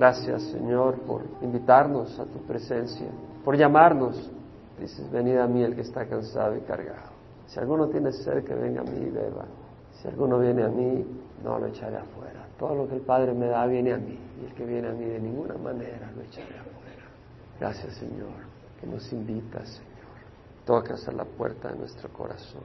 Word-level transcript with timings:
Gracias, 0.00 0.44
Señor, 0.44 0.98
por 1.00 1.20
invitarnos 1.42 2.18
a 2.18 2.24
tu 2.24 2.38
presencia, 2.46 3.06
por 3.44 3.54
llamarnos. 3.54 4.30
Dices, 4.80 5.10
venid 5.10 5.36
a 5.36 5.46
mí 5.46 5.62
el 5.62 5.74
que 5.74 5.82
está 5.82 6.06
cansado 6.06 6.56
y 6.56 6.60
cargado. 6.60 7.10
Si 7.46 7.60
alguno 7.60 7.86
tiene 7.88 8.10
sed, 8.10 8.42
que 8.42 8.54
venga 8.54 8.80
a 8.80 8.84
mí 8.84 8.98
y 8.98 9.10
beba. 9.10 9.44
Si 10.00 10.08
alguno 10.08 10.38
viene 10.38 10.64
a 10.64 10.68
mí, 10.68 11.04
no 11.44 11.58
lo 11.58 11.66
echaré 11.66 11.98
afuera. 11.98 12.46
Todo 12.58 12.76
lo 12.76 12.88
que 12.88 12.94
el 12.94 13.02
Padre 13.02 13.34
me 13.34 13.48
da 13.48 13.66
viene 13.66 13.92
a 13.92 13.98
mí. 13.98 14.18
Y 14.40 14.46
el 14.46 14.54
que 14.54 14.64
viene 14.64 14.88
a 14.88 14.92
mí 14.92 15.04
de 15.04 15.20
ninguna 15.20 15.58
manera 15.58 16.10
lo 16.16 16.22
echaré 16.22 16.58
afuera. 16.58 17.04
Gracias, 17.60 17.92
Señor, 17.96 18.40
que 18.80 18.86
nos 18.86 19.12
invitas, 19.12 19.68
Señor. 19.68 20.64
Tocas 20.64 21.06
a 21.08 21.12
la 21.12 21.26
puerta 21.26 21.68
de 21.68 21.76
nuestro 21.76 22.08
corazón. 22.08 22.62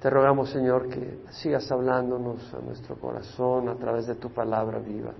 Te 0.00 0.08
rogamos, 0.08 0.50
Señor, 0.50 0.88
que 0.88 1.18
sigas 1.30 1.68
hablándonos 1.72 2.54
a 2.54 2.60
nuestro 2.60 2.94
corazón 2.94 3.70
a 3.70 3.74
través 3.74 4.06
de 4.06 4.14
tu 4.14 4.30
palabra 4.30 4.78
viva. 4.78 5.10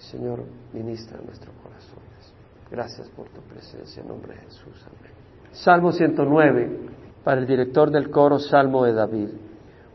Señor, 0.00 0.40
ministra 0.72 1.18
nuestros 1.24 1.54
corazones. 1.62 2.32
Gracias 2.70 3.08
por 3.10 3.28
tu 3.28 3.42
presencia 3.42 4.00
en 4.00 4.08
nombre 4.08 4.34
de 4.34 4.40
Jesús. 4.40 4.86
Amén. 4.86 5.12
Salmo 5.52 5.92
109, 5.92 6.78
para 7.22 7.40
el 7.40 7.46
director 7.46 7.90
del 7.90 8.10
coro, 8.10 8.38
Salmo 8.38 8.84
de 8.84 8.94
David. 8.94 9.28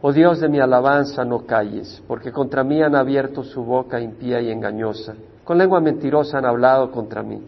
Oh 0.02 0.14
Dios 0.14 0.40
de 0.40 0.48
mi 0.48 0.60
alabanza, 0.60 1.26
no 1.26 1.48
calles, 1.48 2.04
porque 2.08 2.32
contra 2.32 2.64
mí 2.64 2.84
han 2.84 2.96
abierto 2.96 3.44
su 3.44 3.64
boca 3.64 4.00
impía 4.00 4.40
y 4.42 4.52
engañosa. 4.52 5.16
Con 5.44 5.58
lengua 5.58 5.80
mentirosa 5.80 6.38
han 6.38 6.46
hablado 6.46 6.92
contra 6.92 7.24
mí. 7.24 7.42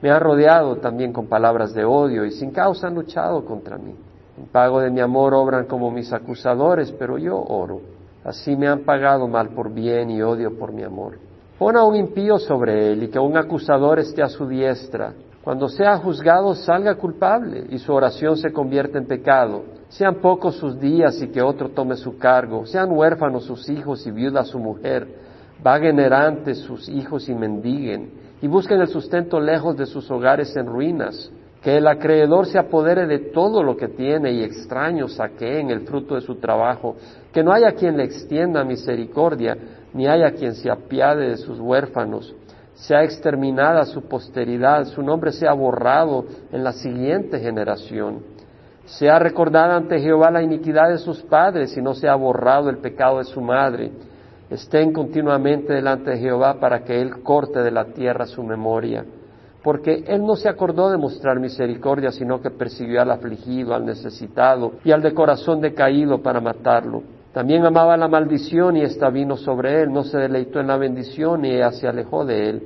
Me 0.00 0.10
han 0.10 0.20
rodeado 0.20 0.76
también 0.76 1.12
con 1.12 1.26
palabras 1.26 1.74
de 1.74 1.84
odio 1.84 2.24
y 2.24 2.30
sin 2.30 2.52
causa 2.52 2.86
han 2.86 2.94
luchado 2.94 3.44
contra 3.44 3.76
mí. 3.76 3.94
En 4.38 4.46
pago 4.46 4.80
de 4.80 4.90
mi 4.90 5.00
amor 5.00 5.34
obran 5.34 5.64
como 5.64 5.90
mis 5.90 6.12
acusadores, 6.12 6.92
pero 6.92 7.18
yo 7.18 7.36
oro. 7.36 7.80
Así 8.22 8.54
me 8.54 8.68
han 8.68 8.80
pagado 8.80 9.26
mal 9.26 9.48
por 9.48 9.72
bien 9.72 10.10
y 10.10 10.22
odio 10.22 10.56
por 10.56 10.72
mi 10.72 10.84
amor. 10.84 11.23
Pon 11.58 11.76
a 11.76 11.84
un 11.84 11.94
impío 11.94 12.38
sobre 12.38 12.92
él 12.92 13.04
y 13.04 13.08
que 13.08 13.18
un 13.18 13.36
acusador 13.36 14.00
esté 14.00 14.22
a 14.22 14.28
su 14.28 14.46
diestra. 14.48 15.14
Cuando 15.44 15.68
sea 15.68 15.98
juzgado 15.98 16.54
salga 16.54 16.96
culpable 16.96 17.66
y 17.70 17.78
su 17.78 17.92
oración 17.92 18.36
se 18.36 18.52
convierta 18.52 18.98
en 18.98 19.06
pecado. 19.06 19.62
Sean 19.88 20.16
pocos 20.16 20.56
sus 20.56 20.80
días 20.80 21.22
y 21.22 21.28
que 21.28 21.42
otro 21.42 21.68
tome 21.68 21.94
su 21.94 22.18
cargo. 22.18 22.66
Sean 22.66 22.90
huérfanos 22.90 23.44
sus 23.44 23.68
hijos 23.68 24.04
y 24.04 24.10
viuda 24.10 24.42
su 24.42 24.58
mujer. 24.58 25.06
Vaguen 25.62 26.00
errantes 26.00 26.58
sus 26.58 26.88
hijos 26.88 27.28
y 27.28 27.34
mendiguen. 27.34 28.10
Y 28.42 28.48
busquen 28.48 28.80
el 28.80 28.88
sustento 28.88 29.38
lejos 29.38 29.76
de 29.76 29.86
sus 29.86 30.10
hogares 30.10 30.56
en 30.56 30.66
ruinas. 30.66 31.30
Que 31.62 31.76
el 31.76 31.86
acreedor 31.86 32.46
se 32.46 32.58
apodere 32.58 33.06
de 33.06 33.30
todo 33.30 33.62
lo 33.62 33.76
que 33.76 33.88
tiene 33.88 34.32
y 34.32 34.42
extraños 34.42 35.14
saqueen 35.14 35.70
el 35.70 35.82
fruto 35.82 36.16
de 36.16 36.20
su 36.20 36.34
trabajo. 36.34 36.96
Que 37.32 37.44
no 37.44 37.52
haya 37.52 37.72
quien 37.72 37.96
le 37.96 38.04
extienda 38.04 38.64
misericordia 38.64 39.56
ni 39.94 40.06
haya 40.08 40.32
quien 40.32 40.54
se 40.54 40.70
apiade 40.70 41.30
de 41.30 41.36
sus 41.36 41.58
huérfanos, 41.58 42.34
sea 42.74 43.04
exterminada 43.04 43.84
su 43.84 44.02
posteridad, 44.02 44.84
su 44.86 45.02
nombre 45.02 45.30
sea 45.30 45.52
borrado 45.52 46.24
en 46.52 46.64
la 46.64 46.72
siguiente 46.72 47.38
generación, 47.38 48.20
sea 48.84 49.18
recordada 49.18 49.76
ante 49.76 50.00
Jehová 50.00 50.30
la 50.30 50.42
iniquidad 50.42 50.90
de 50.90 50.98
sus 50.98 51.22
padres 51.22 51.76
y 51.76 51.80
no 51.80 51.94
sea 51.94 52.16
borrado 52.16 52.68
el 52.68 52.78
pecado 52.78 53.18
de 53.18 53.24
su 53.24 53.40
madre, 53.40 53.92
estén 54.50 54.92
continuamente 54.92 55.72
delante 55.72 56.10
de 56.10 56.18
Jehová 56.18 56.58
para 56.60 56.82
que 56.82 57.00
Él 57.00 57.22
corte 57.22 57.62
de 57.62 57.70
la 57.70 57.86
tierra 57.86 58.26
su 58.26 58.42
memoria, 58.42 59.04
porque 59.62 60.04
Él 60.08 60.26
no 60.26 60.34
se 60.34 60.48
acordó 60.48 60.90
de 60.90 60.98
mostrar 60.98 61.38
misericordia, 61.38 62.10
sino 62.10 62.40
que 62.40 62.50
persiguió 62.50 63.00
al 63.00 63.12
afligido, 63.12 63.74
al 63.74 63.86
necesitado 63.86 64.72
y 64.84 64.90
al 64.90 65.00
de 65.00 65.14
corazón 65.14 65.60
decaído 65.60 66.20
para 66.20 66.40
matarlo. 66.40 67.02
También 67.34 67.66
amaba 67.66 67.96
la 67.96 68.06
maldición 68.06 68.76
y 68.76 68.82
esta 68.82 69.10
vino 69.10 69.36
sobre 69.36 69.82
él, 69.82 69.92
no 69.92 70.04
se 70.04 70.18
deleitó 70.18 70.60
en 70.60 70.68
la 70.68 70.76
bendición 70.76 71.44
y 71.44 71.50
ella 71.50 71.72
se 71.72 71.88
alejó 71.88 72.24
de 72.24 72.48
él. 72.48 72.62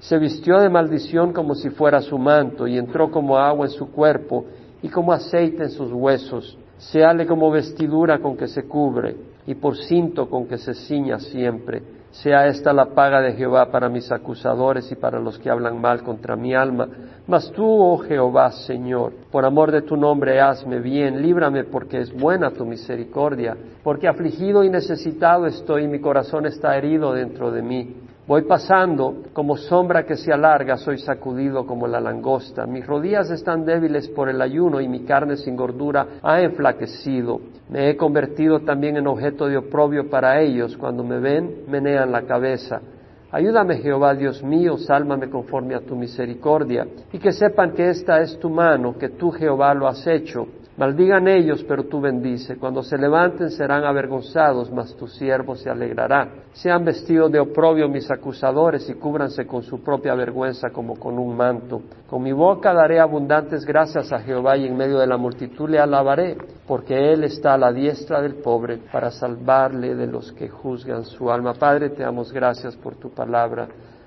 Se 0.00 0.18
vistió 0.18 0.58
de 0.58 0.68
maldición 0.68 1.32
como 1.32 1.54
si 1.54 1.70
fuera 1.70 2.00
su 2.00 2.18
manto 2.18 2.66
y 2.66 2.76
entró 2.76 3.12
como 3.12 3.38
agua 3.38 3.66
en 3.66 3.72
su 3.72 3.92
cuerpo 3.92 4.44
y 4.82 4.88
como 4.88 5.12
aceite 5.12 5.62
en 5.62 5.70
sus 5.70 5.92
huesos. 5.92 6.58
Seale 6.78 7.26
como 7.28 7.48
vestidura 7.52 8.18
con 8.18 8.36
que 8.36 8.48
se 8.48 8.64
cubre 8.64 9.16
y 9.46 9.54
por 9.54 9.76
cinto 9.76 10.28
con 10.28 10.46
que 10.46 10.58
se 10.58 10.74
ciña 10.74 11.20
siempre 11.20 11.97
sea 12.10 12.46
esta 12.46 12.72
la 12.72 12.86
paga 12.86 13.20
de 13.20 13.34
Jehová 13.34 13.70
para 13.70 13.88
mis 13.88 14.10
acusadores 14.10 14.90
y 14.90 14.96
para 14.96 15.20
los 15.20 15.38
que 15.38 15.50
hablan 15.50 15.80
mal 15.80 16.02
contra 16.02 16.36
mi 16.36 16.54
alma. 16.54 16.88
Mas 17.26 17.52
tú, 17.52 17.64
oh 17.64 17.98
Jehová, 17.98 18.50
Señor, 18.50 19.12
por 19.30 19.44
amor 19.44 19.70
de 19.70 19.82
tu 19.82 19.96
nombre, 19.96 20.40
hazme 20.40 20.80
bien, 20.80 21.20
líbrame 21.20 21.64
porque 21.64 22.00
es 22.00 22.12
buena 22.12 22.50
tu 22.50 22.64
misericordia, 22.64 23.56
porque 23.84 24.08
afligido 24.08 24.64
y 24.64 24.70
necesitado 24.70 25.46
estoy 25.46 25.84
y 25.84 25.88
mi 25.88 26.00
corazón 26.00 26.46
está 26.46 26.76
herido 26.76 27.12
dentro 27.12 27.50
de 27.50 27.62
mí. 27.62 28.07
Voy 28.28 28.42
pasando 28.42 29.22
como 29.32 29.56
sombra 29.56 30.04
que 30.04 30.14
se 30.14 30.30
alarga, 30.30 30.76
soy 30.76 30.98
sacudido 30.98 31.64
como 31.66 31.86
la 31.86 31.98
langosta. 31.98 32.66
Mis 32.66 32.86
rodillas 32.86 33.30
están 33.30 33.64
débiles 33.64 34.06
por 34.10 34.28
el 34.28 34.42
ayuno 34.42 34.82
y 34.82 34.86
mi 34.86 35.04
carne 35.04 35.38
sin 35.38 35.56
gordura 35.56 36.06
ha 36.22 36.38
enflaquecido. 36.42 37.40
Me 37.70 37.88
he 37.88 37.96
convertido 37.96 38.60
también 38.60 38.98
en 38.98 39.06
objeto 39.06 39.46
de 39.46 39.56
oprobio 39.56 40.10
para 40.10 40.42
ellos. 40.42 40.76
Cuando 40.76 41.02
me 41.02 41.18
ven, 41.18 41.64
menean 41.68 42.12
la 42.12 42.26
cabeza. 42.26 42.82
Ayúdame 43.30 43.78
Jehová 43.78 44.14
Dios 44.14 44.42
mío, 44.42 44.76
sálvame 44.76 45.30
conforme 45.30 45.74
a 45.74 45.80
tu 45.80 45.96
misericordia, 45.96 46.86
y 47.10 47.18
que 47.18 47.32
sepan 47.32 47.72
que 47.72 47.88
esta 47.88 48.20
es 48.20 48.38
tu 48.38 48.50
mano, 48.50 48.98
que 48.98 49.08
tú 49.08 49.30
Jehová 49.30 49.72
lo 49.72 49.88
has 49.88 50.06
hecho. 50.06 50.46
Maldigan 50.78 51.26
ellos, 51.26 51.64
pero 51.64 51.86
tú 51.86 52.00
bendice. 52.00 52.56
Cuando 52.56 52.84
se 52.84 52.96
levanten 52.96 53.50
serán 53.50 53.82
avergonzados, 53.82 54.70
mas 54.70 54.94
tu 54.94 55.08
siervo 55.08 55.56
se 55.56 55.68
alegrará. 55.68 56.28
Sean 56.52 56.84
vestidos 56.84 57.32
de 57.32 57.40
oprobio 57.40 57.88
mis 57.88 58.08
acusadores 58.08 58.88
y 58.88 58.94
cúbranse 58.94 59.44
con 59.44 59.64
su 59.64 59.82
propia 59.82 60.14
vergüenza 60.14 60.70
como 60.70 60.94
con 60.94 61.18
un 61.18 61.36
manto. 61.36 61.82
Con 62.08 62.22
mi 62.22 62.30
boca 62.30 62.72
daré 62.72 63.00
abundantes 63.00 63.64
gracias 63.64 64.12
a 64.12 64.20
Jehová 64.20 64.56
y 64.56 64.66
en 64.66 64.76
medio 64.76 65.00
de 65.00 65.08
la 65.08 65.16
multitud 65.16 65.68
le 65.68 65.80
alabaré, 65.80 66.38
porque 66.68 67.12
Él 67.12 67.24
está 67.24 67.54
a 67.54 67.58
la 67.58 67.72
diestra 67.72 68.22
del 68.22 68.36
pobre 68.36 68.78
para 68.92 69.10
salvarle 69.10 69.96
de 69.96 70.06
los 70.06 70.30
que 70.30 70.48
juzgan 70.48 71.04
su 71.04 71.28
alma. 71.28 71.54
Padre, 71.54 71.90
te 71.90 72.04
damos 72.04 72.32
gracias 72.32 72.76
por 72.76 72.94
tu 72.94 73.10
palabra. 73.10 73.66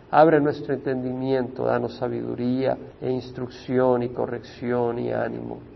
Abre 0.09 0.39
nuestro 0.39 0.73
entendimiento, 0.73 1.65
danos 1.65 1.97
sabiduría 1.97 2.77
e 3.01 3.11
instrucción 3.11 4.03
y 4.03 4.09
corrección 4.09 4.99
y 4.99 5.11
ánimo. 5.11 5.70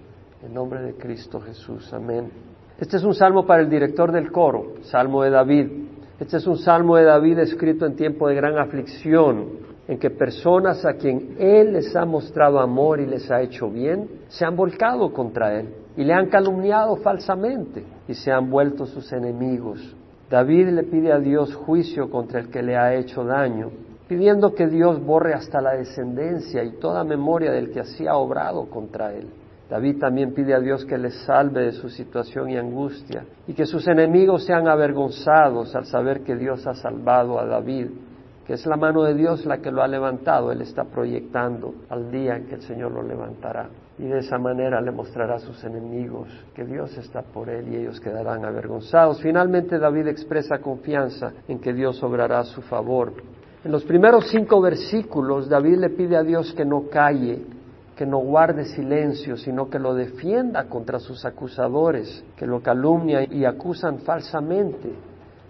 En 0.46 0.54
nombre 0.54 0.80
de 0.84 0.94
Cristo 0.94 1.42
Jesús. 1.42 1.92
Amén. 1.92 2.30
Este 2.80 2.98
es 2.98 3.04
un 3.04 3.16
salmo 3.16 3.48
para 3.48 3.64
el 3.64 3.70
director 3.70 4.12
del 4.12 4.32
coro, 4.32 4.76
Salmo 4.84 5.24
de 5.24 5.32
David. 5.32 5.68
Este 6.20 6.38
es 6.38 6.46
un 6.46 6.60
salmo 6.60 6.98
de 6.98 7.04
David 7.04 7.40
escrito 7.40 7.88
en 7.88 7.96
tiempo 7.96 8.28
de 8.28 8.36
gran 8.36 8.60
aflicción, 8.60 9.48
en 9.88 9.98
que 9.98 10.12
personas 10.12 10.86
a 10.86 10.94
quien 10.94 11.36
Él 11.40 11.74
les 11.74 11.96
ha 11.96 12.06
mostrado 12.06 12.60
amor 12.60 13.00
y 13.00 13.08
les 13.08 13.32
ha 13.32 13.42
hecho 13.42 13.72
bien, 13.72 14.08
se 14.28 14.46
han 14.46 14.56
volcado 14.56 15.12
contra 15.12 15.60
Él 15.60 15.74
y 15.98 16.04
le 16.04 16.14
han 16.14 16.28
calumniado 16.28 16.98
falsamente 16.98 17.84
y 18.08 18.14
se 18.14 18.32
han 18.32 18.52
vuelto 18.52 18.86
sus 18.86 19.12
enemigos. 19.14 19.96
David 20.30 20.70
le 20.70 20.84
pide 20.84 21.12
a 21.12 21.18
Dios 21.18 21.56
juicio 21.56 22.12
contra 22.12 22.40
el 22.40 22.50
que 22.50 22.62
le 22.62 22.78
ha 22.78 22.94
hecho 22.94 23.24
daño, 23.24 23.72
pidiendo 24.08 24.54
que 24.54 24.68
Dios 24.68 25.04
borre 25.04 25.34
hasta 25.34 25.60
la 25.60 25.72
descendencia 25.72 26.64
y 26.64 26.74
toda 26.74 27.04
memoria 27.04 27.52
del 27.52 27.72
que 27.72 27.80
así 27.80 28.06
ha 28.06 28.16
obrado 28.16 28.70
contra 28.70 29.12
Él. 29.12 29.28
David 29.70 29.98
también 30.00 30.34
pide 30.34 30.54
a 30.54 30.60
Dios 30.60 30.86
que 30.86 30.98
les 30.98 31.16
salve 31.26 31.66
de 31.66 31.72
su 31.72 31.90
situación 31.90 32.50
y 32.50 32.58
angustia 32.58 33.26
y 33.48 33.54
que 33.54 33.66
sus 33.66 33.88
enemigos 33.88 34.46
sean 34.46 34.68
avergonzados 34.68 35.76
al 35.76 35.86
saber 35.86 36.22
que 36.22 36.36
Dios 36.36 36.68
ha 36.68 36.76
salvado 36.76 37.40
a 37.40 37.46
David, 37.46 37.88
que 38.46 38.54
es 38.54 38.66
la 38.68 38.78
mano 38.78 39.04
de 39.04 39.16
Dios 39.16 39.44
la 39.46 39.58
que 39.58 39.72
lo 39.72 39.82
ha 39.82 39.88
levantado, 39.88 40.52
Él 40.52 40.62
está 40.62 40.84
proyectando 40.84 41.74
al 41.90 42.12
día 42.12 42.36
en 42.36 42.46
que 42.46 42.56
el 42.56 42.62
Señor 42.62 42.92
lo 42.92 43.02
levantará. 43.02 43.70
Y 43.98 44.04
de 44.04 44.20
esa 44.20 44.38
manera 44.38 44.82
le 44.82 44.92
mostrará 44.92 45.36
a 45.36 45.40
sus 45.40 45.64
enemigos 45.64 46.28
que 46.54 46.66
Dios 46.66 46.96
está 46.98 47.22
por 47.22 47.50
él 47.50 47.70
y 47.70 47.78
ellos 47.78 48.02
quedarán 48.02 48.44
avergonzados. 48.44 49.22
Finalmente 49.22 49.80
David 49.80 50.08
expresa 50.08 50.60
confianza 50.60 51.32
en 51.48 51.60
que 51.60 51.74
Dios 51.74 52.04
obrará 52.04 52.40
a 52.40 52.44
su 52.44 52.62
favor. 52.62 53.14
En 53.64 53.72
los 53.72 53.86
primeros 53.86 54.28
cinco 54.30 54.60
versículos 54.60 55.48
David 55.48 55.78
le 55.78 55.90
pide 55.92 56.18
a 56.18 56.24
Dios 56.24 56.54
que 56.54 56.66
no 56.66 56.90
calle, 56.90 57.42
que 57.96 58.06
no 58.06 58.20
guarde 58.20 58.66
silencio, 58.66 59.38
sino 59.38 59.70
que 59.70 59.80
lo 59.80 59.94
defienda 59.94 60.66
contra 60.66 61.00
sus 61.00 61.26
acusadores, 61.26 62.24
que 62.36 62.46
lo 62.46 62.62
calumnian 62.62 63.32
y 63.32 63.46
acusan 63.46 64.00
falsamente. 64.00 64.94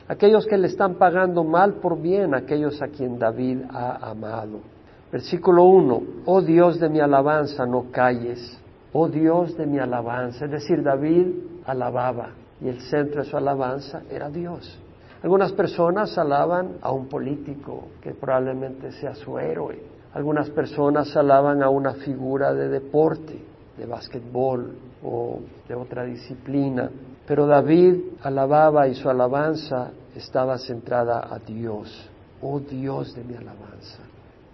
Aquellos 0.08 0.46
que 0.46 0.58
le 0.58 0.68
están 0.68 0.96
pagando 0.96 1.44
mal 1.44 1.76
por 1.76 2.00
bien, 2.00 2.36
aquellos 2.36 2.82
a 2.82 2.88
quien 2.88 3.18
David 3.18 3.62
ha 3.72 4.12
amado. 4.12 4.60
Versículo 5.12 5.64
1, 5.64 6.04
oh 6.26 6.42
Dios 6.42 6.80
de 6.80 6.90
mi 6.90 7.00
alabanza, 7.00 7.66
no 7.66 7.92
calles. 7.92 8.60
Oh 8.94 9.08
Dios 9.08 9.58
de 9.58 9.66
mi 9.66 9.80
alabanza. 9.80 10.46
Es 10.46 10.52
decir, 10.52 10.84
David 10.84 11.28
alababa 11.66 12.30
y 12.62 12.68
el 12.68 12.80
centro 12.82 13.24
de 13.24 13.30
su 13.30 13.36
alabanza 13.36 14.04
era 14.10 14.30
Dios. 14.30 14.80
Algunas 15.24 15.52
personas 15.54 16.16
alaban 16.20 16.78
a 16.82 16.92
un 16.92 17.08
político 17.08 17.88
que 18.02 18.12
probablemente 18.12 18.92
sea 18.92 19.16
su 19.16 19.40
héroe, 19.40 19.95
algunas 20.16 20.50
personas 20.50 21.16
alaban 21.18 21.62
a 21.62 21.70
una 21.70 21.94
figura 21.94 22.54
de 22.54 22.70
deporte, 22.70 23.38
de 23.78 23.86
básquetbol 23.86 24.74
o 25.04 25.42
de 25.68 25.76
otra 25.76 26.06
disciplina, 26.06 26.90
pero 27.28 27.46
David 27.46 27.98
alababa 28.22 28.88
y 28.88 28.96
su 28.96 29.10
alabanza 29.10 29.92
estaba 30.16 30.58
centrada 30.58 31.28
a 31.30 31.38
Dios. 31.40 32.10
Oh 32.42 32.62
Dios 32.62 33.14
de 33.14 33.26
mi 33.26 33.36
alabanza. 33.36 34.00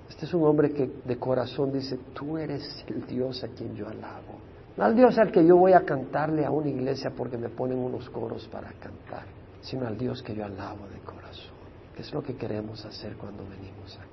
Este 0.09 0.25
es 0.25 0.33
un 0.33 0.45
hombre 0.45 0.71
que 0.71 0.89
de 1.05 1.17
corazón 1.17 1.71
dice, 1.71 1.97
tú 2.13 2.39
eres 2.39 2.83
el 2.87 3.05
Dios 3.05 3.43
a 3.43 3.47
quien 3.49 3.75
yo 3.75 3.87
alabo. 3.87 4.41
No 4.75 4.83
al 4.83 4.95
Dios 4.95 5.17
al 5.19 5.31
que 5.31 5.45
yo 5.45 5.57
voy 5.57 5.73
a 5.73 5.85
cantarle 5.85 6.43
a 6.43 6.49
una 6.49 6.69
iglesia 6.69 7.11
porque 7.15 7.37
me 7.37 7.49
ponen 7.49 7.77
unos 7.77 8.09
coros 8.09 8.47
para 8.47 8.71
cantar, 8.73 9.25
sino 9.61 9.85
al 9.85 9.97
Dios 9.97 10.23
que 10.23 10.33
yo 10.33 10.43
alabo 10.43 10.87
de 10.87 10.99
corazón, 10.99 11.53
es 11.97 12.11
lo 12.13 12.23
que 12.23 12.35
queremos 12.35 12.83
hacer 12.83 13.15
cuando 13.15 13.43
venimos 13.43 13.95
acá, 13.97 14.10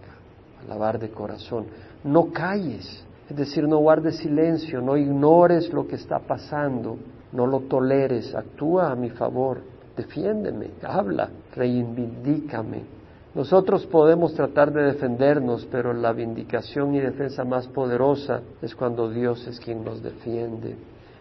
alabar 0.65 0.99
de 0.99 1.11
corazón. 1.11 1.67
No 2.05 2.33
calles, 2.33 3.05
es 3.29 3.37
decir, 3.37 3.67
no 3.67 3.79
guardes 3.79 4.17
silencio, 4.17 4.81
no 4.81 4.97
ignores 4.97 5.73
lo 5.73 5.87
que 5.87 5.97
está 5.97 6.19
pasando, 6.19 6.97
no 7.33 7.47
lo 7.47 7.61
toleres, 7.61 8.35
actúa 8.35 8.91
a 8.91 8.97
mi 8.97 9.11
favor, 9.11 9.61
defiéndeme, 9.97 10.71
habla, 10.83 11.29
reivindícame, 11.55 12.99
nosotros 13.35 13.87
podemos 13.87 14.35
tratar 14.35 14.73
de 14.73 14.83
defendernos, 14.83 15.65
pero 15.71 15.93
la 15.93 16.13
vindicación 16.13 16.95
y 16.95 17.01
defensa 17.01 17.45
más 17.45 17.69
poderosa 17.69 18.41
es 18.63 18.75
cuando 18.75 19.11
Dios 19.11 19.47
es 19.47 19.61
quien 19.61 19.85
nos 19.85 20.03
defiende. 20.03 20.75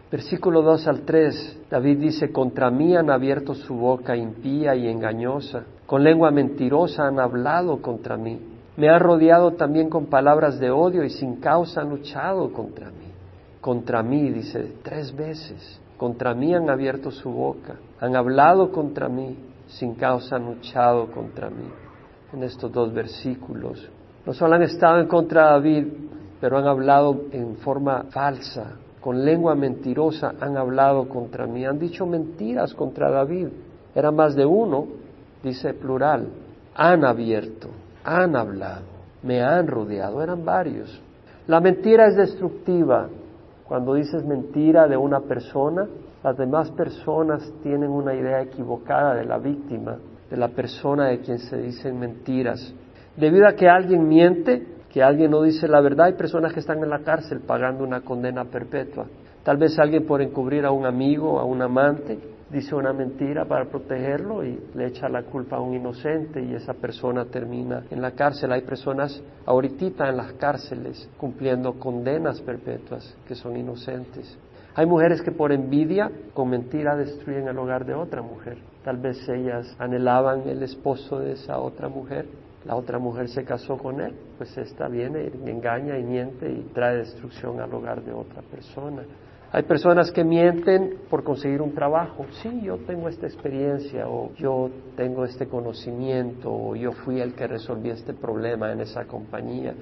Versículo 0.09 0.61
2 0.61 0.87
al 0.87 1.01
3, 1.01 1.59
David 1.69 1.99
dice, 1.99 2.31
contra 2.31 2.71
mí 2.71 2.95
han 2.95 3.11
abierto 3.11 3.53
su 3.53 3.75
boca 3.75 4.15
impía 4.15 4.73
y 4.73 4.87
engañosa, 4.87 5.65
con 5.85 6.03
lengua 6.03 6.31
mentirosa 6.31 7.07
han 7.07 7.19
hablado 7.19 7.81
contra 7.81 8.15
mí, 8.15 8.39
me 8.77 8.89
han 8.89 8.99
rodeado 8.99 9.53
también 9.53 9.89
con 9.89 10.05
palabras 10.05 10.59
de 10.59 10.69
odio 10.69 11.03
y 11.03 11.09
sin 11.09 11.37
causa 11.37 11.81
han 11.81 11.89
luchado 11.89 12.53
contra 12.53 12.89
mí. 12.91 13.11
Contra 13.59 14.03
mí, 14.03 14.29
dice, 14.29 14.75
tres 14.83 15.13
veces, 15.15 15.81
contra 15.97 16.33
mí 16.35 16.53
han 16.53 16.69
abierto 16.69 17.11
su 17.11 17.29
boca, 17.31 17.75
han 17.99 18.15
hablado 18.15 18.71
contra 18.71 19.09
mí, 19.09 19.35
sin 19.67 19.95
causa 19.95 20.35
han 20.35 20.45
luchado 20.45 21.11
contra 21.11 21.49
mí 21.49 21.67
en 22.33 22.43
estos 22.43 22.71
dos 22.71 22.93
versículos. 22.93 23.89
No 24.25 24.33
solo 24.33 24.55
han 24.55 24.63
estado 24.63 24.99
en 24.99 25.07
contra 25.07 25.45
de 25.45 25.51
David, 25.51 25.87
pero 26.39 26.57
han 26.57 26.67
hablado 26.67 27.23
en 27.31 27.57
forma 27.57 28.03
falsa, 28.11 28.73
con 29.01 29.25
lengua 29.25 29.55
mentirosa 29.55 30.35
han 30.39 30.55
hablado 30.55 31.07
contra 31.09 31.47
mí, 31.47 31.65
han 31.65 31.79
dicho 31.79 32.05
mentiras 32.05 32.73
contra 32.73 33.09
David. 33.09 33.47
Era 33.95 34.11
más 34.11 34.35
de 34.35 34.45
uno, 34.45 34.85
dice 35.43 35.73
plural, 35.73 36.27
han 36.75 37.03
abierto, 37.05 37.69
han 38.07 38.37
hablado, 38.37 38.85
me 39.21 39.41
han 39.41 39.67
rodeado, 39.67 40.23
eran 40.23 40.45
varios. 40.45 41.01
La 41.47 41.59
mentira 41.59 42.07
es 42.07 42.15
destructiva. 42.15 43.09
Cuando 43.67 43.95
dices 43.95 44.23
mentira 44.23 44.87
de 44.87 44.95
una 44.95 45.19
persona, 45.19 45.85
las 46.23 46.37
demás 46.37 46.71
personas 46.71 47.51
tienen 47.61 47.89
una 47.89 48.15
idea 48.15 48.41
equivocada 48.41 49.13
de 49.13 49.25
la 49.25 49.37
víctima 49.37 49.97
de 50.29 50.37
la 50.37 50.49
persona 50.49 51.07
de 51.07 51.19
quien 51.19 51.39
se 51.39 51.57
dicen 51.57 51.99
mentiras. 51.99 52.73
Debido 53.15 53.47
a 53.47 53.53
que 53.53 53.67
alguien 53.67 54.07
miente, 54.07 54.65
que 54.89 55.01
alguien 55.01 55.31
no 55.31 55.41
dice 55.41 55.67
la 55.67 55.81
verdad, 55.81 56.07
hay 56.07 56.13
personas 56.13 56.53
que 56.53 56.59
están 56.59 56.83
en 56.83 56.89
la 56.89 56.99
cárcel 56.99 57.41
pagando 57.41 57.83
una 57.83 58.01
condena 58.01 58.45
perpetua. 58.45 59.05
Tal 59.43 59.57
vez 59.57 59.77
alguien 59.79 60.05
por 60.05 60.21
encubrir 60.21 60.65
a 60.65 60.71
un 60.71 60.85
amigo, 60.85 61.39
a 61.39 61.45
un 61.45 61.61
amante, 61.61 62.19
dice 62.49 62.75
una 62.75 62.93
mentira 62.93 63.45
para 63.45 63.65
protegerlo 63.65 64.43
y 64.45 64.59
le 64.73 64.87
echa 64.87 65.09
la 65.09 65.23
culpa 65.23 65.57
a 65.57 65.61
un 65.61 65.73
inocente 65.73 66.41
y 66.41 66.53
esa 66.53 66.73
persona 66.73 67.25
termina 67.25 67.83
en 67.89 68.01
la 68.01 68.11
cárcel. 68.11 68.51
Hay 68.51 68.61
personas 68.61 69.21
ahorita 69.45 70.09
en 70.09 70.17
las 70.17 70.33
cárceles 70.33 71.09
cumpliendo 71.17 71.73
condenas 71.73 72.41
perpetuas 72.41 73.15
que 73.27 73.35
son 73.35 73.57
inocentes. 73.57 74.37
Hay 74.75 74.85
mujeres 74.85 75.23
que 75.23 75.31
por 75.31 75.51
envidia, 75.51 76.11
con 76.35 76.49
mentira, 76.49 76.95
destruyen 76.95 77.47
el 77.47 77.57
hogar 77.57 77.83
de 77.83 77.95
otra 77.95 78.21
mujer. 78.21 78.59
Tal 78.83 78.97
vez 78.97 79.27
ellas 79.27 79.75
anhelaban 79.79 80.47
el 80.47 80.61
esposo 80.61 81.17
de 81.19 81.31
esa 81.31 81.59
otra 81.59 81.89
mujer. 81.89 82.27
La 82.63 82.75
otra 82.75 82.99
mujer 82.99 83.27
se 83.29 83.43
casó 83.43 83.77
con 83.77 83.99
él, 84.01 84.13
pues 84.37 84.55
esta 84.55 84.87
viene 84.87 85.31
engaña 85.45 85.97
y 85.97 86.03
miente 86.03 86.51
y 86.51 86.61
trae 86.75 86.97
destrucción 86.97 87.59
al 87.59 87.73
hogar 87.73 88.03
de 88.03 88.11
otra 88.11 88.43
persona. 88.43 89.01
Hay 89.49 89.63
personas 89.63 90.11
que 90.11 90.25
mienten 90.25 91.03
por 91.09 91.23
conseguir 91.23 91.61
un 91.61 91.73
trabajo. 91.73 92.25
Sí, 92.41 92.61
yo 92.61 92.79
tengo 92.79 93.07
esta 93.07 93.27
experiencia 93.27 94.09
o 94.09 94.33
yo 94.35 94.69
tengo 94.97 95.23
este 95.23 95.47
conocimiento 95.47 96.51
o 96.51 96.75
yo 96.75 96.91
fui 96.91 97.21
el 97.21 97.33
que 97.33 97.47
resolví 97.47 97.89
este 97.89 98.13
problema 98.13 98.73
en 98.73 98.81
esa 98.81 99.05
compañía. 99.05 99.73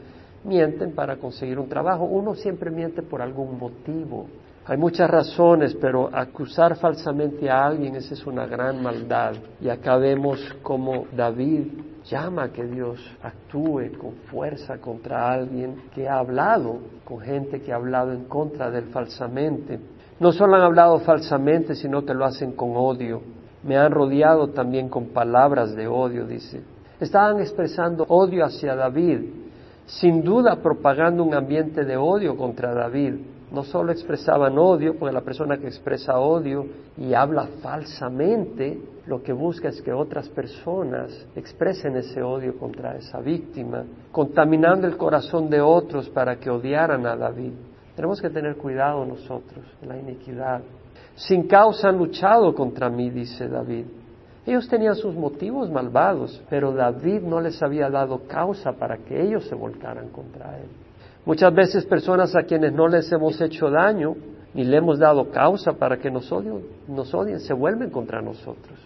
Mienten 0.43 0.93
para 0.93 1.17
conseguir 1.17 1.57
un 1.57 1.67
trabajo. 1.67 2.03
Uno 2.03 2.35
siempre 2.35 2.69
miente 2.69 3.01
por 3.01 3.23
algún 3.23 3.57
motivo. 3.57 4.27
Hay 4.67 4.77
muchas 4.77 5.07
razones, 5.07 5.75
pero 5.79 6.09
acusar 6.11 6.75
falsamente 6.77 7.47
a 7.51 7.67
alguien, 7.67 7.95
esa 7.97 8.15
es 8.15 8.25
una 8.25 8.47
gran 8.47 8.81
maldad. 8.81 9.33
Y 9.61 9.69
acá 9.69 9.97
vemos 9.97 10.39
cómo 10.63 11.05
David 11.15 11.67
llama 12.05 12.45
a 12.45 12.51
que 12.51 12.65
Dios 12.65 12.99
actúe 13.21 13.95
con 13.99 14.13
fuerza 14.31 14.79
contra 14.79 15.31
alguien 15.31 15.83
que 15.93 16.09
ha 16.09 16.17
hablado, 16.17 16.79
con 17.03 17.19
gente 17.19 17.61
que 17.61 17.71
ha 17.71 17.75
hablado 17.75 18.11
en 18.11 18.25
contra 18.25 18.71
de 18.71 18.79
él 18.79 18.85
falsamente. 18.85 19.79
No 20.19 20.31
solo 20.31 20.55
han 20.55 20.63
hablado 20.63 20.97
falsamente, 21.01 21.75
sino 21.75 22.03
que 22.03 22.15
lo 22.15 22.25
hacen 22.25 22.53
con 22.53 22.75
odio. 22.75 23.21
Me 23.61 23.77
han 23.77 23.91
rodeado 23.91 24.47
también 24.47 24.89
con 24.89 25.09
palabras 25.09 25.75
de 25.75 25.87
odio, 25.87 26.25
dice. 26.25 26.63
Estaban 26.99 27.39
expresando 27.39 28.03
odio 28.07 28.43
hacia 28.43 28.75
David, 28.75 29.29
sin 29.85 30.23
duda 30.23 30.55
propagando 30.55 31.23
un 31.23 31.35
ambiente 31.35 31.85
de 31.85 31.97
odio 31.97 32.35
contra 32.35 32.73
David 32.73 33.34
no 33.51 33.63
solo 33.63 33.91
expresaban 33.91 34.57
odio, 34.57 34.97
porque 34.97 35.13
la 35.13 35.21
persona 35.21 35.57
que 35.57 35.67
expresa 35.67 36.19
odio 36.19 36.65
y 36.97 37.13
habla 37.13 37.47
falsamente, 37.61 38.79
lo 39.05 39.21
que 39.21 39.33
busca 39.33 39.69
es 39.69 39.81
que 39.81 39.93
otras 39.93 40.27
personas 40.29 41.27
expresen 41.35 41.95
ese 41.97 42.21
odio 42.23 42.57
contra 42.57 42.95
esa 42.95 43.19
víctima, 43.19 43.83
contaminando 44.11 44.87
el 44.87 44.97
corazón 44.97 45.49
de 45.49 45.61
otros 45.61 46.09
para 46.09 46.37
que 46.37 46.49
odiaran 46.49 47.05
a 47.05 47.15
David. 47.15 47.53
Tenemos 47.95 48.21
que 48.21 48.29
tener 48.29 48.57
cuidado 48.57 49.05
nosotros 49.05 49.63
en 49.81 49.89
la 49.89 49.97
iniquidad. 49.97 50.61
Sin 51.15 51.47
causa 51.47 51.89
han 51.89 51.97
luchado 51.97 52.53
contra 52.53 52.89
mí, 52.89 53.09
dice 53.09 53.47
David. 53.47 53.85
Ellos 54.45 54.67
tenían 54.67 54.95
sus 54.95 55.15
motivos 55.15 55.71
malvados, 55.71 56.43
pero 56.49 56.71
David 56.71 57.21
no 57.21 57.41
les 57.41 57.61
había 57.63 57.89
dado 57.89 58.27
causa 58.27 58.73
para 58.73 58.97
que 58.97 59.21
ellos 59.21 59.45
se 59.45 59.55
volcaran 59.55 60.09
contra 60.09 60.57
él. 60.59 60.67
Muchas 61.25 61.53
veces 61.53 61.85
personas 61.85 62.35
a 62.35 62.43
quienes 62.43 62.71
no 62.73 62.87
les 62.87 63.11
hemos 63.11 63.39
hecho 63.41 63.69
daño 63.69 64.15
ni 64.53 64.63
le 64.63 64.77
hemos 64.77 64.99
dado 64.99 65.31
causa 65.31 65.73
para 65.73 65.97
que 65.97 66.11
nos 66.11 66.31
odien, 66.31 66.61
nos 66.87 67.13
odien, 67.13 67.39
se 67.39 67.53
vuelven 67.53 67.89
contra 67.89 68.21
nosotros. 68.21 68.79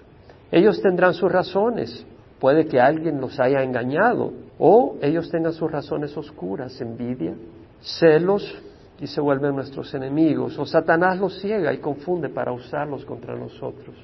Ellos 0.51 0.81
tendrán 0.81 1.13
sus 1.13 1.31
razones, 1.31 2.06
puede 2.39 2.65
que 2.65 2.80
alguien 2.80 3.19
los 3.19 3.39
haya 3.39 3.62
engañado 3.62 4.31
o 4.57 4.95
ellos 5.01 5.30
tengan 5.30 5.53
sus 5.53 5.69
razones 5.69 6.15
oscuras, 6.18 6.80
envidia, 6.81 7.36
celos 7.81 8.57
y 8.99 9.07
se 9.07 9.21
vuelven 9.21 9.56
nuestros 9.56 9.94
enemigos 9.94 10.57
o 10.57 10.66
Satanás 10.66 11.19
los 11.19 11.40
ciega 11.40 11.73
y 11.73 11.78
confunde 11.78 12.30
para 12.30 12.52
usarlos 12.52 13.06
contra 13.06 13.35
nosotros. 13.35 13.95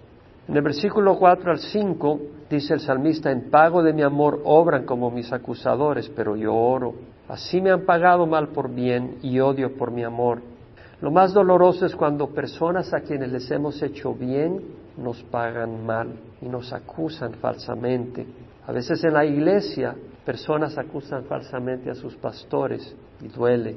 En 0.48 0.56
el 0.56 0.62
versículo 0.62 1.18
4 1.18 1.52
al 1.52 1.60
5 1.60 2.20
dice 2.50 2.76
el 2.76 2.80
salmista, 2.80 3.32
en 3.32 3.50
pago 3.50 3.82
de 3.82 3.94
mi 3.94 4.04
amor 4.04 4.42
obran 4.44 4.86
como 4.86 5.10
mis 5.10 5.34
acusadores, 5.34 6.10
pero 6.10 6.36
yo 6.36 6.54
oro. 6.54 6.94
Así 7.28 7.60
me 7.60 7.72
han 7.72 7.86
pagado 7.86 8.26
mal 8.26 8.50
por 8.50 8.74
bien 8.74 9.18
y 9.22 9.40
odio 9.40 9.76
por 9.76 9.92
mi 9.92 10.04
amor. 10.04 10.42
Lo 11.02 11.12
más 11.12 11.34
doloroso 11.34 11.86
es 11.86 11.96
cuando 11.96 12.30
personas 12.30 12.94
a 12.94 13.02
quienes 13.02 13.32
les 13.32 13.50
hemos 13.52 13.82
hecho 13.82 14.14
bien 14.14 14.62
nos 14.98 15.22
pagan 15.24 15.86
mal 15.86 16.14
y 16.42 16.46
nos 16.48 16.72
acusan 16.72 17.34
falsamente. 17.34 18.26
A 18.66 18.72
veces 18.72 19.04
en 19.04 19.14
la 19.14 19.26
iglesia 19.26 19.96
personas 20.26 20.78
acusan 20.78 21.26
falsamente 21.26 21.90
a 21.90 21.96
sus 21.96 22.16
pastores 22.16 22.96
y 23.22 23.28
duele, 23.28 23.76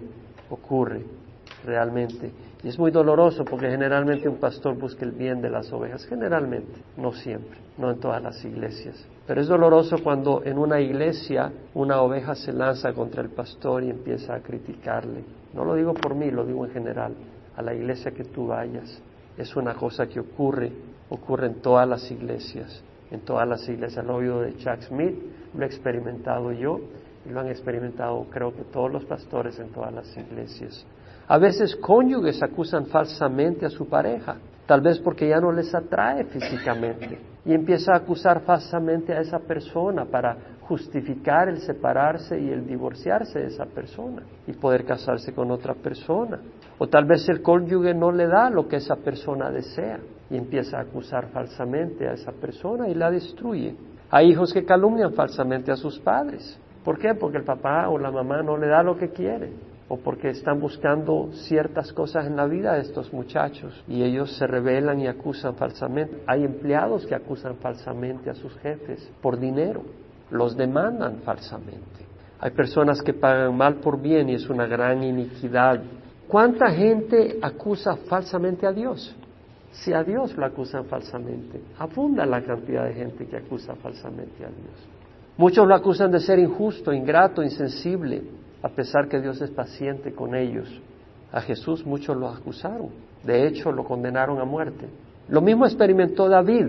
ocurre 0.49 1.18
realmente. 1.65 2.33
Y 2.63 2.69
es 2.69 2.79
muy 2.79 2.91
doloroso 2.91 3.45
porque 3.45 3.71
generalmente 3.71 4.29
un 4.29 4.39
pastor 4.39 4.77
busca 4.77 5.05
el 5.05 5.13
bien 5.13 5.41
de 5.41 5.51
las 5.51 5.73
ovejas, 5.73 6.05
generalmente, 6.07 6.81
no 6.97 7.13
siempre, 7.13 7.59
no 7.77 7.91
en 7.91 8.01
todas 8.01 8.23
las 8.23 8.45
iglesias. 8.45 9.07
Pero 9.27 9.41
es 9.41 9.47
doloroso 9.47 9.99
cuando 10.03 10.43
en 10.45 10.59
una 10.59 10.81
iglesia 10.81 11.53
una 11.75 12.01
oveja 12.01 12.35
se 12.35 12.53
lanza 12.53 12.93
contra 12.93 13.23
el 13.23 13.29
pastor 13.29 13.85
y 13.85 13.91
empieza 13.91 14.35
a 14.35 14.41
criticarle. 14.41 15.23
No 15.55 15.65
lo 15.65 15.75
digo 15.75 15.95
por 15.95 16.15
mí, 16.15 16.31
lo 16.31 16.45
digo 16.45 16.65
en 16.65 16.73
general. 16.73 17.15
A 17.57 17.63
la 17.63 17.75
iglesia 17.75 18.11
que 18.13 18.25
tú 18.25 18.47
vayas. 18.47 19.03
Es 19.37 19.55
una 19.55 19.75
cosa 19.75 20.07
que 20.09 20.21
ocurre, 20.21 20.73
ocurre 21.11 21.47
en 21.47 21.61
todas 21.61 21.89
las 21.89 22.11
iglesias. 22.11 22.83
En 23.11 23.21
todas 23.21 23.47
las 23.49 23.69
iglesias. 23.69 24.05
Lo 24.05 24.15
he 24.15 24.17
oído 24.17 24.41
de 24.41 24.57
Chuck 24.57 24.81
Smith, 24.83 25.17
lo 25.55 25.63
he 25.63 25.67
experimentado 25.67 26.53
yo 26.53 26.81
y 27.29 27.33
lo 27.33 27.41
han 27.41 27.49
experimentado 27.49 28.27
creo 28.31 28.55
que 28.55 28.63
todos 28.63 28.91
los 28.91 29.05
pastores 29.05 29.59
en 29.59 29.69
todas 29.69 29.93
las 29.93 30.17
iglesias. 30.17 30.87
A 31.29 31.37
veces 31.37 31.77
cónyuges 31.77 32.43
acusan 32.43 32.87
falsamente 32.87 33.67
a 33.67 33.71
su 33.71 33.87
pareja, 33.87 34.37
tal 34.67 34.81
vez 34.81 34.99
porque 34.99 35.29
ya 35.29 35.39
no 35.39 35.53
les 35.53 35.75
atrae 35.75 36.25
físicamente, 36.25 37.19
y 37.45 37.53
empieza 37.53 37.93
a 37.93 37.97
acusar 37.97 38.41
falsamente 38.41 39.13
a 39.13 39.21
esa 39.21 39.39
persona 39.39 40.07
para 40.07 40.37
justificar 40.63 41.51
el 41.51 41.59
separarse 41.59 42.41
y 42.41 42.51
el 42.51 42.67
divorciarse 42.67 43.41
de 43.41 43.47
esa 43.49 43.67
persona 43.67 44.23
y 44.47 44.53
poder 44.53 44.87
casarse 44.87 45.35
con 45.35 45.51
otra 45.51 45.75
persona. 45.75 46.41
O 46.79 46.87
tal 46.87 47.05
vez 47.05 47.29
el 47.29 47.43
cónyuge 47.43 47.93
no 47.93 48.11
le 48.11 48.27
da 48.27 48.49
lo 48.49 48.67
que 48.67 48.77
esa 48.77 48.97
persona 48.97 49.51
desea 49.51 50.01
y 50.31 50.37
empieza 50.37 50.79
a 50.79 50.83
acusar 50.83 51.29
falsamente 51.29 52.09
a 52.09 52.13
esa 52.13 52.33
persona 52.33 52.89
y 52.89 52.95
la 52.95 53.11
destruye. 53.11 53.75
Hay 54.11 54.31
hijos 54.31 54.55
que 54.55 54.65
calumnian 54.65 55.13
falsamente 55.13 55.71
a 55.73 55.77
sus 55.77 55.99
padres 55.99 56.59
¿Por 56.89 56.99
qué? 56.99 57.15
Porque 57.15 57.37
el 57.37 57.45
papá 57.45 57.91
o 57.91 57.99
la 57.99 58.11
mamá 58.11 58.43
no 58.43 58.57
le 58.57 58.67
da 58.67 58.83
lo 58.83 58.97
que 58.97 59.11
quiere 59.11 59.51
o 59.89 59.97
porque 59.97 60.31
están 60.31 60.61
buscando 60.61 61.31
ciertas 61.33 61.93
cosas 61.93 62.27
en 62.27 62.37
la 62.37 62.47
vida 62.47 62.75
de 62.75 62.83
estos 62.83 63.13
muchachos 63.13 63.83
y 63.89 64.03
ellos 64.03 64.37
se 64.37 64.47
rebelan 64.47 65.01
y 65.01 65.07
acusan 65.07 65.55
falsamente. 65.55 66.23
Hay 66.27 66.45
empleados 66.45 67.07
que 67.07 67.15
acusan 67.15 67.57
falsamente 67.57 68.29
a 68.29 68.35
sus 68.35 68.55
jefes 68.59 69.11
por 69.23 69.39
dinero, 69.39 69.83
los 70.31 70.57
demandan 70.57 71.21
falsamente. 71.25 72.07
Hay 72.41 72.51
personas 72.51 73.03
que 73.03 73.15
pagan 73.15 73.57
mal 73.57 73.77
por 73.77 74.01
bien 74.01 74.29
y 74.29 74.35
es 74.35 74.49
una 74.49 74.67
gran 74.67 75.03
iniquidad. 75.03 75.81
¿Cuánta 76.29 76.71
gente 76.71 77.39
acusa 77.41 77.97
falsamente 78.09 78.67
a 78.67 78.73
Dios? 78.73 79.17
Si 79.73 79.93
a 79.93 80.05
Dios 80.05 80.37
lo 80.37 80.45
acusan 80.45 80.85
falsamente, 80.85 81.63
abunda 81.79 82.27
la 82.27 82.43
cantidad 82.43 82.85
de 82.85 82.95
gente 82.95 83.27
que 83.27 83.39
acusa 83.39 83.75
falsamente 83.77 84.45
a 84.45 84.49
Dios. 84.49 84.99
Muchos 85.39 85.67
lo 85.67 85.75
acusan 85.75 86.11
de 86.11 86.21
ser 86.21 86.39
injusto, 86.39 86.93
ingrato, 86.93 87.43
insensible, 87.43 88.23
a 88.63 88.69
pesar 88.69 89.09
que 89.09 89.21
Dios 89.21 89.41
es 89.41 89.51
paciente 89.51 90.13
con 90.13 90.35
ellos. 90.35 90.69
A 91.33 91.41
Jesús 91.41 91.85
muchos 91.85 92.17
lo 92.17 92.29
acusaron, 92.29 92.89
de 93.23 93.47
hecho 93.47 93.71
lo 93.71 93.85
condenaron 93.85 94.41
a 94.41 94.45
muerte. 94.45 94.89
Lo 95.29 95.41
mismo 95.41 95.67
experimentó 95.67 96.29
David, 96.29 96.67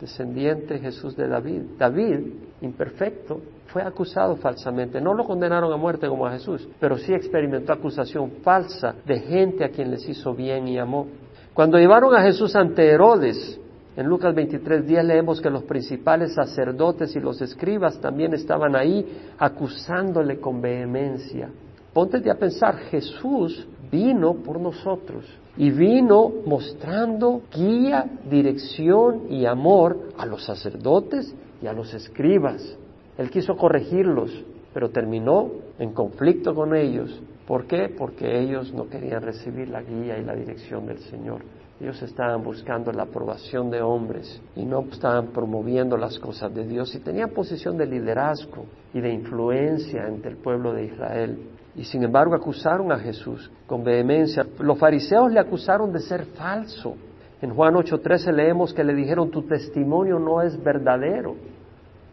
descendiente 0.00 0.78
Jesús 0.78 1.16
de 1.16 1.28
David. 1.28 1.62
David, 1.78 2.20
imperfecto, 2.60 3.40
fue 3.66 3.82
acusado 3.82 4.36
falsamente. 4.36 5.00
No 5.00 5.14
lo 5.14 5.24
condenaron 5.24 5.72
a 5.72 5.76
muerte 5.76 6.08
como 6.08 6.26
a 6.26 6.32
Jesús, 6.32 6.68
pero 6.80 6.98
sí 6.98 7.12
experimentó 7.12 7.72
acusación 7.72 8.32
falsa 8.42 8.96
de 9.06 9.20
gente 9.20 9.64
a 9.64 9.68
quien 9.68 9.90
les 9.90 10.08
hizo 10.08 10.34
bien 10.34 10.66
y 10.66 10.78
amó. 10.78 11.06
Cuando 11.54 11.78
llevaron 11.78 12.14
a 12.14 12.22
Jesús 12.22 12.56
ante 12.56 12.88
Herodes, 12.88 13.59
en 13.96 14.06
Lucas 14.06 14.34
23, 14.34 14.86
10 14.86 15.04
leemos 15.04 15.40
que 15.40 15.50
los 15.50 15.64
principales 15.64 16.34
sacerdotes 16.34 17.14
y 17.16 17.20
los 17.20 17.40
escribas 17.42 18.00
también 18.00 18.32
estaban 18.34 18.76
ahí 18.76 19.04
acusándole 19.38 20.38
con 20.38 20.60
vehemencia. 20.60 21.50
Ponte 21.92 22.30
a 22.30 22.36
pensar, 22.36 22.76
Jesús 22.90 23.66
vino 23.90 24.34
por 24.34 24.60
nosotros 24.60 25.24
y 25.56 25.70
vino 25.70 26.32
mostrando 26.46 27.42
guía, 27.52 28.06
dirección 28.30 29.26
y 29.28 29.44
amor 29.44 30.10
a 30.16 30.24
los 30.24 30.44
sacerdotes 30.44 31.34
y 31.60 31.66
a 31.66 31.72
los 31.72 31.92
escribas. 31.92 32.78
Él 33.18 33.28
quiso 33.28 33.56
corregirlos, 33.56 34.32
pero 34.72 34.90
terminó 34.90 35.50
en 35.80 35.92
conflicto 35.92 36.54
con 36.54 36.76
ellos. 36.76 37.20
¿Por 37.44 37.66
qué? 37.66 37.88
Porque 37.88 38.40
ellos 38.40 38.72
no 38.72 38.88
querían 38.88 39.22
recibir 39.22 39.68
la 39.68 39.82
guía 39.82 40.16
y 40.16 40.24
la 40.24 40.36
dirección 40.36 40.86
del 40.86 40.98
Señor. 41.00 41.42
Ellos 41.80 42.02
estaban 42.02 42.42
buscando 42.42 42.92
la 42.92 43.04
aprobación 43.04 43.70
de 43.70 43.80
hombres 43.80 44.42
y 44.54 44.66
no 44.66 44.84
estaban 44.92 45.28
promoviendo 45.28 45.96
las 45.96 46.18
cosas 46.18 46.54
de 46.54 46.66
Dios 46.66 46.94
y 46.94 46.98
tenían 46.98 47.30
posición 47.30 47.78
de 47.78 47.86
liderazgo 47.86 48.66
y 48.92 49.00
de 49.00 49.10
influencia 49.10 50.06
entre 50.06 50.32
el 50.32 50.36
pueblo 50.36 50.74
de 50.74 50.84
Israel. 50.84 51.38
Y 51.74 51.84
sin 51.84 52.02
embargo 52.02 52.34
acusaron 52.34 52.92
a 52.92 52.98
Jesús 52.98 53.50
con 53.66 53.82
vehemencia. 53.82 54.46
Los 54.58 54.78
fariseos 54.78 55.32
le 55.32 55.40
acusaron 55.40 55.90
de 55.90 56.00
ser 56.00 56.26
falso. 56.26 56.96
En 57.40 57.54
Juan 57.54 57.72
8:13 57.74 58.30
leemos 58.30 58.74
que 58.74 58.84
le 58.84 58.94
dijeron, 58.94 59.30
tu 59.30 59.42
testimonio 59.42 60.18
no 60.18 60.42
es 60.42 60.62
verdadero. 60.62 61.34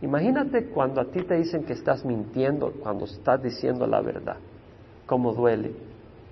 Imagínate 0.02 0.68
cuando 0.68 1.02
a 1.02 1.06
ti 1.06 1.24
te 1.24 1.36
dicen 1.36 1.66
que 1.66 1.74
estás 1.74 2.06
mintiendo, 2.06 2.72
cuando 2.82 3.04
estás 3.04 3.44
diciendo 3.44 3.86
la 3.86 4.00
verdad, 4.00 4.38
cómo 5.06 5.34
duele. 5.34 5.74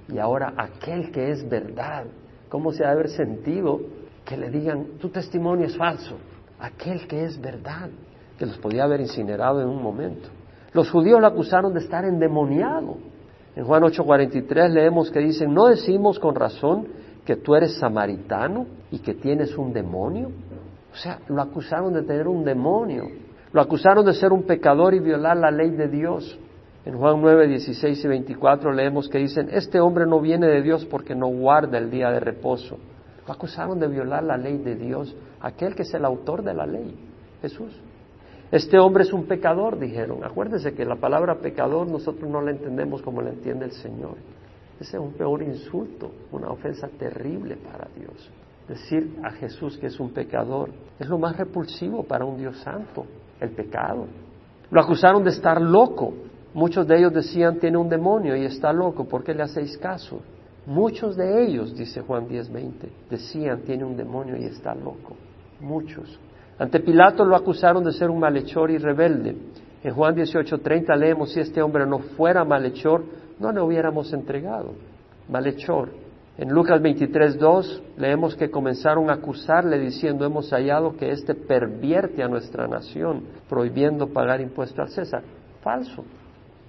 Y 0.08 0.20
ahora 0.20 0.54
aquel 0.56 1.12
que 1.12 1.32
es 1.32 1.50
verdad 1.50 2.06
¿Cómo 2.56 2.72
se 2.72 2.86
ha 2.86 2.88
de 2.88 2.94
haber 2.94 3.10
sentido 3.10 3.82
que 4.24 4.38
le 4.38 4.50
digan, 4.50 4.98
tu 4.98 5.10
testimonio 5.10 5.66
es 5.66 5.76
falso? 5.76 6.16
Aquel 6.58 7.06
que 7.06 7.26
es 7.26 7.38
verdad, 7.42 7.90
que 8.40 8.46
los 8.46 8.58
podía 8.60 8.86
haber 8.86 9.02
incinerado 9.02 9.62
en 9.62 9.68
un 9.68 9.84
momento. 9.84 10.30
Los 10.72 10.90
judíos 10.90 11.20
lo 11.20 11.28
acusaron 11.28 11.74
de 11.74 11.82
estar 11.82 12.06
endemoniado. 12.06 12.96
En 13.58 13.66
Juan 13.66 13.84
8:43 13.84 14.70
leemos 14.70 15.12
que 15.12 15.20
dicen, 15.20 15.54
¿no 15.54 15.66
decimos 15.66 16.18
con 16.18 16.34
razón 16.34 16.88
que 17.26 17.36
tú 17.36 17.56
eres 17.56 17.78
samaritano 17.78 18.68
y 18.90 19.00
que 19.00 19.16
tienes 19.16 19.58
un 19.58 19.74
demonio? 19.74 20.30
O 20.94 20.96
sea, 20.96 21.20
lo 21.28 21.42
acusaron 21.42 21.92
de 21.92 22.04
tener 22.04 22.26
un 22.26 22.46
demonio. 22.46 23.04
Lo 23.52 23.60
acusaron 23.60 24.06
de 24.06 24.14
ser 24.14 24.32
un 24.32 24.44
pecador 24.44 24.94
y 24.94 25.00
violar 25.00 25.36
la 25.36 25.52
ley 25.52 25.72
de 25.72 25.90
Dios. 25.90 26.40
En 26.86 26.98
Juan 27.00 27.20
9, 27.20 27.48
16 27.48 28.06
y 28.06 28.08
24 28.08 28.72
leemos 28.72 29.10
que 29.10 29.18
dicen, 29.18 29.50
este 29.52 29.80
hombre 29.80 30.06
no 30.06 30.22
viene 30.22 30.46
de 30.46 30.62
Dios 30.62 30.86
porque 30.86 31.16
no 31.16 31.28
guarda 31.28 31.80
el 31.80 31.90
día 31.90 32.12
de 32.12 32.20
reposo. 32.20 32.78
Lo 33.28 33.34
acusaron 33.34 33.80
de 33.80 33.88
violar 33.88 34.24
la 34.24 34.38
ley 34.38 34.60
de 34.60 34.76
Dios, 34.76 35.16
aquel 35.42 35.74
que 35.74 35.82
es 35.82 35.94
el 35.96 36.06
autor 36.06 36.44
de 36.44 36.54
la 36.54 36.68
ley, 36.68 36.96
Jesús. 37.42 37.76
Este 38.52 38.78
hombre 38.78 39.04
es 39.04 39.12
un 39.12 39.26
pecador, 39.26 39.80
dijeron. 39.80 40.24
Acuérdense 40.24 40.76
que 40.76 40.86
la 40.86 40.98
palabra 40.98 41.40
pecador 41.40 41.88
nosotros 41.88 42.30
no 42.30 42.40
la 42.40 42.52
entendemos 42.52 43.02
como 43.02 43.20
la 43.22 43.32
entiende 43.32 43.66
el 43.66 43.72
Señor. 43.72 44.16
Ese 44.80 44.98
es 44.98 45.04
un 45.04 45.14
peor 45.14 45.42
insulto, 45.42 46.12
una 46.32 46.50
ofensa 46.50 46.88
terrible 47.00 47.56
para 47.56 47.88
Dios. 47.98 48.30
Decir 48.68 49.18
a 49.24 49.32
Jesús 49.32 49.78
que 49.80 49.88
es 49.88 50.00
un 50.00 50.12
pecador 50.12 50.70
es 51.00 51.08
lo 51.08 51.18
más 51.18 51.36
repulsivo 51.36 52.04
para 52.04 52.26
un 52.26 52.38
Dios 52.38 52.58
santo, 52.60 53.06
el 53.40 53.50
pecado. 53.50 54.06
Lo 54.70 54.82
acusaron 54.82 55.24
de 55.24 55.32
estar 55.32 55.60
loco. 55.60 56.14
Muchos 56.56 56.88
de 56.88 56.98
ellos 56.98 57.14
decían, 57.14 57.60
tiene 57.60 57.78
un 57.78 57.90
demonio 57.90 58.34
y 58.34 58.46
está 58.46 58.72
loco, 58.72 59.04
¿por 59.04 59.26
qué 59.26 59.34
le 59.34 59.44
hacéis 59.44 59.78
caso? 59.78 60.22
Muchos 60.66 61.18
de 61.18 61.44
ellos, 61.44 61.76
dice 61.76 62.00
Juan 62.00 62.30
10:20, 62.30 62.90
decían, 63.10 63.64
tiene 63.64 63.84
un 63.84 63.98
demonio 63.98 64.38
y 64.38 64.46
está 64.46 64.74
loco. 64.74 65.18
Muchos. 65.60 66.18
Ante 66.58 66.80
Pilato 66.80 67.26
lo 67.26 67.36
acusaron 67.36 67.84
de 67.84 67.92
ser 67.92 68.10
un 68.10 68.22
malhechor 68.22 68.72
y 68.72 68.78
rebelde. 68.78 69.36
En 69.84 69.94
Juan 69.94 70.16
18:30 70.16 70.96
leemos, 70.96 71.34
si 71.34 71.42
este 71.42 71.62
hombre 71.62 71.86
no 71.86 72.00
fuera 72.00 72.46
malhechor, 72.46 73.04
no 73.38 73.52
le 73.52 73.60
hubiéramos 73.60 74.14
entregado. 74.14 74.76
Malhechor. 75.28 75.90
En 76.38 76.54
Lucas 76.54 76.82
23:2 76.82 77.82
leemos 77.98 78.34
que 78.38 78.50
comenzaron 78.50 79.10
a 79.10 79.16
acusarle 79.16 79.78
diciendo, 79.78 80.24
hemos 80.24 80.52
hallado 80.52 80.96
que 80.96 81.12
éste 81.12 81.36
pervierte 81.36 82.24
a 82.24 82.30
nuestra 82.30 82.66
nación, 82.66 83.24
prohibiendo 83.50 84.08
pagar 84.08 84.40
impuesto 84.40 84.82
al 84.82 84.88
César. 84.88 85.24
Falso. 85.62 86.06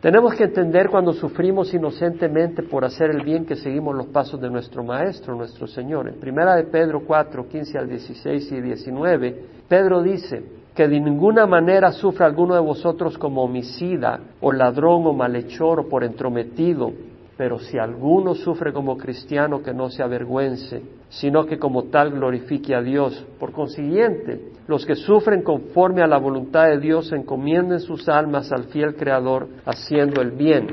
Tenemos 0.06 0.36
que 0.36 0.44
entender 0.44 0.88
cuando 0.88 1.12
sufrimos 1.12 1.74
inocentemente 1.74 2.62
por 2.62 2.84
hacer 2.84 3.10
el 3.10 3.24
bien 3.24 3.44
que 3.44 3.56
seguimos 3.56 3.92
los 3.92 4.06
pasos 4.06 4.40
de 4.40 4.48
nuestro 4.48 4.84
Maestro, 4.84 5.34
nuestro 5.34 5.66
Señor. 5.66 6.08
En 6.08 6.20
primera 6.20 6.54
de 6.54 6.62
Pedro 6.62 7.02
4, 7.04 7.48
15 7.48 7.76
al 7.76 7.88
16 7.88 8.52
y 8.52 8.60
19, 8.60 9.44
Pedro 9.68 10.04
dice 10.04 10.44
que 10.76 10.86
de 10.86 11.00
ninguna 11.00 11.44
manera 11.46 11.90
sufra 11.90 12.24
alguno 12.24 12.54
de 12.54 12.60
vosotros 12.60 13.18
como 13.18 13.42
homicida 13.42 14.20
o 14.40 14.52
ladrón 14.52 15.08
o 15.08 15.12
malhechor 15.12 15.80
o 15.80 15.88
por 15.88 16.04
entrometido 16.04 16.92
pero 17.36 17.58
si 17.58 17.78
alguno 17.78 18.34
sufre 18.34 18.72
como 18.72 18.96
cristiano, 18.96 19.62
que 19.62 19.74
no 19.74 19.90
se 19.90 20.02
avergüence, 20.02 20.82
sino 21.08 21.46
que 21.46 21.58
como 21.58 21.84
tal 21.84 22.10
glorifique 22.10 22.74
a 22.74 22.82
Dios. 22.82 23.24
Por 23.38 23.52
consiguiente, 23.52 24.52
los 24.66 24.84
que 24.84 24.96
sufren 24.96 25.42
conforme 25.42 26.02
a 26.02 26.06
la 26.06 26.18
voluntad 26.18 26.66
de 26.66 26.78
Dios 26.78 27.12
encomienden 27.12 27.80
sus 27.80 28.08
almas 28.08 28.50
al 28.52 28.64
fiel 28.64 28.96
Creador, 28.96 29.48
haciendo 29.64 30.20
el 30.20 30.32
bien. 30.32 30.66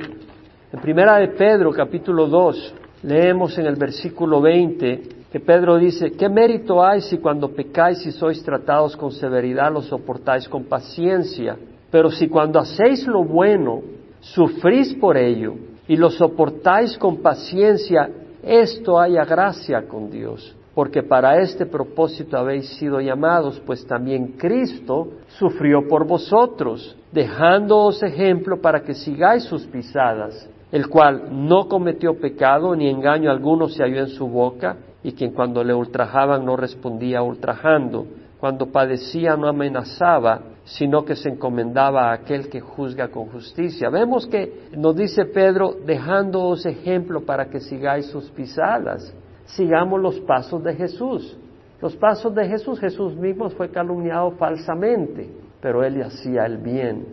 En 0.72 0.80
primera 0.82 1.18
de 1.18 1.30
Pedro, 1.30 1.72
capítulo 1.72 2.28
2, 2.28 2.76
leemos 3.04 3.58
en 3.58 3.68
el 3.68 3.76
versículo 3.76 4.42
20 4.42 5.02
que 5.32 5.40
Pedro 5.40 5.78
dice, 5.78 6.12
¿qué 6.12 6.30
mérito 6.30 6.84
hay 6.84 7.02
si 7.02 7.18
cuando 7.18 7.50
pecáis 7.50 8.06
y 8.06 8.12
sois 8.12 8.44
tratados 8.44 8.96
con 8.96 9.12
severidad 9.12 9.74
lo 9.74 9.82
soportáis 9.82 10.48
con 10.48 10.66
paciencia? 10.66 11.58
Pero 11.90 12.12
si 12.12 12.28
cuando 12.28 12.60
hacéis 12.60 13.06
lo 13.08 13.24
bueno, 13.24 13.82
sufrís 14.20 14.94
por 14.96 15.18
ello, 15.18 15.56
y 15.88 15.96
lo 15.96 16.10
soportáis 16.10 16.98
con 16.98 17.18
paciencia, 17.22 18.10
esto 18.44 19.00
haya 19.00 19.24
gracia 19.26 19.88
con 19.88 20.12
Dios, 20.12 20.56
porque 20.76 21.02
para 21.04 21.40
este 21.40 21.66
propósito 21.66 22.38
habéis 22.38 22.68
sido 22.78 23.00
llamados, 23.00 23.62
pues 23.66 23.86
también 23.88 24.34
Cristo 24.38 25.08
sufrió 25.40 25.88
por 25.88 26.06
vosotros, 26.06 26.98
dejándoos 27.12 28.04
ejemplo 28.04 28.60
para 28.62 28.82
que 28.82 28.94
sigáis 28.94 29.44
sus 29.44 29.66
pisadas, 29.68 30.50
el 30.72 30.90
cual 30.90 31.28
no 31.32 31.68
cometió 31.68 32.20
pecado 32.20 32.76
ni 32.76 32.90
engaño 32.90 33.32
alguno 33.32 33.70
se 33.70 33.84
halló 33.84 34.00
en 34.00 34.10
su 34.10 34.28
boca, 34.28 34.78
y 35.04 35.14
quien 35.14 35.32
cuando 35.32 35.64
le 35.64 35.74
ultrajaban 35.74 36.46
no 36.46 36.56
respondía 36.56 37.22
ultrajando, 37.22 38.06
cuando 38.44 38.66
padecía 38.66 39.38
no 39.38 39.48
amenazaba, 39.48 40.42
sino 40.66 41.06
que 41.06 41.16
se 41.16 41.30
encomendaba 41.30 42.10
a 42.10 42.16
aquel 42.16 42.50
que 42.50 42.60
juzga 42.60 43.08
con 43.08 43.28
justicia. 43.28 43.90
Vemos 43.90 44.28
que 44.28 44.68
nos 44.76 44.98
dice 44.98 45.24
Pedro, 45.28 45.78
dejándoos 45.86 46.66
ejemplo 46.66 47.22
para 47.22 47.46
que 47.46 47.62
sigáis 47.62 48.08
sus 48.08 48.30
pisadas, 48.32 49.16
sigamos 49.46 50.02
los 50.02 50.20
pasos 50.20 50.62
de 50.62 50.76
Jesús. 50.76 51.40
Los 51.80 51.96
pasos 51.96 52.36
de 52.36 52.46
Jesús, 52.46 52.82
Jesús 52.82 53.16
mismo 53.16 53.50
fue 53.50 53.70
calumniado 53.70 54.32
falsamente, 54.32 55.30
pero 55.62 55.82
él 55.82 56.04
hacía 56.04 56.46
el 56.46 56.58
bien. 56.58 57.06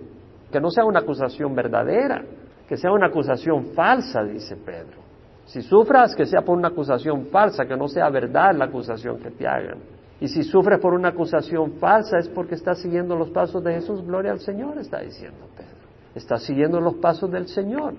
Que 0.51 0.61
no 0.61 0.69
sea 0.69 0.85
una 0.85 0.99
acusación 0.99 1.55
verdadera, 1.55 2.25
que 2.69 2.77
sea 2.77 2.91
una 2.91 3.07
acusación 3.07 3.67
falsa, 3.67 4.25
dice 4.25 4.57
Pedro. 4.57 4.99
Si 5.45 5.63
sufras, 5.63 6.13
que 6.17 6.27
sea 6.27 6.41
por 6.41 6.59
una 6.59 6.71
acusación 6.71 7.27
falsa, 7.27 7.67
que 7.67 7.77
no 7.77 7.87
sea 7.87 8.11
verdad 8.11 8.53
la 8.53 8.65
acusación 8.65 9.21
que 9.21 9.31
te 9.31 9.47
hagan. 9.47 10.00
Y 10.21 10.29
si 10.29 10.45
sufres 10.45 10.79
por 10.81 10.93
una 10.93 11.09
acusación 11.09 11.73
falsa 11.81 12.19
es 12.19 12.29
porque 12.29 12.55
estás 12.55 12.79
siguiendo 12.79 13.17
los 13.17 13.31
pasos 13.31 13.65
de 13.65 13.73
Jesús. 13.75 14.05
Gloria 14.05 14.33
al 14.33 14.41
Señor, 14.41 14.79
está 14.79 15.01
diciendo 15.01 15.49
Pedro. 15.57 15.71
está 16.15 16.39
siguiendo 16.39 16.81
los 16.81 16.95
pasos 16.97 17.31
del 17.31 17.49
Señor. 17.49 17.95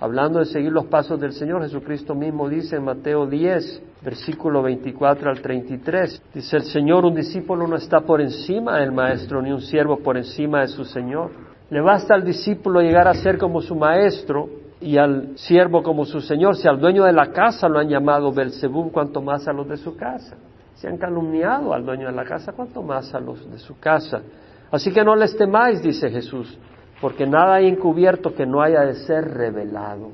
Hablando 0.00 0.40
de 0.40 0.44
seguir 0.46 0.72
los 0.72 0.86
pasos 0.86 1.20
del 1.20 1.32
Señor, 1.32 1.62
Jesucristo 1.62 2.14
mismo 2.14 2.48
dice 2.48 2.76
en 2.76 2.84
Mateo 2.84 3.26
10, 3.26 3.82
versículo 4.02 4.60
24 4.62 5.30
al 5.30 5.40
33, 5.40 6.22
dice 6.34 6.56
el 6.56 6.64
Señor, 6.64 7.04
un 7.04 7.14
discípulo 7.14 7.66
no 7.66 7.76
está 7.76 8.00
por 8.00 8.20
encima 8.20 8.78
del 8.78 8.90
maestro, 8.90 9.40
ni 9.40 9.52
un 9.52 9.60
siervo 9.60 9.98
por 9.98 10.16
encima 10.16 10.62
de 10.62 10.68
su 10.68 10.84
Señor. 10.84 11.30
Le 11.70 11.80
basta 11.80 12.14
al 12.14 12.24
discípulo 12.24 12.80
llegar 12.80 13.08
a 13.08 13.14
ser 13.14 13.38
como 13.38 13.60
su 13.60 13.76
maestro 13.76 14.48
y 14.80 14.98
al 14.98 15.38
siervo 15.38 15.82
como 15.82 16.04
su 16.04 16.20
Señor. 16.20 16.56
Si 16.56 16.68
al 16.68 16.78
dueño 16.78 17.04
de 17.04 17.12
la 17.12 17.32
casa 17.32 17.68
lo 17.68 17.78
han 17.78 17.88
llamado 17.88 18.32
Belzebú, 18.32 18.90
cuanto 18.92 19.22
más 19.22 19.48
a 19.48 19.52
los 19.52 19.68
de 19.68 19.76
su 19.76 19.96
casa. 19.96 20.36
Si 20.74 20.86
han 20.86 20.98
calumniado 20.98 21.72
al 21.72 21.84
dueño 21.84 22.06
de 22.06 22.12
la 22.12 22.24
casa, 22.24 22.52
cuanto 22.52 22.82
más 22.82 23.14
a 23.14 23.20
los 23.20 23.50
de 23.50 23.58
su 23.58 23.78
casa. 23.78 24.22
Así 24.70 24.92
que 24.92 25.04
no 25.04 25.14
les 25.14 25.36
temáis, 25.36 25.82
dice 25.82 26.10
Jesús, 26.10 26.58
porque 27.00 27.26
nada 27.26 27.54
hay 27.54 27.68
encubierto 27.68 28.34
que 28.34 28.46
no 28.46 28.60
haya 28.60 28.80
de 28.80 28.94
ser 28.94 29.24
revelado. 29.24 30.10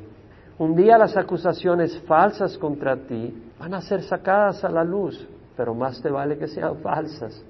Un 0.58 0.76
día 0.76 0.98
las 0.98 1.16
acusaciones 1.16 1.98
falsas 2.02 2.58
contra 2.58 2.96
ti 2.96 3.34
van 3.58 3.72
a 3.72 3.80
ser 3.80 4.02
sacadas 4.02 4.62
a 4.62 4.68
la 4.68 4.84
luz, 4.84 5.26
pero 5.56 5.74
más 5.74 6.02
te 6.02 6.10
vale 6.10 6.36
que 6.36 6.46
sean 6.46 6.76
falsas. 6.82 7.42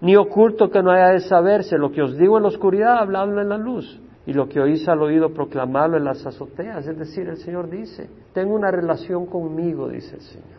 Ni 0.00 0.16
oculto 0.16 0.70
que 0.70 0.82
no 0.82 0.90
haya 0.90 1.08
de 1.08 1.20
saberse, 1.20 1.76
lo 1.76 1.92
que 1.92 2.02
os 2.02 2.16
digo 2.16 2.36
en 2.36 2.44
la 2.44 2.48
oscuridad, 2.48 2.98
habladlo 2.98 3.42
en 3.42 3.48
la 3.50 3.58
luz, 3.58 4.00
y 4.26 4.32
lo 4.32 4.48
que 4.48 4.60
oís 4.60 4.88
al 4.88 5.02
oído, 5.02 5.34
proclamarlo 5.34 5.96
en 5.96 6.04
las 6.04 6.24
azoteas. 6.24 6.86
Es 6.86 6.98
decir, 6.98 7.28
el 7.28 7.36
Señor 7.36 7.68
dice, 7.68 8.08
tengo 8.32 8.54
una 8.54 8.70
relación 8.70 9.26
conmigo, 9.26 9.88
dice 9.88 10.16
el 10.16 10.22
Señor. 10.22 10.53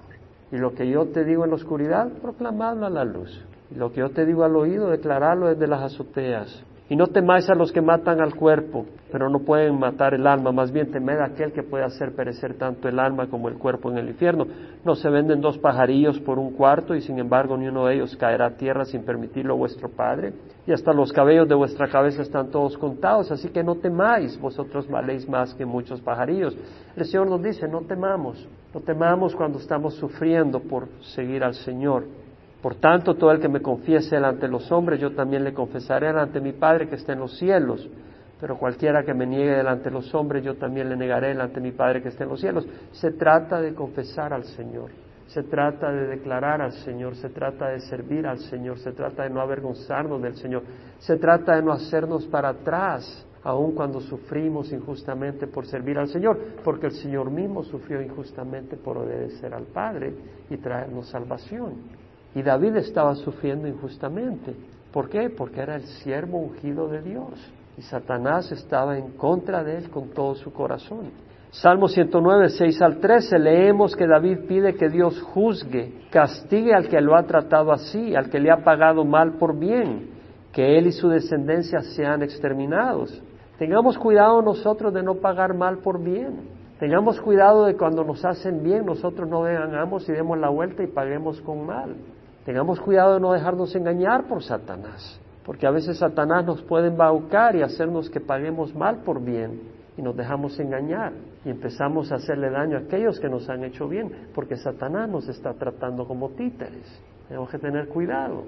Y 0.52 0.58
lo 0.58 0.74
que 0.74 0.88
yo 0.88 1.08
te 1.08 1.24
digo 1.24 1.44
en 1.44 1.50
la 1.50 1.56
oscuridad, 1.56 2.10
proclamadlo 2.22 2.86
a 2.86 2.90
la 2.90 3.04
luz. 3.04 3.44
Y 3.72 3.76
lo 3.76 3.92
que 3.92 4.02
yo 4.02 4.10
te 4.10 4.26
digo 4.26 4.44
al 4.44 4.56
oído, 4.56 4.90
declararlo 4.90 5.48
desde 5.48 5.68
las 5.68 5.82
azoteas. 5.82 6.64
Y 6.88 6.96
no 6.96 7.08
temáis 7.08 7.50
a 7.50 7.56
los 7.56 7.72
que 7.72 7.82
matan 7.82 8.22
al 8.22 8.36
cuerpo, 8.36 8.86
pero 9.12 9.28
no 9.28 9.40
pueden 9.40 9.80
matar 9.80 10.14
el 10.14 10.28
alma, 10.28 10.52
más 10.52 10.72
bien 10.72 10.92
temed 10.92 11.18
a 11.18 11.26
aquel 11.26 11.52
que 11.52 11.64
puede 11.64 11.84
hacer 11.84 12.14
perecer 12.16 12.60
tanto 12.60 12.88
el 12.88 13.00
alma 13.00 13.28
como 13.28 13.50
el 13.50 13.56
cuerpo 13.56 13.90
en 13.90 13.98
el 13.98 14.10
infierno. 14.10 14.46
No 14.84 14.94
se 14.94 15.10
venden 15.10 15.42
dos 15.42 15.58
pajarillos 15.58 16.20
por 16.20 16.38
un 16.38 16.52
cuarto 16.52 16.94
y 16.94 17.02
sin 17.02 17.18
embargo 17.18 17.58
ni 17.58 17.68
uno 17.68 17.88
de 17.88 17.96
ellos 17.96 18.16
caerá 18.18 18.46
a 18.46 18.58
tierra 18.58 18.86
sin 18.86 19.04
permitirlo 19.04 19.58
vuestro 19.58 19.90
Padre. 19.90 20.34
Y 20.68 20.74
hasta 20.74 20.94
los 20.94 21.12
cabellos 21.12 21.50
de 21.50 21.56
vuestra 21.56 21.88
cabeza 21.88 22.22
están 22.22 22.52
todos 22.52 22.78
contados, 22.78 23.32
así 23.32 23.50
que 23.50 23.64
no 23.64 23.78
temáis, 23.78 24.40
vosotros 24.40 24.88
valéis 24.88 25.28
más 25.28 25.56
que 25.56 25.66
muchos 25.66 26.02
pajarillos. 26.02 26.56
El 26.96 27.06
Señor 27.06 27.32
nos 27.32 27.42
dice, 27.42 27.68
no 27.68 27.82
temamos, 27.82 28.48
no 28.76 28.82
temamos 28.82 29.34
cuando 29.34 29.58
estamos 29.58 29.96
sufriendo 29.96 30.60
por 30.60 30.90
seguir 31.16 31.46
al 31.46 31.54
Señor. 31.54 32.04
Por 32.62 32.76
tanto, 32.76 33.16
todo 33.16 33.32
el 33.32 33.40
que 33.40 33.48
me 33.48 33.62
confiese 33.62 34.16
delante 34.16 34.48
de 34.48 34.52
los 34.52 34.70
hombres, 34.70 35.00
yo 35.00 35.16
también 35.16 35.46
le 35.46 35.54
confesaré 35.54 36.08
delante 36.08 36.40
de 36.40 36.42
mi 36.42 36.52
Padre 36.52 36.90
que 36.90 36.96
está 36.96 37.14
en 37.14 37.20
los 37.20 37.38
cielos. 37.38 37.90
Pero 38.38 38.58
cualquiera 38.58 39.06
que 39.06 39.14
me 39.14 39.26
niegue 39.26 39.52
delante 39.52 39.86
de 39.86 39.92
los 39.92 40.14
hombres, 40.14 40.44
yo 40.44 40.56
también 40.56 40.90
le 40.90 40.98
negaré 40.98 41.30
delante 41.30 41.56
de 41.56 41.62
mi 41.62 41.72
Padre 41.72 42.02
que 42.02 42.10
está 42.10 42.26
en 42.26 42.32
los 42.32 42.42
cielos. 42.42 42.68
Se 42.92 43.12
trata 43.12 43.62
de 43.62 43.74
confesar 43.74 44.34
al 44.34 44.44
Señor, 44.44 44.92
se 45.28 45.44
trata 45.44 45.90
de 45.94 46.08
declarar 46.08 46.62
al 46.62 46.74
Señor, 46.74 47.16
se 47.16 47.30
trata 47.30 47.70
de 47.70 47.80
servir 47.80 48.28
al 48.28 48.40
Señor, 48.40 48.78
se 48.80 48.92
trata 48.92 49.24
de 49.24 49.30
no 49.30 49.40
avergonzarnos 49.40 50.22
del 50.22 50.36
Señor, 50.36 50.64
se 51.00 51.16
trata 51.16 51.56
de 51.56 51.62
no 51.62 51.72
hacernos 51.72 52.26
para 52.26 52.50
atrás, 52.50 53.25
aun 53.46 53.74
cuando 53.74 54.02
sufrimos 54.02 54.72
injustamente 54.74 55.46
por 55.46 55.68
servir 55.68 56.00
al 56.00 56.08
Señor, 56.08 56.38
porque 56.64 56.88
el 56.88 56.94
Señor 56.94 57.30
mismo 57.30 57.64
sufrió 57.64 58.02
injustamente 58.02 58.76
por 58.76 58.98
obedecer 58.98 59.54
al 59.54 59.66
Padre 59.66 60.14
y 60.50 60.58
traernos 60.58 61.08
salvación. 61.10 61.76
Y 62.34 62.42
David 62.42 62.78
estaba 62.78 63.14
sufriendo 63.14 63.68
injustamente. 63.68 64.56
¿Por 64.92 65.10
qué? 65.10 65.30
Porque 65.30 65.62
era 65.62 65.76
el 65.76 65.84
siervo 65.84 66.40
ungido 66.40 66.88
de 66.88 67.04
Dios. 67.04 67.34
Y 67.78 67.84
Satanás 67.84 68.52
estaba 68.52 68.98
en 68.98 69.12
contra 69.12 69.64
de 69.64 69.78
él 69.78 69.90
con 69.92 70.10
todo 70.10 70.34
su 70.34 70.52
corazón. 70.52 71.12
Salmo 71.52 71.88
109, 71.88 72.50
6 72.50 72.82
al 72.82 73.00
13, 73.00 73.38
leemos 73.38 73.96
que 73.96 74.08
David 74.08 74.40
pide 74.48 74.74
que 74.74 74.90
Dios 74.90 75.22
juzgue, 75.22 75.94
castigue 76.10 76.74
al 76.74 76.90
que 76.90 77.00
lo 77.00 77.16
ha 77.16 77.24
tratado 77.24 77.72
así, 77.72 78.16
al 78.16 78.30
que 78.30 78.40
le 78.40 78.52
ha 78.52 78.64
pagado 78.64 79.06
mal 79.06 79.34
por 79.34 79.58
bien, 79.58 80.10
que 80.52 80.78
él 80.78 80.88
y 80.88 80.92
su 80.92 81.08
descendencia 81.08 81.80
sean 81.96 82.24
exterminados. 82.24 83.22
Tengamos 83.58 83.98
cuidado 83.98 84.42
nosotros 84.42 84.94
de 84.94 85.02
no 85.02 85.16
pagar 85.16 85.54
mal 85.54 85.78
por 85.78 86.02
bien. 86.02 86.50
Tengamos 86.80 87.22
cuidado 87.22 87.66
de 87.66 87.78
cuando 87.78 88.04
nos 88.04 88.26
hacen 88.26 88.62
bien, 88.62 88.86
nosotros 88.86 89.30
no 89.30 89.46
hagamos 89.46 90.08
y 90.10 90.12
demos 90.12 90.38
la 90.38 90.50
vuelta 90.50 90.84
y 90.84 90.88
paguemos 90.88 91.40
con 91.42 91.66
mal. 91.66 91.96
Tengamos 92.46 92.82
cuidado 92.82 93.14
de 93.14 93.22
no 93.22 93.32
dejarnos 93.32 93.74
engañar 93.76 94.26
por 94.28 94.44
Satanás, 94.44 95.20
porque 95.46 95.66
a 95.66 95.72
veces 95.72 95.98
Satanás 95.98 96.46
nos 96.46 96.62
puede 96.64 96.90
embaucar 96.90 97.56
y 97.56 97.62
hacernos 97.62 98.10
que 98.10 98.20
paguemos 98.20 98.76
mal 98.76 98.98
por 99.04 99.24
bien 99.24 99.62
y 99.98 100.02
nos 100.02 100.18
dejamos 100.18 100.60
engañar 100.60 101.14
y 101.46 101.50
empezamos 101.50 102.12
a 102.12 102.16
hacerle 102.16 102.50
daño 102.50 102.78
a 102.78 102.82
aquellos 102.82 103.20
que 103.22 103.30
nos 103.30 103.50
han 103.50 103.64
hecho 103.64 103.88
bien, 103.88 104.12
porque 104.36 104.58
Satanás 104.58 105.10
nos 105.10 105.30
está 105.30 105.54
tratando 105.54 106.06
como 106.06 106.30
títeres. 106.32 107.02
Tenemos 107.30 107.50
que 107.50 107.58
tener 107.58 107.88
cuidado. 107.88 108.44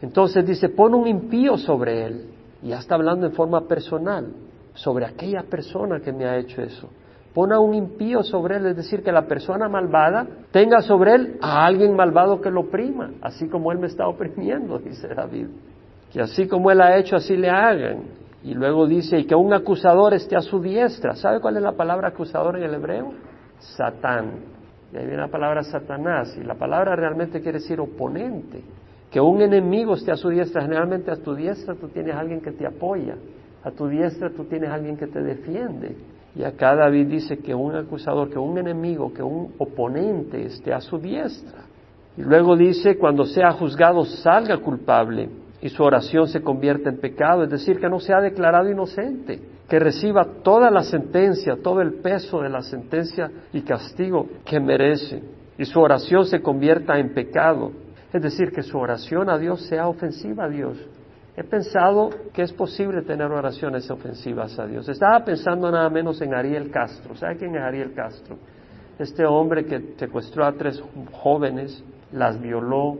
Entonces 0.00 0.46
dice, 0.46 0.68
pon 0.68 0.94
un 0.94 1.08
impío 1.08 1.56
sobre 1.58 2.06
él, 2.06 2.30
y 2.64 2.68
ya 2.68 2.78
está 2.78 2.94
hablando 2.94 3.26
en 3.26 3.32
forma 3.32 3.68
personal, 3.68 4.32
sobre 4.72 5.04
aquella 5.04 5.42
persona 5.42 6.00
que 6.00 6.12
me 6.12 6.24
ha 6.24 6.38
hecho 6.38 6.62
eso. 6.62 6.88
Pon 7.34 7.52
a 7.52 7.60
un 7.60 7.74
impío 7.74 8.22
sobre 8.22 8.56
él, 8.56 8.66
es 8.66 8.76
decir, 8.76 9.02
que 9.02 9.12
la 9.12 9.26
persona 9.26 9.68
malvada 9.68 10.26
tenga 10.50 10.80
sobre 10.80 11.14
él 11.14 11.38
a 11.42 11.66
alguien 11.66 11.94
malvado 11.94 12.40
que 12.40 12.50
lo 12.50 12.62
oprima, 12.62 13.10
así 13.20 13.48
como 13.48 13.70
él 13.70 13.78
me 13.78 13.86
está 13.86 14.08
oprimiendo, 14.08 14.78
dice 14.84 15.08
David. 15.08 15.48
Que 16.10 16.22
así 16.22 16.48
como 16.48 16.70
él 16.70 16.80
ha 16.80 16.96
hecho, 16.96 17.16
así 17.16 17.36
le 17.36 17.50
hagan. 17.50 18.04
Y 18.42 18.54
luego 18.54 18.86
dice, 18.86 19.18
y 19.18 19.24
que 19.26 19.34
un 19.34 19.52
acusador 19.52 20.14
esté 20.14 20.36
a 20.36 20.40
su 20.40 20.60
diestra. 20.60 21.16
¿Sabe 21.16 21.40
cuál 21.40 21.56
es 21.56 21.62
la 21.62 21.72
palabra 21.72 22.08
acusador 22.08 22.56
en 22.56 22.64
el 22.64 22.74
hebreo? 22.74 23.12
Satán. 23.58 24.30
Y 24.92 24.96
ahí 24.96 25.06
viene 25.06 25.22
la 25.22 25.28
palabra 25.28 25.62
Satanás. 25.62 26.36
Y 26.36 26.44
la 26.44 26.54
palabra 26.54 26.94
realmente 26.94 27.40
quiere 27.40 27.58
decir 27.58 27.80
oponente. 27.80 28.62
Que 29.14 29.20
un 29.20 29.40
enemigo 29.40 29.94
esté 29.94 30.10
a 30.10 30.16
su 30.16 30.28
diestra. 30.28 30.62
Generalmente 30.62 31.08
a 31.08 31.14
tu 31.14 31.36
diestra 31.36 31.76
tú 31.76 31.86
tienes 31.86 32.16
alguien 32.16 32.40
que 32.40 32.50
te 32.50 32.66
apoya. 32.66 33.14
A 33.62 33.70
tu 33.70 33.86
diestra 33.86 34.28
tú 34.30 34.42
tienes 34.46 34.68
alguien 34.68 34.96
que 34.96 35.06
te 35.06 35.22
defiende. 35.22 35.94
Y 36.34 36.42
acá 36.42 36.74
David 36.74 37.06
dice 37.06 37.38
que 37.38 37.54
un 37.54 37.76
acusador, 37.76 38.28
que 38.28 38.40
un 38.40 38.58
enemigo, 38.58 39.14
que 39.14 39.22
un 39.22 39.54
oponente 39.58 40.44
esté 40.46 40.74
a 40.74 40.80
su 40.80 40.98
diestra. 40.98 41.60
Y 42.16 42.22
luego 42.22 42.56
dice, 42.56 42.98
cuando 42.98 43.24
sea 43.24 43.52
juzgado 43.52 44.04
salga 44.04 44.58
culpable 44.58 45.28
y 45.62 45.68
su 45.68 45.84
oración 45.84 46.26
se 46.26 46.42
convierta 46.42 46.90
en 46.90 46.98
pecado, 46.98 47.44
es 47.44 47.50
decir, 47.50 47.78
que 47.78 47.88
no 47.88 48.00
sea 48.00 48.20
declarado 48.20 48.68
inocente, 48.68 49.40
que 49.68 49.78
reciba 49.78 50.26
toda 50.42 50.72
la 50.72 50.82
sentencia, 50.82 51.54
todo 51.62 51.82
el 51.82 52.00
peso 52.00 52.40
de 52.40 52.48
la 52.48 52.62
sentencia 52.62 53.30
y 53.52 53.60
castigo 53.60 54.26
que 54.44 54.58
merece, 54.58 55.22
y 55.56 55.64
su 55.66 55.78
oración 55.78 56.26
se 56.26 56.42
convierta 56.42 56.98
en 56.98 57.14
pecado, 57.14 57.83
es 58.14 58.22
decir, 58.22 58.52
que 58.52 58.62
su 58.62 58.78
oración 58.78 59.28
a 59.28 59.36
Dios 59.36 59.66
sea 59.66 59.88
ofensiva 59.88 60.44
a 60.44 60.48
Dios, 60.48 60.78
He 61.36 61.42
pensado 61.42 62.10
que 62.32 62.42
es 62.42 62.52
posible 62.52 63.02
tener 63.02 63.26
oraciones 63.26 63.90
ofensivas 63.90 64.56
a 64.56 64.66
Dios. 64.66 64.88
Estaba 64.88 65.24
pensando 65.24 65.68
nada 65.68 65.90
menos 65.90 66.20
en 66.22 66.32
Ariel 66.32 66.70
Castro. 66.70 67.16
¿Sabe 67.16 67.36
quién 67.38 67.56
es 67.56 67.60
Ariel 67.60 67.92
Castro? 67.92 68.36
Este 69.00 69.26
hombre 69.26 69.64
que 69.64 69.94
secuestró 69.96 70.44
a 70.44 70.52
tres 70.52 70.80
jóvenes, 71.10 71.82
las 72.12 72.40
violó, 72.40 72.96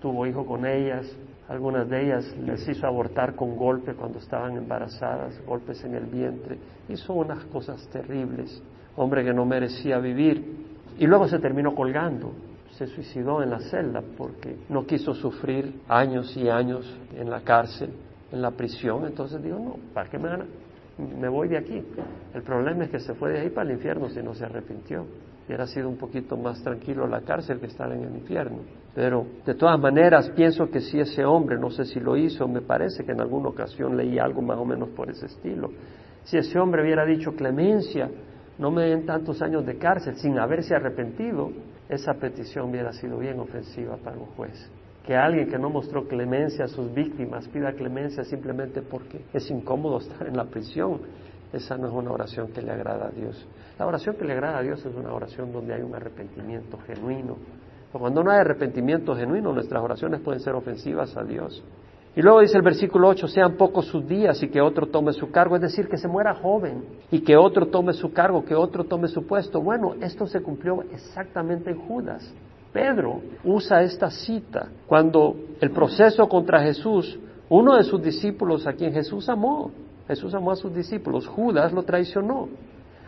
tuvo 0.00 0.26
hijo 0.26 0.46
con 0.46 0.64
ellas, 0.64 1.14
algunas 1.46 1.86
de 1.90 2.06
ellas 2.06 2.34
les 2.38 2.66
hizo 2.66 2.86
abortar 2.86 3.34
con 3.34 3.54
golpe 3.54 3.92
cuando 3.92 4.18
estaban 4.18 4.56
embarazadas, 4.56 5.38
golpes 5.46 5.84
en 5.84 5.94
el 5.94 6.06
vientre. 6.06 6.58
Hizo 6.88 7.12
unas 7.12 7.44
cosas 7.46 7.86
terribles. 7.88 8.62
Hombre 8.96 9.24
que 9.24 9.34
no 9.34 9.44
merecía 9.44 9.98
vivir. 9.98 10.64
Y 10.98 11.06
luego 11.06 11.28
se 11.28 11.38
terminó 11.38 11.74
colgando 11.74 12.32
se 12.78 12.86
suicidó 12.88 13.42
en 13.42 13.50
la 13.50 13.60
celda 13.60 14.02
porque 14.16 14.56
no 14.68 14.84
quiso 14.84 15.14
sufrir 15.14 15.80
años 15.88 16.36
y 16.36 16.48
años 16.48 16.84
en 17.16 17.30
la 17.30 17.40
cárcel, 17.42 17.90
en 18.32 18.42
la 18.42 18.50
prisión. 18.50 19.06
Entonces 19.06 19.42
dijo, 19.42 19.58
no, 19.58 19.76
¿para 19.92 20.10
qué 20.10 20.18
me, 20.18 20.28
van 20.28 20.46
me 20.98 21.28
voy 21.28 21.48
de 21.48 21.58
aquí? 21.58 21.82
El 22.34 22.42
problema 22.42 22.84
es 22.84 22.90
que 22.90 23.00
se 23.00 23.14
fue 23.14 23.32
de 23.32 23.40
ahí 23.40 23.50
para 23.50 23.68
el 23.68 23.76
infierno 23.76 24.08
si 24.08 24.22
no 24.22 24.34
se 24.34 24.44
arrepintió. 24.44 25.06
Hubiera 25.46 25.66
sido 25.66 25.88
un 25.88 25.96
poquito 25.96 26.36
más 26.36 26.62
tranquilo 26.62 27.06
la 27.06 27.20
cárcel 27.20 27.60
que 27.60 27.66
estar 27.66 27.92
en 27.92 28.02
el 28.02 28.14
infierno. 28.14 28.58
Pero 28.94 29.26
de 29.44 29.54
todas 29.54 29.78
maneras 29.78 30.30
pienso 30.30 30.70
que 30.70 30.80
si 30.80 30.98
ese 30.98 31.24
hombre, 31.24 31.58
no 31.58 31.70
sé 31.70 31.84
si 31.84 32.00
lo 32.00 32.16
hizo, 32.16 32.48
me 32.48 32.62
parece 32.62 33.04
que 33.04 33.12
en 33.12 33.20
alguna 33.20 33.50
ocasión 33.50 33.96
leí 33.96 34.18
algo 34.18 34.40
más 34.40 34.56
o 34.58 34.64
menos 34.64 34.88
por 34.90 35.10
ese 35.10 35.26
estilo. 35.26 35.70
Si 36.24 36.38
ese 36.38 36.58
hombre 36.58 36.82
hubiera 36.82 37.04
dicho 37.04 37.32
clemencia, 37.32 38.08
no 38.58 38.70
me 38.70 38.84
den 38.84 39.04
tantos 39.04 39.42
años 39.42 39.66
de 39.66 39.76
cárcel 39.76 40.16
sin 40.16 40.38
haberse 40.38 40.74
arrepentido, 40.74 41.50
esa 41.88 42.14
petición 42.14 42.70
hubiera 42.70 42.92
sido 42.92 43.18
bien 43.18 43.38
ofensiva 43.40 43.96
para 43.96 44.16
un 44.16 44.26
juez. 44.26 44.70
Que 45.06 45.14
alguien 45.14 45.48
que 45.48 45.58
no 45.58 45.68
mostró 45.68 46.08
clemencia 46.08 46.64
a 46.64 46.68
sus 46.68 46.92
víctimas 46.94 47.46
pida 47.48 47.72
clemencia 47.72 48.24
simplemente 48.24 48.80
porque 48.80 49.20
es 49.32 49.50
incómodo 49.50 49.98
estar 49.98 50.26
en 50.26 50.36
la 50.36 50.44
prisión, 50.44 51.00
esa 51.52 51.76
no 51.76 51.88
es 51.88 51.92
una 51.92 52.10
oración 52.10 52.48
que 52.48 52.62
le 52.62 52.72
agrada 52.72 53.08
a 53.08 53.10
Dios. 53.10 53.46
La 53.78 53.86
oración 53.86 54.16
que 54.16 54.24
le 54.24 54.32
agrada 54.32 54.58
a 54.58 54.62
Dios 54.62 54.84
es 54.84 54.94
una 54.94 55.12
oración 55.12 55.52
donde 55.52 55.74
hay 55.74 55.82
un 55.82 55.94
arrepentimiento 55.94 56.78
genuino. 56.78 57.36
Cuando 57.92 58.24
no 58.24 58.30
hay 58.32 58.38
arrepentimiento 58.38 59.14
genuino, 59.14 59.52
nuestras 59.52 59.80
oraciones 59.82 60.20
pueden 60.20 60.40
ser 60.40 60.54
ofensivas 60.54 61.16
a 61.16 61.22
Dios. 61.22 61.62
Y 62.16 62.22
luego 62.22 62.40
dice 62.40 62.56
el 62.56 62.62
versículo 62.62 63.08
8, 63.08 63.26
sean 63.26 63.56
pocos 63.56 63.86
sus 63.86 64.06
días 64.06 64.40
y 64.42 64.48
que 64.48 64.60
otro 64.60 64.86
tome 64.86 65.12
su 65.12 65.30
cargo, 65.30 65.56
es 65.56 65.62
decir, 65.62 65.88
que 65.88 65.96
se 65.96 66.06
muera 66.06 66.34
joven 66.34 66.84
y 67.10 67.20
que 67.20 67.36
otro 67.36 67.66
tome 67.66 67.92
su 67.92 68.12
cargo, 68.12 68.44
que 68.44 68.54
otro 68.54 68.84
tome 68.84 69.08
su 69.08 69.26
puesto. 69.26 69.60
Bueno, 69.60 69.94
esto 70.00 70.26
se 70.26 70.40
cumplió 70.40 70.82
exactamente 70.92 71.70
en 71.70 71.78
Judas. 71.78 72.32
Pedro 72.72 73.20
usa 73.42 73.82
esta 73.82 74.10
cita 74.10 74.68
cuando 74.86 75.34
el 75.60 75.70
proceso 75.70 76.28
contra 76.28 76.60
Jesús, 76.62 77.18
uno 77.48 77.76
de 77.76 77.84
sus 77.84 78.00
discípulos 78.02 78.66
a 78.66 78.72
quien 78.72 78.92
Jesús 78.92 79.28
amó, 79.28 79.72
Jesús 80.06 80.34
amó 80.34 80.52
a 80.52 80.56
sus 80.56 80.74
discípulos, 80.74 81.26
Judas 81.26 81.72
lo 81.72 81.82
traicionó. 81.82 82.48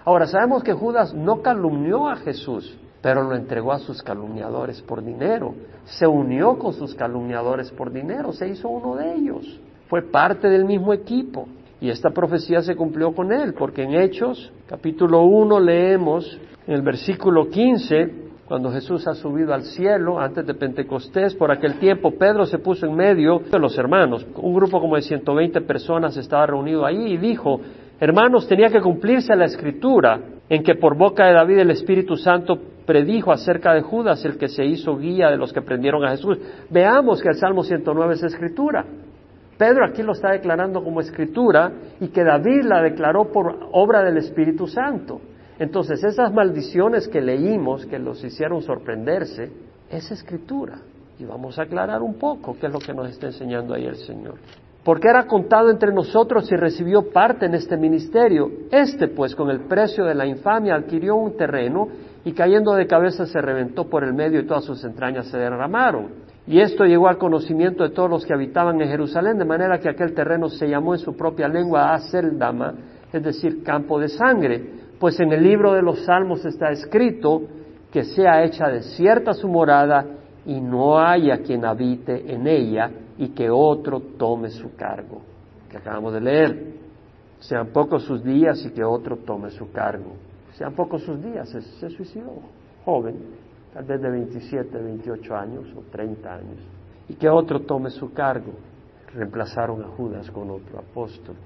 Ahora 0.05 0.27
sabemos 0.27 0.63
que 0.63 0.73
Judas 0.73 1.15
no 1.15 1.43
calumnió 1.43 2.09
a 2.09 2.17
Jesús, 2.17 2.77
pero 3.07 3.23
lo 3.23 3.37
entregó 3.37 3.71
a 3.71 3.79
sus 3.79 4.03
calumniadores 4.03 4.83
por 4.83 5.01
dinero. 5.01 5.55
Se 5.85 6.09
unió 6.09 6.59
con 6.59 6.73
sus 6.73 6.93
calumniadores 6.97 7.71
por 7.71 7.93
dinero, 7.93 8.33
se 8.33 8.49
hizo 8.49 8.69
uno 8.69 8.97
de 8.97 9.15
ellos. 9.15 9.61
Fue 9.87 10.03
parte 10.03 10.49
del 10.49 10.65
mismo 10.65 10.93
equipo. 10.93 11.47
Y 11.81 11.89
esta 11.89 12.11
profecía 12.11 12.63
se 12.63 12.75
cumplió 12.75 13.15
con 13.15 13.31
él, 13.31 13.55
porque 13.55 13.85
en 13.85 13.95
Hechos, 13.95 14.53
capítulo 14.67 15.23
1, 15.23 15.61
leemos 15.61 16.37
en 16.67 16.75
el 16.75 16.83
versículo 16.83 17.49
15, 17.49 18.13
cuando 18.45 18.73
Jesús 18.73 19.07
ha 19.07 19.15
subido 19.15 19.55
al 19.55 19.63
cielo 19.63 20.19
antes 20.19 20.45
de 20.45 20.55
Pentecostés, 20.55 21.33
por 21.37 21.53
aquel 21.53 21.79
tiempo 21.79 22.11
Pedro 22.11 22.45
se 22.45 22.59
puso 22.59 22.87
en 22.87 22.97
medio 22.97 23.39
de 23.39 23.59
los 23.61 23.79
hermanos. 23.79 24.27
Un 24.35 24.53
grupo 24.53 24.81
como 24.81 24.97
de 24.97 25.03
120 25.03 25.61
personas 25.61 26.17
estaba 26.17 26.45
reunido 26.47 26.85
ahí 26.85 27.13
y 27.13 27.19
dijo, 27.19 27.61
hermanos, 28.01 28.49
tenía 28.49 28.69
que 28.69 28.81
cumplirse 28.81 29.37
la 29.37 29.45
escritura 29.45 30.21
en 30.49 30.65
que 30.65 30.75
por 30.75 30.97
boca 30.97 31.25
de 31.27 31.35
David 31.35 31.59
el 31.59 31.71
Espíritu 31.71 32.17
Santo 32.17 32.59
predijo 32.87 33.33
acerca 33.33 33.75
de 33.75 33.83
Judas, 33.83 34.25
el 34.25 34.39
que 34.39 34.49
se 34.49 34.65
hizo 34.65 34.97
guía 34.97 35.29
de 35.29 35.37
los 35.37 35.53
que 35.53 35.61
prendieron 35.61 36.05
a 36.05 36.11
Jesús. 36.11 36.39
Veamos 36.71 37.21
que 37.21 37.29
el 37.29 37.37
Salmo 37.37 37.63
109 37.63 38.15
es 38.15 38.23
escritura. 38.23 38.85
Pedro 39.59 39.87
aquí 39.87 40.03
lo 40.03 40.13
está 40.13 40.33
declarando 40.33 40.83
como 40.83 41.01
escritura 41.01 41.73
y 42.01 42.09
que 42.09 42.23
David 42.23 42.65
la 42.65 42.83
declaró 42.83 43.33
por 43.33 43.69
obra 43.73 44.03
del 44.03 44.19
Espíritu 44.19 44.67
Santo. 44.67 45.21
Entonces, 45.59 46.05
esas 46.05 46.33
maldiciones 46.33 47.09
que 47.09 47.21
leímos, 47.21 47.87
que 47.87 47.99
los 47.99 48.23
hicieron 48.23 48.61
sorprenderse, 48.61 49.51
es 49.91 50.11
escritura. 50.11 50.79
Y 51.19 51.25
vamos 51.25 51.59
a 51.59 51.63
aclarar 51.63 52.03
un 52.03 52.15
poco 52.15 52.57
qué 52.61 52.67
es 52.67 52.73
lo 52.73 52.79
que 52.79 52.93
nos 52.93 53.09
está 53.09 53.27
enseñando 53.27 53.73
ahí 53.73 53.87
el 53.87 53.97
Señor. 53.97 54.35
Porque 54.87 55.09
era 55.09 55.27
contado 55.27 55.69
entre 55.69 55.93
nosotros 55.93 56.51
y 56.53 56.55
recibió 56.55 57.11
parte 57.11 57.47
en 57.47 57.55
este 57.55 57.77
ministerio. 57.77 58.49
Este, 58.71 59.09
pues, 59.09 59.35
con 59.35 59.51
el 59.51 59.63
precio 59.63 60.05
de 60.05 60.15
la 60.15 60.27
infamia, 60.27 60.77
adquirió 60.77 61.17
un 61.17 61.37
terreno 61.37 61.89
y 62.25 62.33
cayendo 62.33 62.73
de 62.73 62.87
cabeza 62.87 63.27
se 63.27 63.41
reventó 63.41 63.91
por 63.91 64.05
el 64.05 64.15
medio 64.15 64.39
y 64.39 64.47
todas 64.47 64.65
sus 64.65 64.85
entrañas 64.85 65.27
se 65.27 65.39
derramaron. 65.39 66.11
Y 66.47 66.61
esto 66.61 66.85
llegó 66.85 67.09
al 67.09 67.19
conocimiento 67.19 67.83
de 67.83 67.91
todos 67.91 68.09
los 68.09 68.25
que 68.25 68.33
habitaban 68.33 68.81
en 68.81 68.89
Jerusalén, 68.89 69.39
de 69.39 69.45
manera 69.45 69.81
que 69.81 69.89
aquel 69.89 70.15
terreno 70.15 70.49
se 70.49 70.69
llamó 70.69 70.95
en 70.95 71.01
su 71.01 71.17
propia 71.17 71.49
lengua 71.49 71.93
Aseldama, 71.93 72.75
es 73.13 73.23
decir, 73.25 73.65
campo 73.65 73.99
de 73.99 74.09
sangre 74.09 74.87
pues 74.99 75.21
en 75.21 75.33
el 75.33 75.43
libro 75.43 75.75
de 75.75 75.83
los 75.83 76.05
Salmos 76.05 76.45
está 76.45 76.71
escrito 76.71 77.43
que 77.93 78.05
sea 78.05 78.45
hecha 78.45 78.69
desierta 78.69 79.35
su 79.35 79.49
morada 79.49 80.05
y 80.47 80.61
no 80.61 80.99
haya 80.99 81.39
quien 81.39 81.65
habite 81.65 82.33
en 82.33 82.47
ella 82.47 82.91
y 83.19 83.29
que 83.29 83.51
otro 83.51 84.01
tome 84.01 84.51
su 84.51 84.75
cargo, 84.75 85.23
que 85.71 85.79
acabamos 85.79 86.13
de 86.13 86.21
leer. 86.21 86.77
Sean 87.41 87.69
pocos 87.69 88.05
sus 88.05 88.23
días 88.25 88.65
y 88.65 88.71
que 88.71 88.83
otro 88.83 89.19
tome 89.19 89.51
su 89.51 89.71
cargo. 89.71 90.13
Sean 90.55 90.75
pocos 90.75 91.03
sus 91.03 91.23
días, 91.23 91.49
se, 91.51 91.91
suicidó, 91.91 92.33
joven, 92.85 93.17
tal 93.75 93.85
vez 93.85 94.01
de 94.01 94.11
27, 94.11 94.79
28 94.79 95.37
años 95.37 95.67
o 95.77 95.83
30 95.91 96.35
años, 96.35 96.59
y 97.09 97.15
que 97.15 97.29
otro 97.29 97.61
tome 97.61 97.91
su 97.91 98.13
cargo. 98.13 98.53
Reemplazaron 99.15 99.83
a 99.85 99.89
Judas 99.89 100.31
con 100.31 100.51
otro 100.51 100.79
apóstol. 100.79 101.37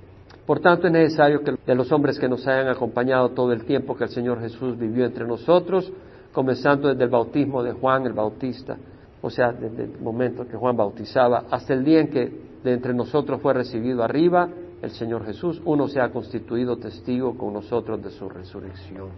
Por 0.46 0.60
tanto, 0.60 0.86
es 0.86 0.92
necesario 0.92 1.42
que 1.42 1.54
de 1.64 1.74
los 1.74 1.92
hombres 1.92 2.18
que 2.18 2.28
nos 2.28 2.46
hayan 2.46 2.68
acompañado 2.68 3.30
todo 3.30 3.52
el 3.52 3.64
tiempo 3.64 3.96
que 3.96 4.04
el 4.04 4.10
Señor 4.10 4.40
Jesús 4.40 4.76
vivió 4.76 5.04
entre 5.04 5.26
nosotros, 5.26 5.92
comenzando 6.32 6.88
desde 6.88 7.04
el 7.04 7.10
bautismo 7.10 7.62
de 7.62 7.72
Juan 7.72 8.06
el 8.06 8.12
Bautista, 8.12 8.76
o 9.22 9.30
sea, 9.30 9.52
desde 9.52 9.84
el 9.84 10.00
momento 10.00 10.46
que 10.46 10.56
Juan 10.56 10.76
bautizaba, 10.76 11.44
hasta 11.50 11.74
el 11.74 11.84
día 11.84 12.00
en 12.00 12.08
que 12.08 12.50
de 12.62 12.72
entre 12.72 12.94
nosotros 12.94 13.40
fue 13.40 13.54
recibido 13.54 14.02
arriba 14.02 14.48
el 14.82 14.90
Señor 14.90 15.24
Jesús, 15.26 15.60
uno 15.64 15.88
se 15.88 16.00
ha 16.00 16.10
constituido 16.10 16.76
testigo 16.76 17.36
con 17.36 17.52
nosotros 17.52 18.02
de 18.02 18.10
su 18.10 18.28
resurrección. 18.28 19.08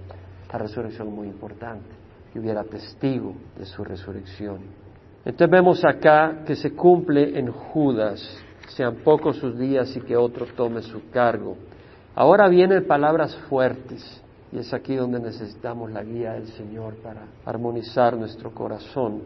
La 0.53 0.59
resurrección 0.59 1.09
es 1.09 1.15
muy 1.15 1.29
importante, 1.29 1.89
que 2.33 2.41
hubiera 2.41 2.65
testigo 2.65 3.35
de 3.57 3.65
su 3.65 3.85
resurrección. 3.85 4.59
Entonces 5.25 5.51
vemos 5.51 5.85
acá 5.85 6.43
que 6.45 6.57
se 6.57 6.73
cumple 6.73 7.39
en 7.39 7.51
Judas 7.53 8.43
sean 8.77 8.97
pocos 8.97 9.37
sus 9.37 9.59
días 9.59 9.95
y 9.97 10.01
que 10.01 10.17
otro 10.17 10.47
tome 10.57 10.83
su 10.83 11.11
cargo. 11.11 11.57
Ahora 12.15 12.49
vienen 12.49 12.87
palabras 12.87 13.37
fuertes 13.49 14.23
y 14.51 14.59
es 14.59 14.73
aquí 14.73 14.95
donde 14.97 15.21
necesitamos 15.21 15.91
la 15.91 16.03
guía 16.03 16.33
del 16.33 16.49
Señor 16.49 16.97
para 16.97 17.27
armonizar 17.45 18.17
nuestro 18.17 18.53
corazón. 18.53 19.23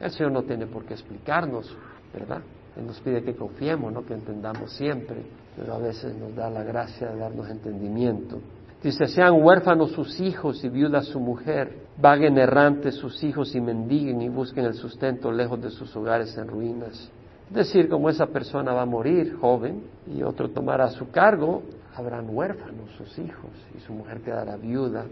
El 0.00 0.10
Señor 0.10 0.32
no 0.32 0.42
tiene 0.42 0.66
por 0.66 0.84
qué 0.84 0.94
explicarnos, 0.94 1.76
¿verdad? 2.12 2.40
Él 2.76 2.86
nos 2.86 2.98
pide 3.00 3.22
que 3.22 3.34
confiemos, 3.34 3.92
no 3.92 4.04
que 4.04 4.14
entendamos 4.14 4.72
siempre, 4.72 5.22
pero 5.56 5.74
a 5.74 5.78
veces 5.78 6.16
nos 6.16 6.34
da 6.34 6.48
la 6.48 6.62
gracia 6.62 7.08
de 7.08 7.18
darnos 7.18 7.48
entendimiento. 7.50 8.38
Dice, 8.82 9.06
sean 9.08 9.42
huérfanos 9.42 9.90
sus 9.92 10.18
hijos 10.20 10.64
y 10.64 10.70
viudas 10.70 11.04
su 11.06 11.20
mujer, 11.20 11.80
vaguen 11.98 12.38
errantes 12.38 12.94
sus 12.94 13.22
hijos 13.22 13.54
y 13.54 13.60
mendiguen 13.60 14.22
y 14.22 14.30
busquen 14.30 14.64
el 14.64 14.74
sustento 14.74 15.30
lejos 15.30 15.60
de 15.60 15.68
sus 15.68 15.94
hogares 15.94 16.34
en 16.38 16.48
ruinas. 16.48 17.10
Es 17.50 17.54
decir, 17.54 17.90
como 17.90 18.08
esa 18.08 18.26
persona 18.26 18.72
va 18.72 18.82
a 18.82 18.86
morir 18.86 19.36
joven 19.38 19.82
y 20.06 20.22
otro 20.22 20.48
tomará 20.48 20.88
su 20.88 21.10
cargo, 21.10 21.62
habrán 21.94 22.34
huérfanos 22.34 22.90
sus 22.96 23.18
hijos 23.18 23.50
y 23.76 23.80
su 23.80 23.92
mujer 23.92 24.22
quedará 24.22 24.56
viuda. 24.56 25.04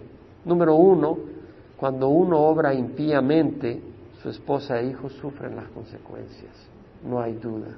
Número 0.47 0.77
uno, 0.77 1.19
cuando 1.77 2.09
uno 2.09 2.39
obra 2.39 2.73
impíamente, 2.73 3.83
su 4.23 4.31
esposa 4.31 4.81
e 4.81 4.87
hijos 4.87 5.13
sufren 5.15 5.57
las 5.57 5.69
consecuencias, 5.69 6.55
no 7.05 7.21
hay 7.21 7.35
duda. 7.35 7.69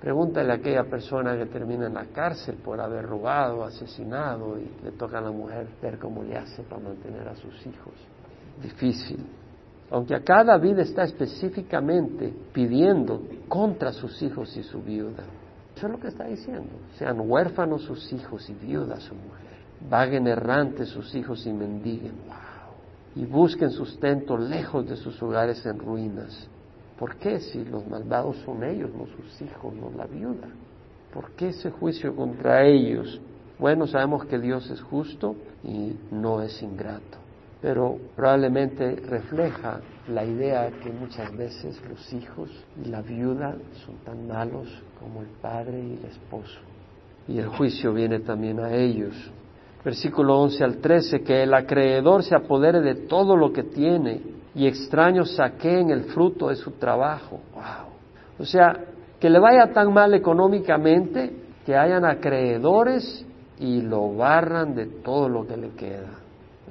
Pregúntale 0.00 0.52
a 0.52 0.56
aquella 0.56 0.84
persona 0.84 1.36
que 1.36 1.46
termina 1.46 1.86
en 1.86 1.94
la 1.94 2.06
cárcel 2.06 2.56
por 2.56 2.80
haber 2.80 3.04
robado, 3.04 3.64
asesinado 3.64 4.56
y 4.58 4.84
le 4.84 4.92
toca 4.92 5.18
a 5.18 5.20
la 5.20 5.32
mujer 5.32 5.66
ver 5.82 5.98
cómo 5.98 6.22
le 6.22 6.36
hace 6.36 6.62
para 6.62 6.80
mantener 6.80 7.26
a 7.26 7.34
sus 7.34 7.66
hijos. 7.66 7.94
Difícil 8.62 9.24
aunque 9.90 10.14
acá 10.14 10.44
David 10.44 10.80
está 10.80 11.04
específicamente 11.04 12.32
pidiendo 12.52 13.22
contra 13.48 13.92
sus 13.92 14.20
hijos 14.22 14.54
y 14.56 14.62
su 14.62 14.82
viuda. 14.82 15.24
Eso 15.74 15.86
es 15.86 15.92
lo 15.92 15.98
que 15.98 16.08
está 16.08 16.24
diciendo. 16.24 16.70
Sean 16.98 17.20
huérfanos 17.20 17.82
sus 17.82 18.12
hijos 18.12 18.48
y 18.50 18.54
viudas 18.54 19.02
su 19.04 19.14
mujer. 19.14 19.48
Vaguen 19.88 20.26
errantes 20.26 20.88
sus 20.88 21.14
hijos 21.14 21.46
y 21.46 21.52
mendiguen. 21.52 22.16
Wow. 22.26 22.47
Y 23.18 23.26
busquen 23.26 23.70
sustento 23.70 24.38
lejos 24.38 24.88
de 24.88 24.96
sus 24.96 25.22
hogares 25.22 25.66
en 25.66 25.78
ruinas. 25.78 26.48
¿Por 26.98 27.16
qué 27.16 27.40
si 27.40 27.64
los 27.64 27.86
malvados 27.86 28.36
son 28.44 28.64
ellos, 28.64 28.90
no 28.94 29.06
sus 29.06 29.42
hijos, 29.42 29.74
no 29.74 29.90
la 29.94 30.06
viuda? 30.06 30.48
¿Por 31.12 31.32
qué 31.32 31.48
ese 31.48 31.70
juicio 31.70 32.16
contra 32.16 32.64
ellos? 32.64 33.20
Bueno, 33.58 33.86
sabemos 33.86 34.24
que 34.24 34.38
Dios 34.38 34.70
es 34.70 34.80
justo 34.80 35.36
y 35.62 35.94
no 36.10 36.40
es 36.40 36.62
ingrato 36.62 37.18
pero 37.60 37.98
probablemente 38.14 38.96
refleja 38.96 39.80
la 40.08 40.24
idea 40.24 40.70
que 40.82 40.90
muchas 40.90 41.36
veces 41.36 41.80
los 41.88 42.12
hijos 42.12 42.50
y 42.82 42.88
la 42.88 43.02
viuda 43.02 43.56
son 43.84 43.96
tan 44.04 44.28
malos 44.28 44.68
como 45.00 45.22
el 45.22 45.28
padre 45.42 45.80
y 45.80 45.98
el 45.98 46.04
esposo. 46.04 46.60
Y 47.26 47.38
el 47.38 47.48
juicio 47.48 47.92
viene 47.92 48.20
también 48.20 48.60
a 48.60 48.72
ellos. 48.72 49.14
Versículo 49.84 50.40
11 50.40 50.64
al 50.64 50.76
13, 50.78 51.22
que 51.22 51.42
el 51.42 51.54
acreedor 51.54 52.22
se 52.22 52.34
apodere 52.34 52.80
de 52.80 52.94
todo 53.06 53.36
lo 53.36 53.52
que 53.52 53.62
tiene 53.62 54.20
y 54.54 54.66
extraños 54.66 55.36
saqueen 55.36 55.90
el 55.90 56.04
fruto 56.04 56.48
de 56.48 56.56
su 56.56 56.72
trabajo. 56.72 57.40
Wow. 57.54 57.92
O 58.40 58.44
sea, 58.44 58.74
que 59.20 59.30
le 59.30 59.38
vaya 59.38 59.72
tan 59.72 59.92
mal 59.92 60.14
económicamente 60.14 61.32
que 61.64 61.76
hayan 61.76 62.04
acreedores 62.04 63.24
y 63.58 63.82
lo 63.82 64.14
barran 64.14 64.74
de 64.74 64.86
todo 64.86 65.28
lo 65.28 65.46
que 65.46 65.56
le 65.56 65.70
queda 65.70 66.18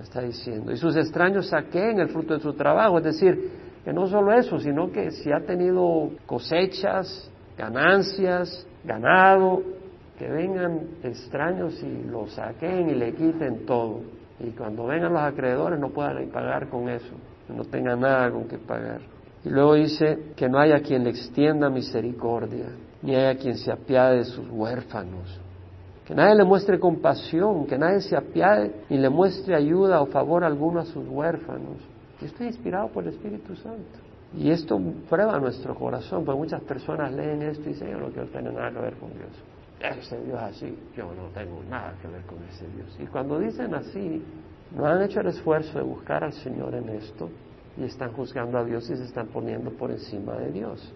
está 0.02 0.22
diciendo. 0.22 0.72
Y 0.72 0.78
sus 0.78 0.96
extraños 0.96 1.48
saquen 1.48 2.00
el 2.00 2.10
fruto 2.10 2.34
de 2.34 2.40
su 2.40 2.54
trabajo. 2.54 2.98
Es 3.00 3.06
decir, 3.06 3.52
que 3.84 3.94
no 3.94 4.08
solo 4.08 4.34
eso, 4.34 4.60
sino 4.60 4.92
que 4.92 5.12
si 5.12 5.32
ha 5.32 5.46
tenido 5.46 6.12
cosechas, 6.26 7.32
ganancias, 7.58 8.68
ganado, 8.84 9.62
que 10.18 10.28
vengan 10.28 10.80
extraños 11.04 11.82
y 11.84 12.04
lo 12.10 12.28
saquen 12.28 12.90
y 12.90 12.96
le 12.96 13.14
quiten 13.14 13.66
todo. 13.66 14.02
Y 14.40 14.52
cuando 14.52 14.86
vengan 14.86 15.14
los 15.14 15.22
acreedores 15.22 15.80
no 15.80 15.90
puedan 15.90 16.28
pagar 16.30 16.70
con 16.70 16.90
eso, 16.90 17.14
no 17.50 17.64
tengan 17.66 18.00
nada 18.00 18.32
con 18.32 18.48
que 18.48 18.58
pagar. 18.58 19.02
Y 19.44 19.50
luego 19.50 19.76
dice 19.76 20.34
que 20.36 20.50
no 20.50 20.60
haya 20.60 20.82
quien 20.82 21.04
le 21.04 21.12
extienda 21.12 21.70
misericordia, 21.70 22.68
ni 23.02 23.16
haya 23.16 23.38
quien 23.38 23.56
se 23.58 23.72
apiade 23.72 24.18
de 24.18 24.26
sus 24.26 24.50
huérfanos 24.50 25.42
que 26.08 26.16
nadie 26.16 26.36
le 26.36 26.46
muestre 26.46 26.80
compasión, 26.80 27.68
que 27.68 27.78
nadie 27.78 28.00
se 28.00 28.16
apiade 28.16 28.86
ni 28.90 28.98
le 28.98 29.10
muestre 29.10 29.54
ayuda 29.54 30.02
o 30.02 30.06
favor 30.06 30.42
alguno 30.46 30.80
a 30.80 30.86
sus 30.86 31.06
huérfanos. 31.06 31.76
Estoy 32.22 32.48
inspirado 32.48 32.88
por 32.88 33.04
el 33.04 33.10
Espíritu 33.10 33.54
Santo. 33.58 34.00
Y 34.34 34.50
esto 34.50 34.80
prueba 35.10 35.38
nuestro 35.38 35.76
corazón, 35.76 36.24
porque 36.24 36.40
muchas 36.40 36.62
personas 36.62 37.12
leen 37.12 37.42
esto 37.42 37.70
y 37.70 37.74
dicen, 37.74 37.90
yo 37.90 37.98
no 37.98 38.08
quiero 38.08 38.52
nada 38.54 38.72
que 38.72 38.80
ver 38.80 38.94
con 38.96 39.10
Dios. 39.10 39.32
Ese 39.80 40.20
Dios 40.24 40.40
así, 40.40 40.76
yo 40.96 41.14
no 41.14 41.28
tengo 41.34 41.62
nada 41.70 41.94
que 42.02 42.08
ver 42.08 42.24
con 42.24 42.44
ese 42.46 42.68
Dios. 42.70 42.98
Y 43.00 43.06
cuando 43.06 43.40
dicen 43.40 43.74
así, 43.76 44.24
no 44.76 44.86
han 44.86 45.04
hecho 45.04 45.22
el 45.22 45.28
esfuerzo 45.28 45.78
de 45.78 45.84
buscar 45.84 46.24
al 46.24 46.34
Señor 46.34 46.74
en 46.74 46.90
esto 46.90 47.30
y 47.78 47.84
están 47.84 48.12
juzgando 48.14 48.58
a 48.58 48.64
Dios 48.64 48.90
y 48.90 48.96
se 48.96 49.04
están 49.04 49.28
poniendo 49.28 49.72
por 49.72 49.92
encima 49.92 50.36
de 50.36 50.52
Dios. 50.52 50.94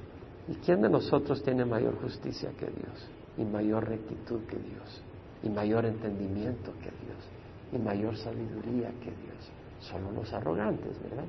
¿Y 0.47 0.55
quién 0.55 0.81
de 0.81 0.89
nosotros 0.89 1.43
tiene 1.43 1.63
mayor 1.63 1.95
justicia 2.01 2.49
que 2.57 2.65
Dios? 2.65 3.09
Y 3.37 3.45
mayor 3.45 3.87
rectitud 3.87 4.41
que 4.47 4.57
Dios. 4.57 5.03
Y 5.43 5.49
mayor 5.49 5.85
entendimiento 5.85 6.71
que 6.79 6.89
Dios. 6.89 7.71
Y 7.71 7.77
mayor 7.77 8.17
sabiduría 8.17 8.89
que 8.99 9.11
Dios. 9.11 9.51
Solo 9.79 10.11
los 10.11 10.33
arrogantes, 10.33 10.99
¿verdad? 11.03 11.25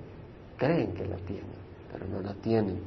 Creen 0.57 0.93
que 0.95 1.07
la 1.07 1.17
tienen, 1.17 1.45
pero 1.93 2.07
no 2.07 2.21
la 2.21 2.35
tienen. 2.35 2.81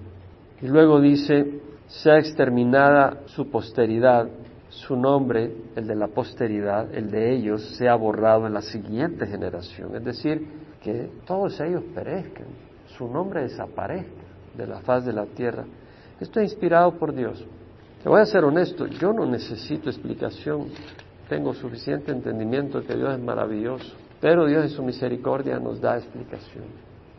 Y 0.61 0.67
luego 0.67 0.99
dice, 0.99 1.61
sea 1.87 2.17
exterminada 2.17 3.21
su 3.27 3.49
posteridad, 3.49 4.27
su 4.75 4.95
nombre, 4.95 5.51
el 5.75 5.87
de 5.87 5.95
la 5.95 6.07
posteridad, 6.07 6.93
el 6.93 7.09
de 7.09 7.33
ellos, 7.33 7.75
sea 7.77 7.95
borrado 7.95 8.45
en 8.45 8.53
la 8.53 8.61
siguiente 8.61 9.25
generación. 9.25 9.95
Es 9.95 10.03
decir, 10.03 10.45
que 10.81 11.09
todos 11.25 11.59
ellos 11.61 11.83
perezcan, 11.93 12.47
su 12.97 13.07
nombre 13.07 13.43
desaparezca 13.43 14.23
de 14.55 14.67
la 14.67 14.81
faz 14.81 15.05
de 15.05 15.13
la 15.13 15.25
tierra. 15.25 15.65
Esto 16.19 16.39
es 16.39 16.51
inspirado 16.51 16.91
por 16.97 17.13
Dios. 17.13 17.43
Te 18.03 18.09
voy 18.09 18.21
a 18.21 18.25
ser 18.25 18.43
honesto, 18.43 18.85
yo 18.85 19.13
no 19.13 19.25
necesito 19.25 19.89
explicación, 19.89 20.67
tengo 21.29 21.53
suficiente 21.53 22.11
entendimiento 22.11 22.81
de 22.81 22.87
que 22.87 22.95
Dios 22.95 23.13
es 23.13 23.19
maravilloso, 23.19 23.95
pero 24.21 24.45
Dios 24.45 24.65
en 24.65 24.69
su 24.69 24.83
misericordia 24.83 25.57
nos 25.57 25.81
da 25.81 25.97
explicación. 25.97 26.65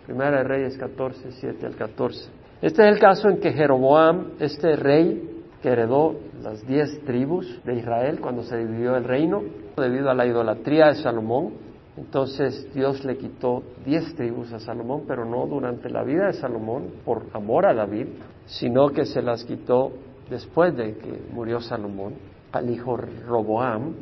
Primera 0.07 0.39
de 0.39 0.45
Reyes 0.45 0.79
14, 0.79 1.33
7 1.33 1.67
al 1.67 1.75
14. 1.75 2.29
Este 2.63 2.83
es 2.87 2.95
el 2.95 3.01
caso 3.01 3.29
en 3.29 3.41
que 3.41 3.53
Jeroboam, 3.53 4.33
este 4.39 4.77
rey 4.77 5.36
heredó 5.71 6.17
las 6.43 6.67
diez 6.67 7.01
tribus 7.05 7.61
de 7.65 7.75
Israel 7.77 8.21
cuando 8.21 8.43
se 8.43 8.57
dividió 8.57 8.97
el 8.97 9.05
reino, 9.05 9.43
debido 9.77 10.11
a 10.11 10.15
la 10.15 10.27
idolatría 10.27 10.87
de 10.87 10.95
Salomón, 10.97 11.55
entonces 11.97 12.73
Dios 12.75 13.05
le 13.05 13.17
quitó 13.17 13.63
diez 13.85 14.15
tribus 14.15 14.53
a 14.53 14.61
Salomón, 14.61 15.05
pero 15.09 15.25
no 15.25 15.47
durante 15.47 15.89
la 15.89 16.05
vida 16.05 16.27
de 16.27 16.35
Salomón 16.35 16.91
por 17.05 17.23
amor 17.33 17.67
a 17.67 17.75
David, 17.75 18.09
sino 18.45 18.89
que 18.91 19.07
se 19.07 19.23
las 19.23 19.45
quitó 19.45 19.93
después 20.29 20.77
de 20.77 20.95
que 20.97 21.23
murió 21.33 21.61
Salomón 21.61 22.15
al 22.53 22.69
hijo 22.71 22.97
Roboam, 22.97 23.95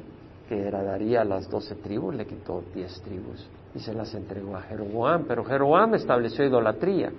que 0.49 0.61
heredaría 0.61 1.25
las 1.25 1.49
doce 1.49 1.77
tribus, 1.77 2.15
le 2.15 2.27
quitó 2.27 2.63
diez 2.75 3.01
tribus 3.03 3.49
y 3.75 3.79
se 3.79 3.95
las 3.95 4.15
entregó 4.15 4.57
a 4.57 4.63
Jeroboam. 4.63 5.25
Pero 5.27 5.45
Jeroboam 5.45 5.95
estableció 5.95 6.45
idolatría 6.45 7.11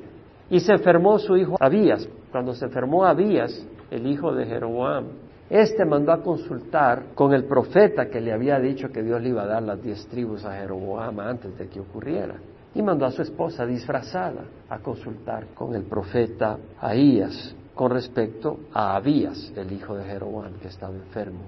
y 0.49 0.59
se 0.59 0.73
enfermó 0.73 1.17
su 1.19 1.35
hijo 1.35 1.55
Abías. 1.59 2.07
Cuando 2.31 2.53
se 2.53 2.65
enfermó 2.65 3.05
Abías, 3.05 3.65
el 3.91 4.07
hijo 4.07 4.33
de 4.33 4.45
Jeroboam, 4.45 5.05
este 5.49 5.85
mandó 5.85 6.11
a 6.11 6.23
consultar 6.23 7.13
con 7.13 7.33
el 7.33 7.45
profeta 7.45 8.09
que 8.09 8.19
le 8.19 8.33
había 8.33 8.59
dicho 8.59 8.89
que 8.89 9.03
Dios 9.03 9.21
le 9.21 9.29
iba 9.29 9.43
a 9.43 9.47
dar 9.47 9.63
las 9.63 9.81
diez 9.81 10.07
tribus 10.07 10.43
a 10.43 10.53
Jeroboam 10.53 11.19
antes 11.19 11.55
de 11.57 11.67
que 11.67 11.79
ocurriera. 11.79 12.35
Y 12.73 12.81
mandó 12.81 13.05
a 13.05 13.11
su 13.11 13.21
esposa 13.21 13.65
disfrazada 13.65 14.43
a 14.69 14.79
consultar 14.79 15.47
con 15.53 15.75
el 15.75 15.83
profeta 15.83 16.57
Ahías 16.81 17.55
con 17.75 17.91
respecto 17.91 18.57
a 18.73 18.95
Abías, 18.95 19.51
el 19.55 19.71
hijo 19.73 19.95
de 19.95 20.05
Jeroboam, 20.05 20.53
que 20.61 20.69
estaba 20.69 20.93
enfermo. 20.93 21.41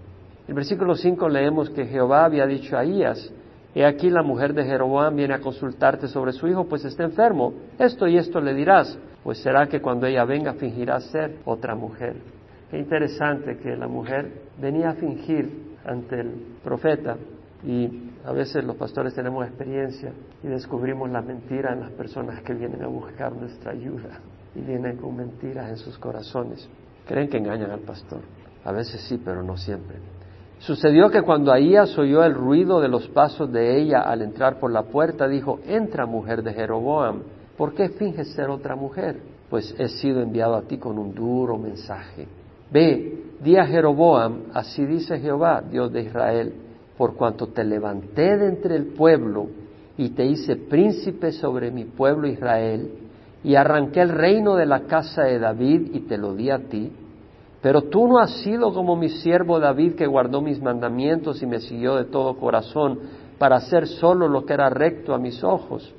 En 0.43 0.50
el 0.50 0.56
versículo 0.56 0.93
5 0.93 1.30
leemos 1.30 1.69
que 1.69 1.86
Jehová 1.86 2.26
había 2.26 2.45
dicho 2.45 2.76
a 2.76 2.82
Ahías, 2.82 3.32
He 3.73 3.86
aquí 3.86 4.10
la 4.10 4.23
mujer 4.23 4.54
de 4.54 4.65
Jeroboam 4.65 5.15
viene 5.15 5.36
a 5.36 5.39
consultarte 5.39 6.08
sobre 6.08 6.32
su 6.34 6.47
hijo, 6.47 6.65
pues 6.65 6.84
está 6.84 7.04
enfermo. 7.04 7.54
Esto 7.78 8.08
y 8.08 8.17
esto 8.17 8.41
le 8.41 8.56
dirás, 8.56 8.97
pues 9.28 9.40
será 9.40 9.68
que 9.68 9.82
cuando 9.82 10.08
ella 10.08 10.24
venga 10.24 10.54
fingirá 10.54 11.02
ser 11.02 11.40
otra 11.44 11.76
mujer. 11.76 12.16
Qué 12.72 12.78
interesante 12.78 13.58
que 13.58 13.76
la 13.76 13.90
mujer 13.90 14.32
venía 14.58 14.92
a 14.92 14.94
fingir 14.94 15.76
ante 15.84 16.22
el 16.22 16.32
profeta 16.63 17.18
y 17.62 18.13
a 18.24 18.32
veces 18.32 18.63
los 18.63 18.78
pastores 18.78 19.13
tenemos 19.13 19.46
experiencia 19.46 20.13
y 20.42 20.48
descubrimos 20.48 21.12
la 21.12 21.22
mentira 21.22 21.74
en 21.74 21.82
las 21.82 21.92
personas 21.92 22.42
que 22.42 22.54
vienen 22.54 22.82
a 22.82 22.88
buscar 22.88 23.34
nuestra 23.34 23.74
ayuda 23.74 24.22
y 24.56 24.62
vienen 24.62 24.96
con 24.96 25.18
mentiras 25.18 25.72
en 25.72 25.76
sus 25.76 25.98
corazones. 25.98 26.70
Creen 27.06 27.28
que 27.28 27.36
engañan 27.36 27.72
al 27.72 27.82
pastor. 27.82 28.22
A 28.63 28.72
veces 28.72 29.02
sí, 29.10 29.22
pero 29.22 29.44
no 29.44 29.58
siempre. 29.58 29.98
Sucedió 30.60 31.10
que 31.10 31.22
cuando 31.22 31.52
Ahías 31.52 31.98
oyó 31.98 32.24
el 32.24 32.34
ruido 32.34 32.80
de 32.80 32.88
los 32.88 33.10
pasos 33.10 33.52
de 33.52 33.78
ella 33.78 34.04
al 34.04 34.22
entrar 34.22 34.58
por 34.58 34.72
la 34.72 34.84
puerta, 34.84 35.28
dijo, 35.28 35.60
entra 35.68 36.06
mujer 36.06 36.44
de 36.44 36.54
Jeroboam, 36.54 37.24
¿por 37.58 37.74
qué 37.74 37.89
finges 37.89 38.34
ser 38.34 38.50
otra 38.50 38.76
mujer? 38.76 39.20
Pues 39.50 39.74
he 39.78 39.88
sido 39.88 40.22
enviado 40.22 40.56
a 40.56 40.62
ti 40.62 40.78
con 40.78 40.98
un 40.98 41.13
duro 41.13 41.58
mensaje. 41.58 42.28
Ve, 42.72 43.24
di 43.41 43.58
a 43.58 43.65
Jeroboam, 43.65 44.43
así 44.54 44.86
dice 44.86 45.20
Jehová, 45.20 45.62
Dios 45.62 45.91
de 45.91 46.02
Israel, 46.02 46.54
por 46.98 47.15
cuanto 47.15 47.48
te 47.48 47.63
levanté 47.63 48.38
de 48.38 48.48
entre 48.48 48.76
el 48.76 48.88
pueblo 48.88 49.48
y 49.98 50.10
te 50.10 50.26
hice 50.26 50.56
príncipe 50.56 51.32
sobre 51.32 51.72
mi 51.72 51.86
pueblo 51.86 52.28
Israel, 52.28 52.91
y 53.43 53.56
arranqué 53.56 54.02
el 54.02 54.10
reino 54.10 54.56
de 54.56 54.65
la 54.65 54.82
casa 54.82 55.24
de 55.24 55.39
David 55.39 55.91
y 55.93 56.02
te 56.02 56.17
lo 56.17 56.34
di 56.34 56.50
a 56.50 56.60
ti, 56.60 56.91
pero 57.62 57.84
tú 57.84 58.08
no 58.08 58.20
has 58.20 58.32
sido 58.41 58.74
como 58.74 58.96
mi 58.96 59.10
siervo 59.10 59.60
David 59.60 59.96
que 59.96 60.08
guardó 60.08 60.41
mis 60.41 60.62
mandamientos 60.62 61.41
y 61.41 61.46
me 61.46 61.60
siguió 61.60 61.96
de 61.96 62.06
todo 62.06 62.38
corazón 62.38 63.00
para 63.38 63.58
hacer 63.58 63.88
solo 63.88 64.28
lo 64.28 64.46
que 64.46 64.54
era 64.54 64.70
recto 64.70 65.13
a 65.13 65.20
mis 65.20 65.43
ojos, 65.43 65.93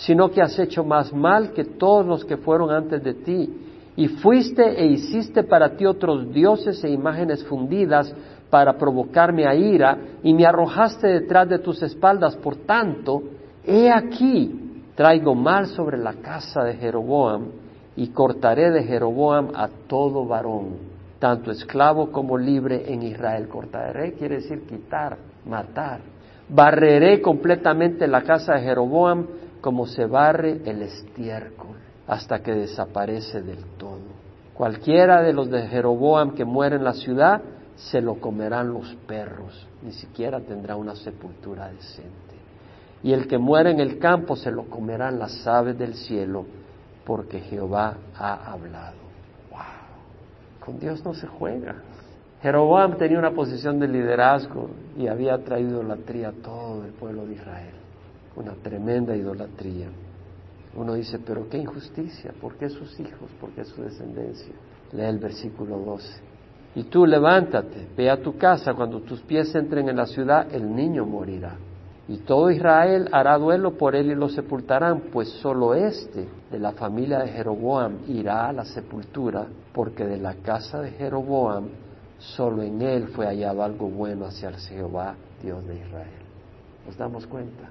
sino 0.00 0.30
que 0.30 0.40
has 0.40 0.58
hecho 0.58 0.82
más 0.82 1.12
mal 1.12 1.52
que 1.52 1.64
todos 1.64 2.06
los 2.06 2.24
que 2.24 2.36
fueron 2.38 2.70
antes 2.70 3.02
de 3.02 3.14
ti 3.14 3.50
y 3.96 4.08
fuiste 4.08 4.80
e 4.80 4.86
hiciste 4.86 5.42
para 5.42 5.76
ti 5.76 5.84
otros 5.84 6.32
dioses 6.32 6.82
e 6.84 6.90
imágenes 6.90 7.44
fundidas 7.44 8.14
para 8.48 8.78
provocarme 8.78 9.46
a 9.46 9.54
ira, 9.54 9.98
y 10.22 10.32
me 10.32 10.46
arrojaste 10.46 11.06
detrás 11.06 11.48
de 11.48 11.58
tus 11.58 11.82
espaldas. 11.82 12.34
Por 12.36 12.56
tanto, 12.56 13.22
he 13.64 13.90
aquí, 13.90 14.84
traigo 14.96 15.34
mal 15.34 15.66
sobre 15.66 15.98
la 15.98 16.14
casa 16.14 16.64
de 16.64 16.74
Jeroboam, 16.74 17.48
y 17.94 18.08
cortaré 18.08 18.70
de 18.70 18.82
Jeroboam 18.84 19.50
a 19.54 19.68
todo 19.86 20.24
varón, 20.24 20.78
tanto 21.18 21.50
esclavo 21.50 22.10
como 22.10 22.38
libre 22.38 22.92
en 22.92 23.02
Israel. 23.02 23.48
Cortaré 23.48 24.14
quiere 24.14 24.36
decir 24.36 24.62
quitar, 24.62 25.18
matar. 25.46 26.00
Barreré 26.48 27.20
completamente 27.20 28.08
la 28.08 28.22
casa 28.22 28.54
de 28.54 28.62
Jeroboam 28.62 29.26
como 29.60 29.86
se 29.86 30.06
barre 30.06 30.60
el 30.64 30.82
estiércol 30.82 31.76
hasta 32.06 32.42
que 32.42 32.52
desaparece 32.52 33.42
del 33.42 33.64
todo. 33.78 34.20
Cualquiera 34.54 35.22
de 35.22 35.32
los 35.32 35.48
de 35.48 35.68
Jeroboam 35.68 36.34
que 36.34 36.44
muere 36.44 36.76
en 36.76 36.84
la 36.84 36.92
ciudad, 36.92 37.40
se 37.76 38.00
lo 38.00 38.16
comerán 38.16 38.72
los 38.72 38.94
perros, 39.06 39.66
ni 39.82 39.92
siquiera 39.92 40.40
tendrá 40.40 40.76
una 40.76 40.94
sepultura 40.96 41.68
decente. 41.68 42.10
Y 43.02 43.12
el 43.12 43.26
que 43.26 43.38
muere 43.38 43.70
en 43.70 43.80
el 43.80 43.98
campo 43.98 44.36
se 44.36 44.50
lo 44.50 44.64
comerán 44.64 45.18
las 45.18 45.46
aves 45.46 45.78
del 45.78 45.94
cielo, 45.94 46.44
porque 47.06 47.40
Jehová 47.40 47.96
ha 48.14 48.52
hablado. 48.52 48.98
¡Wow! 49.50 49.60
Con 50.64 50.78
Dios 50.78 51.02
no 51.04 51.14
se 51.14 51.26
juega. 51.26 51.76
Jeroboam 52.42 52.98
tenía 52.98 53.18
una 53.18 53.30
posición 53.30 53.78
de 53.78 53.88
liderazgo 53.88 54.70
y 54.96 55.06
había 55.06 55.38
traído 55.38 55.80
idolatría 55.80 56.28
a 56.28 56.32
todo 56.32 56.84
el 56.84 56.92
pueblo 56.92 57.26
de 57.26 57.34
Israel. 57.34 57.79
Una 58.36 58.54
tremenda 58.54 59.16
idolatría. 59.16 59.88
Uno 60.74 60.94
dice, 60.94 61.18
pero 61.18 61.48
qué 61.48 61.58
injusticia, 61.58 62.32
¿por 62.40 62.56
qué 62.56 62.68
sus 62.68 62.98
hijos? 63.00 63.30
¿Por 63.40 63.50
qué 63.50 63.64
su 63.64 63.82
descendencia? 63.82 64.54
Lee 64.92 65.02
el 65.02 65.18
versículo 65.18 65.78
12. 65.78 66.06
Y 66.76 66.84
tú 66.84 67.04
levántate, 67.04 67.88
ve 67.96 68.08
a 68.08 68.22
tu 68.22 68.38
casa, 68.38 68.74
cuando 68.74 69.00
tus 69.00 69.20
pies 69.22 69.52
entren 69.56 69.88
en 69.88 69.96
la 69.96 70.06
ciudad, 70.06 70.46
el 70.54 70.72
niño 70.72 71.04
morirá. 71.04 71.56
Y 72.06 72.18
todo 72.18 72.50
Israel 72.50 73.08
hará 73.12 73.36
duelo 73.38 73.76
por 73.76 73.96
él 73.96 74.10
y 74.10 74.14
lo 74.14 74.28
sepultarán, 74.28 75.02
pues 75.12 75.28
solo 75.40 75.74
este 75.74 76.28
de 76.50 76.58
la 76.58 76.72
familia 76.72 77.20
de 77.20 77.28
Jeroboam 77.28 77.98
irá 78.08 78.48
a 78.48 78.52
la 78.52 78.64
sepultura, 78.64 79.46
porque 79.72 80.04
de 80.04 80.18
la 80.18 80.34
casa 80.34 80.80
de 80.80 80.90
Jeroboam 80.92 81.68
solo 82.18 82.62
en 82.62 82.82
él 82.82 83.08
fue 83.08 83.26
hallado 83.26 83.62
algo 83.62 83.88
bueno 83.88 84.26
hacia 84.26 84.48
el 84.50 84.56
Jehová, 84.56 85.14
Dios 85.42 85.66
de 85.66 85.76
Israel. 85.76 86.22
¿Nos 86.86 86.96
damos 86.96 87.26
cuenta? 87.26 87.68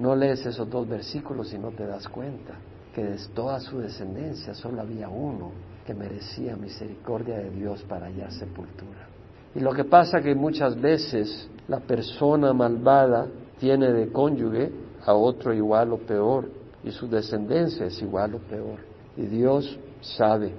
No 0.00 0.16
lees 0.16 0.46
esos 0.46 0.68
dos 0.70 0.88
versículos 0.88 1.52
y 1.52 1.58
no 1.58 1.72
te 1.72 1.86
das 1.86 2.08
cuenta 2.08 2.54
que 2.94 3.04
de 3.04 3.18
toda 3.34 3.60
su 3.60 3.78
descendencia 3.78 4.54
solo 4.54 4.80
había 4.80 5.10
uno 5.10 5.52
que 5.86 5.92
merecía 5.92 6.56
misericordia 6.56 7.36
de 7.36 7.50
Dios 7.50 7.82
para 7.82 8.06
hallar 8.06 8.32
sepultura. 8.32 9.08
Y 9.54 9.60
lo 9.60 9.72
que 9.74 9.84
pasa 9.84 10.22
que 10.22 10.34
muchas 10.34 10.80
veces 10.80 11.50
la 11.68 11.80
persona 11.80 12.54
malvada 12.54 13.26
tiene 13.58 13.92
de 13.92 14.10
cónyuge 14.10 14.72
a 15.04 15.12
otro 15.12 15.52
igual 15.52 15.92
o 15.92 15.98
peor 15.98 16.50
y 16.82 16.90
su 16.92 17.06
descendencia 17.06 17.84
es 17.84 18.00
igual 18.00 18.36
o 18.36 18.38
peor. 18.38 18.78
Y 19.18 19.26
Dios 19.26 19.78
sabe. 20.00 20.54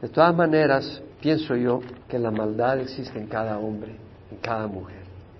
De 0.00 0.08
todas 0.08 0.34
maneras, 0.34 1.02
pienso 1.20 1.54
yo 1.54 1.80
que 2.08 2.18
la 2.18 2.30
maldad 2.30 2.80
existe 2.80 3.18
en 3.18 3.26
cada 3.26 3.58
hombre, 3.58 3.96
en 4.30 4.38
cada 4.38 4.66
mujer. 4.66 4.95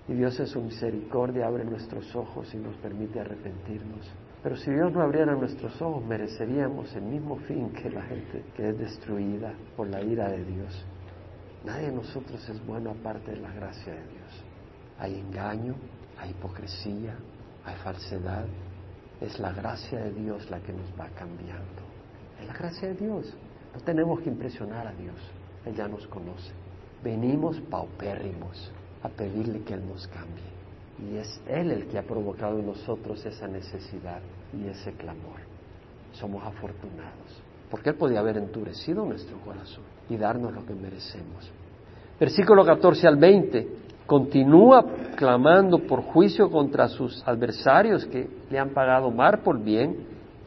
Y 0.07 0.13
Dios 0.13 0.39
en 0.39 0.47
su 0.47 0.61
misericordia 0.61 1.47
abre 1.47 1.65
nuestros 1.65 2.15
ojos 2.15 2.53
y 2.53 2.57
nos 2.57 2.75
permite 2.77 3.19
arrepentirnos. 3.19 4.09
Pero 4.41 4.55
si 4.55 4.71
Dios 4.71 4.93
no 4.93 5.01
abriera 5.01 5.35
nuestros 5.35 5.81
ojos, 5.81 6.05
mereceríamos 6.05 6.95
el 6.95 7.03
mismo 7.03 7.35
fin 7.39 7.71
que 7.71 7.89
la 7.89 8.03
gente 8.03 8.45
que 8.55 8.69
es 8.69 8.77
destruida 8.77 9.53
por 9.75 9.89
la 9.89 10.01
ira 10.01 10.29
de 10.29 10.45
Dios. 10.45 10.85
Nadie 11.65 11.87
de 11.87 11.91
nosotros 11.91 12.47
es 12.47 12.65
bueno 12.65 12.91
aparte 12.91 13.31
de 13.31 13.41
la 13.41 13.51
gracia 13.51 13.93
de 13.93 14.07
Dios. 14.07 14.43
Hay 14.99 15.19
engaño, 15.19 15.75
hay 16.17 16.29
hipocresía, 16.29 17.17
hay 17.65 17.75
falsedad. 17.83 18.45
Es 19.19 19.37
la 19.39 19.51
gracia 19.51 19.99
de 19.99 20.13
Dios 20.13 20.49
la 20.49 20.61
que 20.61 20.71
nos 20.71 20.89
va 20.97 21.09
cambiando. 21.09 21.81
Es 22.39 22.47
la 22.47 22.53
gracia 22.53 22.87
de 22.89 22.95
Dios. 22.95 23.35
No 23.73 23.81
tenemos 23.81 24.21
que 24.21 24.29
impresionar 24.29 24.87
a 24.87 24.93
Dios. 24.93 25.17
Él 25.65 25.75
ya 25.75 25.89
nos 25.89 26.07
conoce. 26.07 26.53
Venimos 27.03 27.59
paupérrimos 27.69 28.71
a 29.03 29.09
pedirle 29.09 29.61
que 29.61 29.73
Él 29.73 29.87
nos 29.87 30.07
cambie. 30.07 30.43
Y 30.99 31.17
es 31.17 31.41
Él 31.47 31.71
el 31.71 31.87
que 31.87 31.97
ha 31.97 32.03
provocado 32.03 32.59
en 32.59 32.65
nosotros 32.65 33.25
esa 33.25 33.47
necesidad 33.47 34.19
y 34.53 34.67
ese 34.67 34.93
clamor. 34.93 35.39
Somos 36.13 36.43
afortunados, 36.43 37.41
porque 37.69 37.91
Él 37.91 37.95
podía 37.95 38.19
haber 38.19 38.37
endurecido 38.37 39.05
nuestro 39.05 39.37
corazón 39.41 39.83
y 40.09 40.17
darnos 40.17 40.53
lo 40.53 40.65
que 40.65 40.73
merecemos. 40.73 41.51
Versículo 42.19 42.65
14 42.65 43.07
al 43.07 43.17
20. 43.17 43.67
Continúa 44.07 44.83
clamando 45.15 45.79
por 45.79 46.01
juicio 46.01 46.49
contra 46.49 46.87
sus 46.87 47.21
adversarios 47.27 48.05
que 48.05 48.27
le 48.49 48.57
han 48.57 48.69
pagado 48.69 49.11
mal 49.11 49.39
por 49.39 49.61
bien 49.61 49.97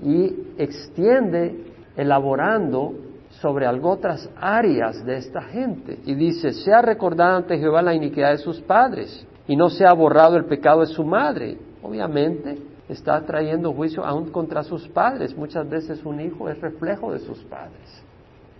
y 0.02 0.54
extiende 0.56 1.66
elaborando 1.96 2.94
sobre 3.40 3.66
algo 3.66 3.90
otras 3.90 4.29
áreas 4.37 5.05
de 5.05 5.16
esta 5.16 5.42
gente. 5.42 5.98
Y 6.05 6.14
dice, 6.14 6.53
sea 6.53 6.83
recordada 6.83 7.37
ante 7.37 7.59
Jehová 7.59 7.83
la 7.83 7.94
iniquidad 7.94 8.33
de 8.33 8.38
sus 8.38 8.61
padres 8.61 9.26
y 9.46 9.57
no 9.57 9.70
sea 9.70 9.92
borrado 9.92 10.37
el 10.37 10.44
pecado 10.44 10.81
de 10.81 10.87
su 10.87 11.05
madre. 11.05 11.57
Obviamente 11.83 12.59
está 12.88 13.20
trayendo 13.24 13.72
juicio 13.72 14.05
aún 14.05 14.31
contra 14.31 14.62
sus 14.62 14.87
padres. 14.88 15.35
Muchas 15.37 15.68
veces 15.68 16.05
un 16.05 16.20
hijo 16.20 16.50
es 16.50 16.61
reflejo 16.61 17.12
de 17.12 17.20
sus 17.20 17.38
padres. 17.44 18.05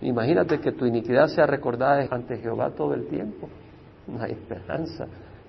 Imagínate 0.01 0.59
que 0.59 0.71
tu 0.71 0.85
iniquidad 0.85 1.27
sea 1.27 1.45
recordada 1.45 2.07
ante 2.09 2.37
Jehová 2.37 2.71
todo 2.71 2.95
el 2.95 3.05
tiempo. 3.07 3.49
No 4.07 4.21
hay 4.21 4.31
esperanza. 4.31 5.05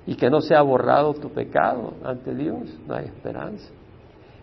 Y 0.06 0.14
que 0.14 0.28
no 0.28 0.42
sea 0.42 0.60
borrado 0.60 1.14
tu 1.14 1.30
pecado 1.30 1.94
ante 2.04 2.34
Dios. 2.34 2.78
No 2.86 2.94
hay 2.94 3.06
esperanza. 3.06 3.70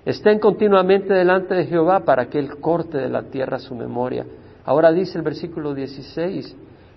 Estén 0.03 0.39
continuamente 0.39 1.13
delante 1.13 1.53
de 1.53 1.65
Jehová 1.65 1.99
para 1.99 2.25
que 2.27 2.39
Él 2.39 2.59
corte 2.59 2.97
de 2.97 3.09
la 3.09 3.23
tierra 3.23 3.59
su 3.59 3.75
memoria 3.75 4.25
Ahora 4.65 4.91
dice 4.91 5.17
el 5.17 5.23
versículo 5.23 5.73
16, 5.73 6.55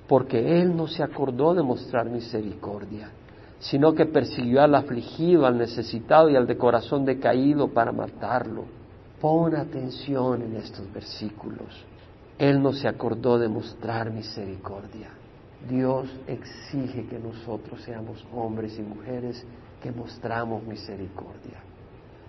porque 0.09 0.61
Él 0.61 0.77
no 0.77 0.87
se 0.89 1.03
acordó 1.03 1.55
de 1.55 1.63
mostrar 1.63 2.11
misericordia, 2.11 3.11
sino 3.59 3.95
que 3.95 4.07
persiguió 4.07 4.63
al 4.63 4.75
afligido, 4.75 5.47
al 5.47 5.57
necesitado 5.57 6.29
y 6.29 6.37
al 6.37 6.47
de 6.47 6.57
corazón 6.57 7.05
decaído 7.05 7.69
para 7.69 7.93
matarlo. 7.93 8.65
Pon 9.21 9.55
atención 9.55 10.43
en 10.43 10.57
estos 10.57 10.93
versículos. 10.93 11.85
Él 12.39 12.61
no 12.61 12.73
se 12.73 12.89
acordó 12.89 13.39
de 13.39 13.49
mostrar 13.49 14.11
misericordia. 14.11 15.11
Dios 15.69 16.09
exige 16.27 17.07
que 17.07 17.21
nosotros 17.21 17.81
seamos 17.83 18.27
hombres 18.35 18.77
y 18.79 18.83
mujeres 18.83 19.47
que 19.81 19.93
mostramos 19.93 20.65
misericordia. 20.65 21.63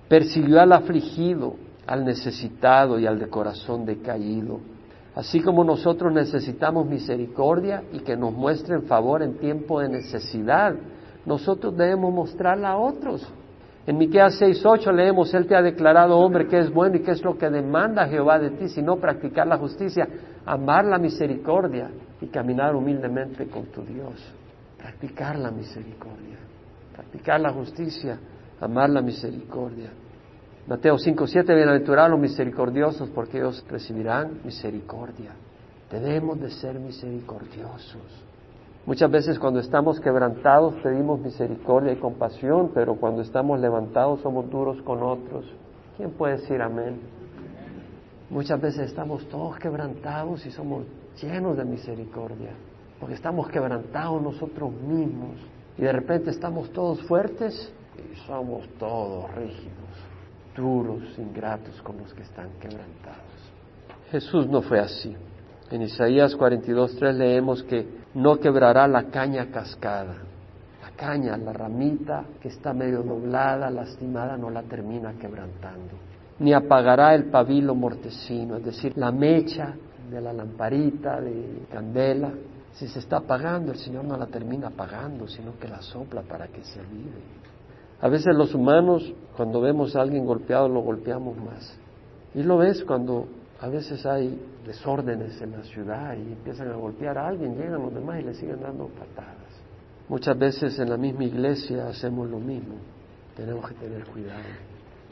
Persiguió 0.08 0.62
al 0.62 0.72
afligido, 0.72 1.56
al 1.88 2.06
necesitado 2.06 3.00
y 3.00 3.08
al 3.08 3.18
de 3.18 3.28
corazón 3.28 3.86
decaído 3.86 4.60
Así 5.16 5.42
como 5.42 5.64
nosotros 5.64 6.12
necesitamos 6.12 6.88
misericordia 6.88 7.84
y 7.92 8.00
que 8.00 8.18
nos 8.18 8.34
muestren 8.34 8.84
favor 8.84 9.22
en 9.22 9.38
tiempo 9.38 9.80
de 9.80 9.90
necesidad, 9.90 10.74
nosotros 11.26 11.78
debemos 11.78 12.14
mostrarla 12.14 12.72
a 12.72 12.78
otros. 12.78 13.32
En 13.86 13.98
Miqueas 13.98 14.42
6:8 14.42 14.92
leemos, 14.92 15.34
Él 15.34 15.46
te 15.46 15.56
ha 15.56 15.62
declarado 15.62 16.18
hombre 16.18 16.48
que 16.48 16.58
es 16.58 16.74
bueno 16.74 16.96
y 16.96 17.02
que 17.02 17.12
es 17.12 17.24
lo 17.24 17.38
que 17.38 17.50
demanda 17.50 18.08
Jehová 18.08 18.40
de 18.40 18.52
ti, 18.52 18.70
sino 18.70 18.96
practicar 18.96 19.46
la 19.46 19.58
justicia, 19.58 20.08
amar 20.46 20.86
la 20.86 20.98
misericordia 20.98 21.92
y 22.22 22.28
caminar 22.28 22.76
humildemente 22.76 23.48
con 23.48 23.66
tu 23.66 23.84
Dios. 23.84 24.16
Practicar 24.78 25.38
la 25.38 25.52
misericordia, 25.52 26.38
practicar 26.96 27.40
la 27.40 27.52
justicia, 27.52 28.18
amar 28.60 28.90
la 28.90 29.02
misericordia. 29.02 29.92
Mateo 30.66 30.98
5, 30.98 31.28
7, 31.28 31.56
bienaventurados 31.56 32.12
los 32.12 32.20
misericordiosos 32.22 33.10
porque 33.10 33.38
ellos 33.38 33.66
recibirán 33.68 34.40
misericordia. 34.46 35.32
Debemos 35.92 36.40
de 36.40 36.52
ser 36.52 36.80
misericordiosos. 36.80 38.02
Muchas 38.86 39.12
veces 39.12 39.38
cuando 39.40 39.60
estamos 39.60 40.00
quebrantados 40.00 40.76
pedimos 40.76 41.20
misericordia 41.20 41.92
y 41.92 41.98
compasión, 41.98 42.72
pero 42.74 42.96
cuando 42.96 43.24
estamos 43.24 43.60
levantados 43.60 44.22
somos 44.22 44.50
duros 44.50 44.82
con 44.84 45.04
otros. 45.04 45.44
¿Quién 45.98 46.12
puede 46.12 46.38
decir 46.38 46.62
amén? 46.62 47.02
Muchas 48.30 48.62
veces 48.62 48.88
estamos 48.88 49.28
todos 49.28 49.58
quebrantados 49.58 50.46
y 50.46 50.52
somos 50.52 50.86
llenos 51.22 51.58
de 51.58 51.66
misericordia, 51.66 52.52
porque 53.02 53.16
estamos 53.16 53.50
quebrantados 53.50 54.22
nosotros 54.22 54.72
mismos 54.72 55.36
y 55.78 55.82
de 55.82 55.92
repente 55.92 56.30
estamos 56.30 56.72
todos 56.72 57.02
fuertes 57.04 57.70
y 57.98 58.16
somos 58.28 58.66
todos 58.80 59.30
rígidos 59.36 60.13
duros, 60.56 61.04
ingratos 61.18 61.82
con 61.82 61.98
los 61.98 62.14
que 62.14 62.24
están 62.24 62.50
quebrantados. 62.60 63.34
Jesús 64.12 64.48
no 64.48 64.62
fue 64.62 64.80
así. 64.80 65.16
En 65.72 65.82
Isaías 65.82 66.38
42.3 66.38 67.14
leemos 67.14 67.64
que 67.64 67.88
no 68.14 68.38
quebrará 68.40 68.88
la 68.88 69.06
caña 69.06 69.48
cascada. 69.50 70.16
La 70.82 70.92
caña, 70.96 71.36
la 71.38 71.52
ramita 71.52 72.26
que 72.40 72.50
está 72.50 72.74
medio 72.74 73.02
doblada, 73.02 73.70
lastimada, 73.72 74.38
no 74.38 74.50
la 74.50 74.62
termina 74.64 75.14
quebrantando. 75.14 75.98
Ni 76.40 76.54
apagará 76.54 77.16
el 77.16 77.26
pabilo 77.26 77.74
mortecino, 77.74 78.58
es 78.58 78.66
decir, 78.66 78.94
la 78.98 79.12
mecha 79.12 79.74
de 80.10 80.22
la 80.22 80.34
lamparita 80.34 81.20
de 81.20 81.66
candela. 81.72 82.32
Si 82.74 82.88
se 82.88 83.00
está 83.00 83.18
apagando, 83.18 83.72
el 83.72 83.78
Señor 83.78 84.04
no 84.04 84.18
la 84.18 84.28
termina 84.28 84.68
apagando, 84.68 85.28
sino 85.28 85.58
que 85.58 85.68
la 85.68 85.82
sopla 85.82 86.22
para 86.22 86.48
que 86.48 86.64
se 86.64 86.80
avive. 86.80 87.43
A 88.02 88.10
veces 88.10 88.36
los 88.36 88.54
humanos, 88.54 89.14
cuando 89.36 89.62
vemos 89.62 89.96
a 89.96 90.02
alguien 90.02 90.26
golpeado, 90.26 90.68
lo 90.68 90.82
golpeamos 90.82 91.38
más. 91.38 91.78
Y 92.36 92.44
lo 92.44 92.58
ves 92.58 92.84
cuando 92.84 93.28
a 93.62 93.70
veces 93.70 94.06
hay 94.06 94.40
desórdenes 94.66 95.42
en 95.42 95.52
la 95.52 95.64
ciudad 95.64 96.16
y 96.18 96.34
empiezan 96.34 96.72
a 96.72 96.76
golpear 96.76 97.18
a 97.18 97.28
alguien, 97.28 97.56
llegan 97.56 97.82
los 97.82 97.94
demás 97.94 98.20
y 98.20 98.24
le 98.24 98.34
siguen 98.34 98.62
dando 98.62 98.88
patadas. 98.88 99.38
Muchas 100.10 100.38
veces 100.38 100.78
en 100.80 100.90
la 100.90 100.98
misma 100.98 101.24
iglesia 101.24 101.88
hacemos 101.88 102.30
lo 102.30 102.40
mismo. 102.40 102.76
Tenemos 103.36 103.68
que 103.70 103.76
tener 103.76 104.06
cuidado. 104.06 104.44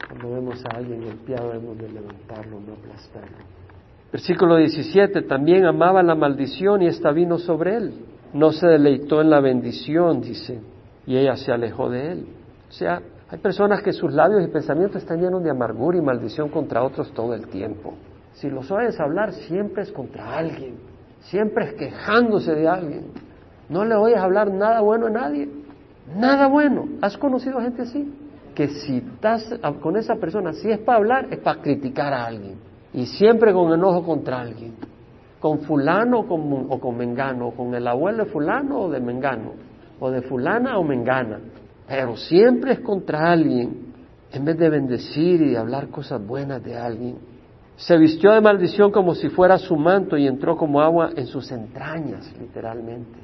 Cuando 0.06 0.34
vemos 0.34 0.62
a 0.66 0.76
alguien 0.76 1.02
golpeado 1.02 1.48
debemos 1.52 1.78
de 1.78 1.88
levantarlo, 1.88 2.60
no 2.60 2.74
aplastarlo. 2.74 3.38
Versículo 4.12 4.56
17, 4.56 5.22
también 5.22 5.64
amaba 5.64 6.02
la 6.02 6.14
maldición 6.14 6.82
y 6.82 6.86
esta 6.86 7.10
vino 7.12 7.38
sobre 7.38 7.76
él. 7.76 7.94
No 8.34 8.52
se 8.52 8.66
deleitó 8.66 9.22
en 9.22 9.30
la 9.30 9.40
bendición, 9.40 10.20
dice, 10.20 10.60
y 11.06 11.16
ella 11.16 11.36
se 11.36 11.50
alejó 11.50 11.88
de 11.88 12.12
él. 12.12 12.26
O 12.72 12.74
sea, 12.74 13.02
hay 13.28 13.38
personas 13.38 13.82
que 13.82 13.92
sus 13.92 14.14
labios 14.14 14.42
y 14.42 14.46
pensamientos 14.46 15.02
están 15.02 15.20
llenos 15.20 15.42
de 15.44 15.50
amargura 15.50 15.98
y 15.98 16.00
maldición 16.00 16.48
contra 16.48 16.82
otros 16.82 17.12
todo 17.12 17.34
el 17.34 17.46
tiempo. 17.48 17.92
Si 18.32 18.48
los 18.48 18.70
oyes 18.70 18.98
hablar, 18.98 19.34
siempre 19.34 19.82
es 19.82 19.92
contra 19.92 20.38
alguien, 20.38 20.76
siempre 21.20 21.66
es 21.66 21.74
quejándose 21.74 22.54
de 22.54 22.66
alguien. 22.66 23.08
No 23.68 23.84
le 23.84 23.94
oyes 23.94 24.16
hablar 24.16 24.50
nada 24.50 24.80
bueno 24.80 25.08
a 25.08 25.10
nadie, 25.10 25.50
nada 26.16 26.46
bueno. 26.48 26.88
¿Has 27.02 27.18
conocido 27.18 27.60
gente 27.60 27.82
así? 27.82 28.10
Que 28.54 28.68
si 28.68 28.96
estás 28.96 29.54
con 29.82 29.98
esa 29.98 30.16
persona, 30.16 30.54
si 30.54 30.70
es 30.70 30.78
para 30.78 30.96
hablar, 30.96 31.26
es 31.30 31.40
para 31.40 31.60
criticar 31.60 32.14
a 32.14 32.24
alguien. 32.24 32.56
Y 32.94 33.04
siempre 33.04 33.52
con 33.52 33.70
enojo 33.70 34.02
contra 34.02 34.40
alguien. 34.40 34.76
Con 35.40 35.60
fulano 35.60 36.20
o 36.20 36.26
con, 36.26 36.66
o 36.70 36.80
con 36.80 36.96
mengano, 36.96 37.50
con 37.50 37.74
el 37.74 37.86
abuelo 37.86 38.24
de 38.24 38.30
fulano 38.30 38.80
o 38.80 38.90
de 38.90 39.00
mengano, 39.00 39.52
o 40.00 40.10
de 40.10 40.22
fulana 40.22 40.78
o 40.78 40.84
mengana 40.84 41.38
pero 41.92 42.16
siempre 42.16 42.72
es 42.72 42.80
contra 42.80 43.30
alguien, 43.30 43.92
en 44.32 44.44
vez 44.46 44.56
de 44.56 44.70
bendecir 44.70 45.42
y 45.42 45.56
hablar 45.56 45.88
cosas 45.88 46.26
buenas 46.26 46.64
de 46.64 46.74
alguien. 46.74 47.18
Se 47.76 47.98
vistió 47.98 48.32
de 48.32 48.40
maldición 48.40 48.90
como 48.90 49.14
si 49.14 49.28
fuera 49.28 49.58
su 49.58 49.76
manto 49.76 50.16
y 50.16 50.26
entró 50.26 50.56
como 50.56 50.80
agua 50.80 51.10
en 51.14 51.26
sus 51.26 51.52
entrañas, 51.52 52.32
literalmente. 52.40 53.18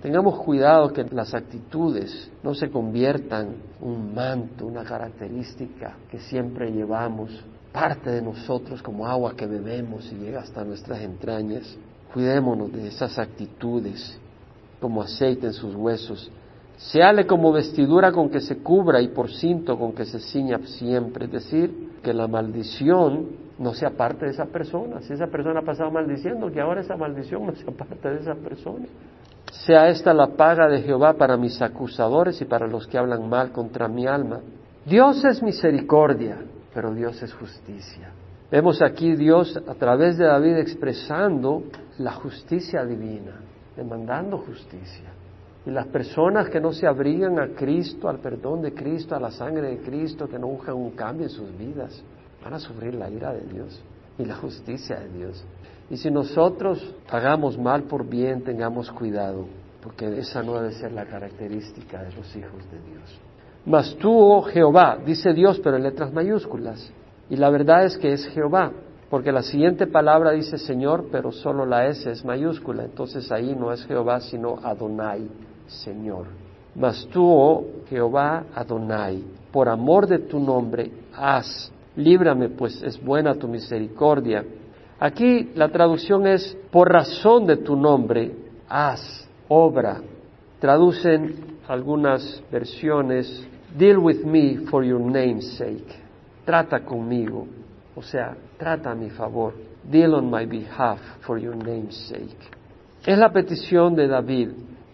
Tengamos 0.00 0.38
cuidado 0.38 0.90
que 0.90 1.04
las 1.04 1.34
actitudes 1.34 2.30
no 2.42 2.54
se 2.54 2.70
conviertan 2.70 3.56
un 3.82 4.14
manto, 4.14 4.64
una 4.64 4.84
característica 4.84 5.98
que 6.10 6.18
siempre 6.20 6.72
llevamos, 6.72 7.44
parte 7.74 8.10
de 8.10 8.22
nosotros 8.22 8.82
como 8.82 9.06
agua 9.06 9.36
que 9.36 9.46
bebemos 9.46 10.10
y 10.10 10.14
llega 10.14 10.40
hasta 10.40 10.64
nuestras 10.64 11.02
entrañas. 11.02 11.76
Cuidémonos 12.14 12.72
de 12.72 12.88
esas 12.88 13.18
actitudes 13.18 14.18
como 14.80 15.02
aceite 15.02 15.48
en 15.48 15.52
sus 15.52 15.74
huesos 15.74 16.32
Seale 16.76 17.26
como 17.26 17.52
vestidura 17.52 18.12
con 18.12 18.28
que 18.30 18.40
se 18.40 18.58
cubra 18.58 19.00
y 19.00 19.08
por 19.08 19.30
cinto 19.30 19.78
con 19.78 19.92
que 19.92 20.04
se 20.04 20.18
ciña 20.18 20.58
siempre. 20.64 21.26
Es 21.26 21.32
decir, 21.32 21.92
que 22.02 22.12
la 22.12 22.26
maldición 22.26 23.28
no 23.58 23.72
sea 23.74 23.90
parte 23.90 24.26
de 24.26 24.32
esa 24.32 24.46
persona. 24.46 25.00
Si 25.00 25.12
esa 25.12 25.26
persona 25.28 25.60
ha 25.60 25.64
pasado 25.64 25.90
maldiciendo, 25.90 26.50
que 26.50 26.60
ahora 26.60 26.80
esa 26.80 26.96
maldición 26.96 27.46
no 27.46 27.54
sea 27.54 27.72
parte 27.72 28.08
de 28.08 28.20
esa 28.20 28.34
persona. 28.34 28.86
Sea 29.52 29.88
esta 29.88 30.12
la 30.12 30.28
paga 30.28 30.68
de 30.68 30.82
Jehová 30.82 31.14
para 31.14 31.36
mis 31.36 31.62
acusadores 31.62 32.40
y 32.40 32.44
para 32.44 32.66
los 32.66 32.86
que 32.86 32.98
hablan 32.98 33.28
mal 33.28 33.52
contra 33.52 33.88
mi 33.88 34.06
alma. 34.06 34.40
Dios 34.84 35.24
es 35.24 35.42
misericordia, 35.42 36.38
pero 36.74 36.92
Dios 36.92 37.22
es 37.22 37.32
justicia. 37.32 38.10
Vemos 38.50 38.82
aquí 38.82 39.14
Dios 39.14 39.56
a 39.66 39.74
través 39.74 40.18
de 40.18 40.26
David 40.26 40.56
expresando 40.56 41.62
la 41.98 42.12
justicia 42.12 42.84
divina, 42.84 43.40
demandando 43.76 44.38
justicia. 44.38 45.13
Y 45.66 45.70
las 45.70 45.86
personas 45.86 46.50
que 46.50 46.60
no 46.60 46.72
se 46.72 46.86
abrigan 46.86 47.38
a 47.38 47.48
Cristo, 47.48 48.08
al 48.08 48.18
perdón 48.18 48.60
de 48.62 48.74
Cristo, 48.74 49.16
a 49.16 49.20
la 49.20 49.30
sangre 49.30 49.70
de 49.70 49.78
Cristo, 49.78 50.28
que 50.28 50.38
no 50.38 50.48
buscan 50.48 50.74
un 50.74 50.90
cambio 50.90 51.24
en 51.24 51.30
sus 51.30 51.56
vidas, 51.56 52.02
van 52.42 52.54
a 52.54 52.58
sufrir 52.58 52.94
la 52.94 53.08
ira 53.08 53.32
de 53.32 53.42
Dios 53.46 53.82
y 54.18 54.24
la 54.24 54.36
justicia 54.36 55.00
de 55.00 55.08
Dios. 55.08 55.44
Y 55.88 55.96
si 55.96 56.10
nosotros 56.10 56.94
hagamos 57.08 57.58
mal 57.58 57.84
por 57.84 58.06
bien, 58.06 58.42
tengamos 58.42 58.90
cuidado, 58.90 59.46
porque 59.82 60.18
esa 60.18 60.42
no 60.42 60.54
debe 60.54 60.72
ser 60.72 60.92
la 60.92 61.06
característica 61.06 62.02
de 62.02 62.12
los 62.12 62.36
hijos 62.36 62.70
de 62.70 62.80
Dios. 62.90 63.20
Mas 63.64 63.96
tú, 63.96 64.12
oh 64.12 64.42
Jehová, 64.42 64.98
dice 65.04 65.32
Dios, 65.32 65.60
pero 65.64 65.76
en 65.76 65.84
letras 65.84 66.12
mayúsculas. 66.12 66.92
Y 67.30 67.36
la 67.36 67.48
verdad 67.48 67.86
es 67.86 67.96
que 67.96 68.12
es 68.12 68.26
Jehová, 68.28 68.70
porque 69.14 69.30
la 69.30 69.44
siguiente 69.44 69.86
palabra 69.86 70.32
dice 70.32 70.58
Señor, 70.58 71.06
pero 71.12 71.30
solo 71.30 71.64
la 71.64 71.86
S 71.86 72.10
es 72.10 72.24
mayúscula. 72.24 72.82
Entonces 72.82 73.30
ahí 73.30 73.54
no 73.54 73.72
es 73.72 73.86
Jehová, 73.86 74.18
sino 74.18 74.58
Adonai, 74.60 75.28
Señor. 75.68 76.26
Mas 76.74 77.06
tú, 77.12 77.24
oh 77.24 77.64
Jehová 77.88 78.46
Adonai, 78.52 79.22
por 79.52 79.68
amor 79.68 80.08
de 80.08 80.18
tu 80.18 80.40
nombre, 80.40 80.90
haz, 81.14 81.70
líbrame, 81.94 82.48
pues 82.48 82.82
es 82.82 83.00
buena 83.00 83.36
tu 83.36 83.46
misericordia. 83.46 84.44
Aquí 84.98 85.52
la 85.54 85.68
traducción 85.68 86.26
es, 86.26 86.58
por 86.72 86.92
razón 86.92 87.46
de 87.46 87.58
tu 87.58 87.76
nombre, 87.76 88.34
haz, 88.68 89.28
obra. 89.46 90.00
Traducen 90.58 91.58
algunas 91.68 92.42
versiones, 92.50 93.46
deal 93.78 93.98
with 93.98 94.24
me 94.24 94.66
for 94.68 94.84
your 94.84 94.98
name's 94.98 95.56
sake. 95.56 96.02
Trata 96.44 96.80
conmigo, 96.80 97.46
o 97.96 98.02
sea, 98.02 98.36
trata 98.58 98.90
a 98.90 98.94
mi 98.94 99.10
favor. 99.10 99.54
Deal 99.84 100.14
on 100.14 100.30
my 100.30 100.46
behalf 100.46 101.00
for 101.20 101.38
your 101.38 101.54
name's 101.54 101.96
sake. 102.08 102.50
Es 103.06 103.18
la 103.18 103.30
petición 103.32 103.94
de 103.94 104.08
David. 104.08 104.50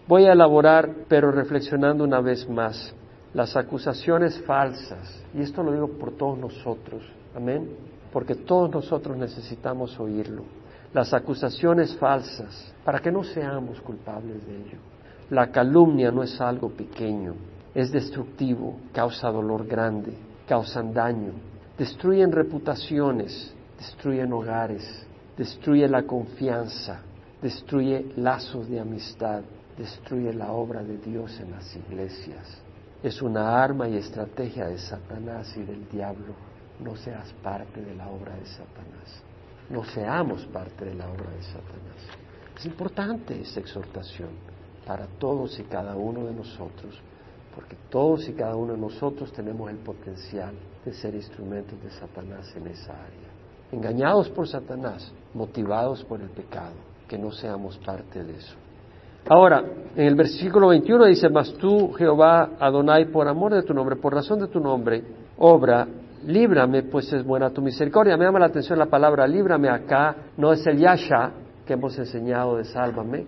Voy 0.07 0.25
a 0.25 0.33
elaborar, 0.33 0.89
pero 1.07 1.31
reflexionando 1.31 2.03
una 2.03 2.19
vez 2.19 2.47
más, 2.49 2.93
las 3.33 3.55
acusaciones 3.55 4.41
falsas, 4.41 5.23
y 5.33 5.41
esto 5.41 5.63
lo 5.63 5.71
digo 5.71 5.87
por 5.87 6.11
todos 6.17 6.37
nosotros, 6.37 7.01
amén, 7.33 7.69
porque 8.11 8.35
todos 8.35 8.69
nosotros 8.69 9.15
necesitamos 9.15 9.97
oírlo, 9.99 10.43
las 10.93 11.13
acusaciones 11.13 11.95
falsas, 11.95 12.73
para 12.83 12.99
que 12.99 13.11
no 13.11 13.23
seamos 13.23 13.79
culpables 13.79 14.45
de 14.45 14.57
ello. 14.57 14.77
La 15.29 15.49
calumnia 15.49 16.11
no 16.11 16.23
es 16.23 16.41
algo 16.41 16.69
pequeño, 16.69 17.35
es 17.73 17.89
destructivo, 17.93 18.75
causa 18.91 19.31
dolor 19.31 19.65
grande, 19.65 20.11
causan 20.45 20.93
daño, 20.93 21.31
destruyen 21.81 22.31
reputaciones, 22.31 23.51
destruyen 23.75 24.31
hogares, 24.33 24.83
destruye 25.35 25.87
la 25.87 26.03
confianza, 26.03 26.99
destruye 27.41 28.05
lazos 28.17 28.69
de 28.69 28.79
amistad, 28.79 29.41
destruye 29.75 30.31
la 30.31 30.51
obra 30.51 30.83
de 30.83 30.99
Dios 30.99 31.39
en 31.39 31.49
las 31.49 31.75
iglesias. 31.75 32.61
Es 33.01 33.19
una 33.23 33.63
arma 33.63 33.89
y 33.89 33.97
estrategia 33.97 34.67
de 34.67 34.77
Satanás 34.77 35.57
y 35.57 35.63
del 35.63 35.89
diablo. 35.89 36.35
No 36.79 36.95
seas 36.95 37.33
parte 37.41 37.81
de 37.81 37.95
la 37.95 38.07
obra 38.09 38.35
de 38.35 38.45
Satanás. 38.45 39.23
No 39.67 39.83
seamos 39.83 40.45
parte 40.45 40.85
de 40.85 40.93
la 40.93 41.09
obra 41.09 41.31
de 41.31 41.41
Satanás. 41.41 41.97
Es 42.59 42.65
importante 42.67 43.41
esa 43.41 43.59
exhortación 43.59 44.29
para 44.85 45.07
todos 45.17 45.57
y 45.57 45.63
cada 45.63 45.95
uno 45.95 46.25
de 46.25 46.33
nosotros, 46.33 47.01
porque 47.55 47.75
todos 47.89 48.29
y 48.29 48.33
cada 48.33 48.55
uno 48.55 48.73
de 48.73 48.79
nosotros 48.79 49.33
tenemos 49.33 49.71
el 49.71 49.77
potencial 49.77 50.53
de 50.85 50.93
ser 50.93 51.15
instrumentos 51.15 51.81
de 51.81 51.89
Satanás 51.91 52.53
en 52.55 52.67
esa 52.67 52.93
área. 52.93 53.29
Engañados 53.71 54.29
por 54.29 54.47
Satanás, 54.47 55.13
motivados 55.33 56.03
por 56.03 56.21
el 56.21 56.29
pecado, 56.29 56.75
que 57.07 57.17
no 57.17 57.31
seamos 57.31 57.77
parte 57.79 58.23
de 58.23 58.35
eso. 58.35 58.55
Ahora, 59.29 59.63
en 59.95 60.07
el 60.07 60.15
versículo 60.15 60.69
21 60.69 61.05
dice, 61.05 61.29
mas 61.29 61.53
tú, 61.53 61.91
Jehová 61.93 62.51
Adonai, 62.59 63.05
por 63.05 63.27
amor 63.27 63.53
de 63.53 63.63
tu 63.63 63.73
nombre, 63.73 63.95
por 63.95 64.13
razón 64.13 64.39
de 64.39 64.47
tu 64.47 64.59
nombre, 64.59 65.03
obra, 65.37 65.87
líbrame, 66.25 66.83
pues 66.83 67.11
es 67.13 67.23
buena 67.23 67.49
tu 67.51 67.61
misericordia. 67.61 68.17
Me 68.17 68.25
llama 68.25 68.39
la 68.39 68.47
atención 68.47 68.77
la 68.77 68.87
palabra 68.87 69.27
líbrame 69.27 69.69
acá, 69.69 70.15
no 70.37 70.51
es 70.51 70.65
el 70.65 70.77
yasha 70.77 71.31
que 71.65 71.73
hemos 71.73 71.97
enseñado 71.97 72.57
de 72.57 72.65
sálvame, 72.65 73.25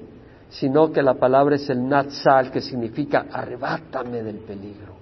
sino 0.50 0.92
que 0.92 1.02
la 1.02 1.16
palabra 1.16 1.56
es 1.56 1.70
el 1.70 1.88
natsal, 1.88 2.52
que 2.52 2.62
significa 2.62 3.26
arrebátame 3.32 4.22
del 4.24 4.38
peligro, 4.38 4.94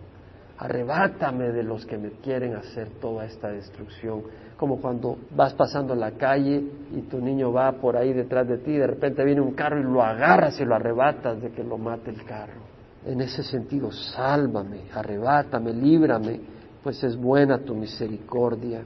arrebátame 0.61 1.51
de 1.51 1.63
los 1.63 1.87
que 1.87 1.97
me 1.97 2.11
quieren 2.23 2.55
hacer 2.55 2.89
toda 3.01 3.25
esta 3.25 3.49
destrucción 3.49 4.21
como 4.57 4.79
cuando 4.79 5.17
vas 5.35 5.55
pasando 5.55 5.95
la 5.95 6.11
calle 6.11 6.63
y 6.95 7.01
tu 7.09 7.19
niño 7.19 7.51
va 7.51 7.71
por 7.71 7.97
ahí 7.97 8.13
detrás 8.13 8.47
de 8.47 8.59
ti 8.59 8.73
y 8.73 8.77
de 8.77 8.85
repente 8.85 9.25
viene 9.25 9.41
un 9.41 9.53
carro 9.53 9.79
y 9.79 9.83
lo 9.83 10.03
agarras 10.03 10.59
y 10.61 10.65
lo 10.65 10.75
arrebatas 10.75 11.41
de 11.41 11.49
que 11.49 11.63
lo 11.63 11.79
mate 11.79 12.11
el 12.11 12.23
carro. 12.25 12.61
En 13.03 13.21
ese 13.21 13.41
sentido, 13.41 13.91
sálvame, 13.91 14.81
arrebátame, 14.93 15.73
líbrame, 15.73 16.39
pues 16.83 17.03
es 17.03 17.17
buena 17.17 17.57
tu 17.57 17.73
misericordia. 17.73 18.83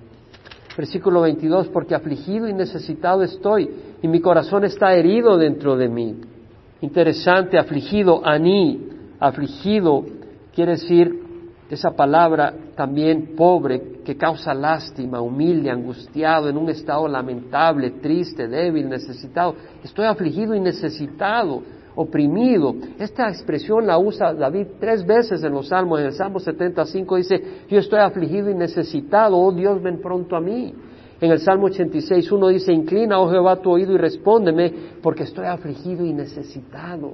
Versículo 0.77 1.21
22, 1.21 1.67
porque 1.67 1.93
afligido 1.93 2.47
y 2.47 2.53
necesitado 2.53 3.21
estoy 3.21 3.69
y 4.01 4.07
mi 4.07 4.21
corazón 4.21 4.63
está 4.63 4.93
herido 4.93 5.37
dentro 5.37 5.75
de 5.75 5.89
mí. 5.89 6.21
Interesante, 6.79 7.57
afligido, 7.57 8.25
aní, 8.25 8.87
afligido, 9.19 10.05
quiere 10.53 10.73
decir 10.73 11.24
esa 11.69 11.91
palabra 11.91 12.53
también 12.75 13.35
pobre 13.35 14.01
que 14.03 14.15
causa 14.15 14.53
lástima, 14.53 15.19
humilde, 15.19 15.71
angustiado, 15.71 16.47
en 16.47 16.57
un 16.57 16.69
estado 16.69 17.07
lamentable, 17.07 17.91
triste, 18.01 18.47
débil, 18.47 18.87
necesitado. 18.87 19.55
Estoy 19.83 20.05
afligido 20.05 20.53
y 20.53 20.59
necesitado, 20.59 21.63
oprimido. 21.95 22.75
Esta 22.99 23.29
expresión 23.29 23.87
la 23.87 23.97
usa 23.97 24.33
David 24.33 24.67
tres 24.79 25.03
veces 25.05 25.43
en 25.43 25.53
los 25.53 25.69
Salmos. 25.69 25.99
En 25.99 26.07
el 26.07 26.13
Salmo 26.13 26.39
75 26.39 27.15
dice, 27.15 27.43
yo 27.67 27.79
estoy 27.79 27.99
afligido 27.99 28.51
y 28.51 28.55
necesitado, 28.55 29.35
oh 29.37 29.51
Dios, 29.51 29.81
ven 29.81 29.99
pronto 30.01 30.35
a 30.35 30.41
mí. 30.41 30.73
En 31.19 31.31
el 31.31 31.39
Salmo 31.39 31.65
86 31.65 32.31
uno 32.31 32.49
dice, 32.49 32.73
inclina, 32.73 33.19
oh 33.19 33.31
Jehová, 33.31 33.55
tu 33.55 33.71
oído 33.71 33.93
y 33.93 33.97
respóndeme, 33.97 34.71
porque 35.01 35.23
estoy 35.23 35.45
afligido 35.45 36.05
y 36.05 36.13
necesitado. 36.13 37.13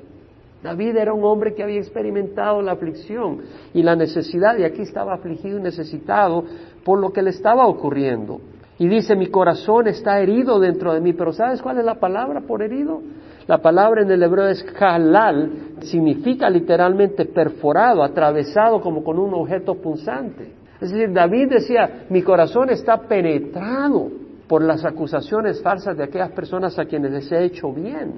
David 0.63 0.95
era 0.97 1.13
un 1.13 1.23
hombre 1.23 1.53
que 1.53 1.63
había 1.63 1.79
experimentado 1.79 2.61
la 2.61 2.73
aflicción 2.73 3.39
y 3.73 3.81
la 3.81 3.95
necesidad, 3.95 4.57
y 4.57 4.63
aquí 4.63 4.81
estaba 4.81 5.15
afligido 5.15 5.57
y 5.57 5.61
necesitado 5.61 6.43
por 6.83 6.99
lo 6.99 7.11
que 7.11 7.21
le 7.21 7.31
estaba 7.31 7.65
ocurriendo. 7.67 8.39
Y 8.77 8.87
dice, 8.87 9.15
mi 9.15 9.27
corazón 9.27 9.87
está 9.87 10.19
herido 10.19 10.59
dentro 10.59 10.93
de 10.93 11.01
mí, 11.01 11.13
pero 11.13 11.33
¿sabes 11.33 11.61
cuál 11.61 11.79
es 11.79 11.85
la 11.85 11.99
palabra 11.99 12.41
por 12.41 12.63
herido? 12.63 13.01
La 13.47 13.59
palabra 13.59 14.01
en 14.01 14.11
el 14.11 14.21
hebreo 14.23 14.47
es 14.47 14.65
halal, 14.79 15.51
significa 15.81 16.49
literalmente 16.49 17.25
perforado, 17.25 18.03
atravesado 18.03 18.81
como 18.81 19.03
con 19.03 19.19
un 19.19 19.33
objeto 19.33 19.75
punzante. 19.75 20.53
Es 20.79 20.91
decir, 20.91 21.13
David 21.13 21.49
decía, 21.49 22.05
mi 22.09 22.23
corazón 22.23 22.69
está 22.69 22.97
penetrado 23.01 24.09
por 24.47 24.63
las 24.63 24.83
acusaciones 24.83 25.61
falsas 25.61 25.95
de 25.95 26.03
aquellas 26.03 26.31
personas 26.31 26.77
a 26.79 26.85
quienes 26.85 27.11
les 27.11 27.31
he 27.31 27.43
hecho 27.43 27.71
bien. 27.71 28.13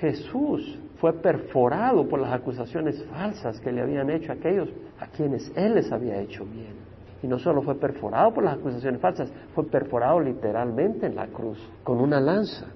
Jesús 0.00 0.78
fue 1.02 1.14
perforado 1.14 2.08
por 2.08 2.20
las 2.20 2.32
acusaciones 2.32 3.04
falsas 3.10 3.58
que 3.58 3.72
le 3.72 3.82
habían 3.82 4.08
hecho 4.08 4.30
aquellos 4.30 4.68
a 5.00 5.08
quienes 5.08 5.50
él 5.56 5.74
les 5.74 5.90
había 5.90 6.20
hecho 6.20 6.44
bien. 6.44 6.76
Y 7.24 7.26
no 7.26 7.40
solo 7.40 7.60
fue 7.60 7.74
perforado 7.74 8.32
por 8.32 8.44
las 8.44 8.54
acusaciones 8.54 9.00
falsas, 9.00 9.32
fue 9.52 9.66
perforado 9.66 10.20
literalmente 10.20 11.06
en 11.06 11.16
la 11.16 11.26
cruz, 11.26 11.58
con 11.82 11.98
una 11.98 12.20
lanza. 12.20 12.66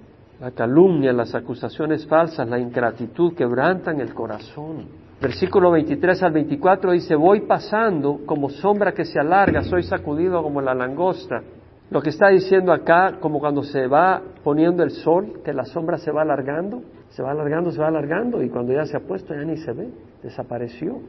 La 0.41 0.51
calumnia, 0.51 1.13
las 1.13 1.37
acusaciones 1.37 2.05
falsas, 2.09 2.49
la 2.49 2.59
ingratitud 2.59 3.33
quebrantan 3.35 4.01
el 4.01 4.13
corazón. 4.13 4.89
Versículo 5.23 5.71
23 5.71 6.21
al 6.25 6.33
24 6.33 6.91
dice, 6.91 7.15
voy 7.15 7.43
pasando 7.43 8.23
como 8.27 8.51
sombra 8.51 8.91
que 8.91 9.05
se 9.05 9.21
alarga, 9.21 9.63
soy 9.63 9.85
sacudido 9.85 10.43
como 10.43 10.61
la 10.61 10.75
langosta. 10.75 11.45
Lo 11.91 12.03
que 12.03 12.11
está 12.11 12.31
diciendo 12.31 12.73
acá, 12.73 13.19
como 13.21 13.39
cuando 13.39 13.63
se 13.63 13.87
va 13.87 14.21
poniendo 14.43 14.83
el 14.83 14.91
sol, 14.91 15.43
que 15.45 15.53
la 15.53 15.65
sombra 15.65 15.99
se 15.99 16.11
va 16.11 16.23
alargando, 16.23 16.83
se 17.17 17.23
va 17.23 17.31
alargando, 17.31 17.71
se 17.71 17.81
va 17.81 17.89
alargando 17.89 18.43
y 18.43 18.51
cuando 18.51 18.75
ya 18.75 18.85
se 18.85 18.95
ha 18.95 19.01
puesto 19.01 19.35
ya 19.35 19.41
ni 19.41 19.57
se 19.57 19.73
ve, 19.73 19.89
desapareció. 20.23 21.01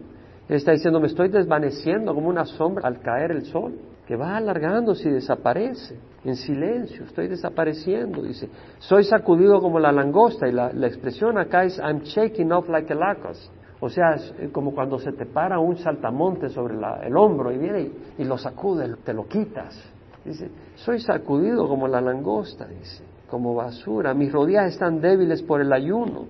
Él 0.48 0.56
está 0.56 0.72
diciendo, 0.72 1.02
me 1.02 1.08
estoy 1.08 1.28
desvaneciendo 1.28 2.16
como 2.16 2.30
una 2.30 2.46
sombra 2.46 2.88
al 2.88 3.02
caer 3.02 3.32
el 3.32 3.44
sol, 3.44 3.74
que 4.08 4.16
va 4.16 4.38
alargándose 4.38 5.10
y 5.10 5.12
desaparece 5.12 6.00
en 6.24 6.38
silencio, 6.38 7.04
estoy 7.04 7.28
desapareciendo, 7.28 8.22
dice, 8.22 8.48
soy 8.80 9.04
sacudido 9.04 9.60
como 9.60 9.80
la 9.80 9.92
langosta 9.92 10.48
y 10.48 10.54
la, 10.54 10.72
expresión 10.88 11.38
acá 11.38 11.66
es 11.66 11.78
I'm 11.78 12.00
shaking 12.00 12.54
off 12.54 12.70
like 12.70 12.94
a 12.94 12.96
locust. 12.96 13.52
O 13.82 13.90
sea, 13.90 14.14
es 14.14 14.34
como 14.54 14.74
cuando 14.74 15.00
se 15.00 15.12
te 15.12 15.26
para 15.26 15.60
un 15.60 15.76
saltamonte 15.76 16.48
sobre 16.48 16.76
el 17.04 17.18
hombro 17.18 17.52
y 17.52 17.58
viene 17.58 17.92
y 18.18 18.24
lo 18.24 18.38
sacude, 18.38 18.96
te 19.04 19.14
lo 19.14 19.28
quitas. 19.28 19.78
Dice, 20.24 20.50
soy 20.76 21.00
sacudido 21.02 21.68
como 21.68 21.86
la 21.90 22.00
langosta, 22.00 22.66
dice 22.66 23.17
como 23.30 23.56
basura. 23.56 24.14
Mis 24.14 24.32
rodillas 24.32 24.74
están 24.74 25.02
débiles 25.02 25.42
por 25.42 25.62
el 25.62 25.72
ayuno. 25.74 26.26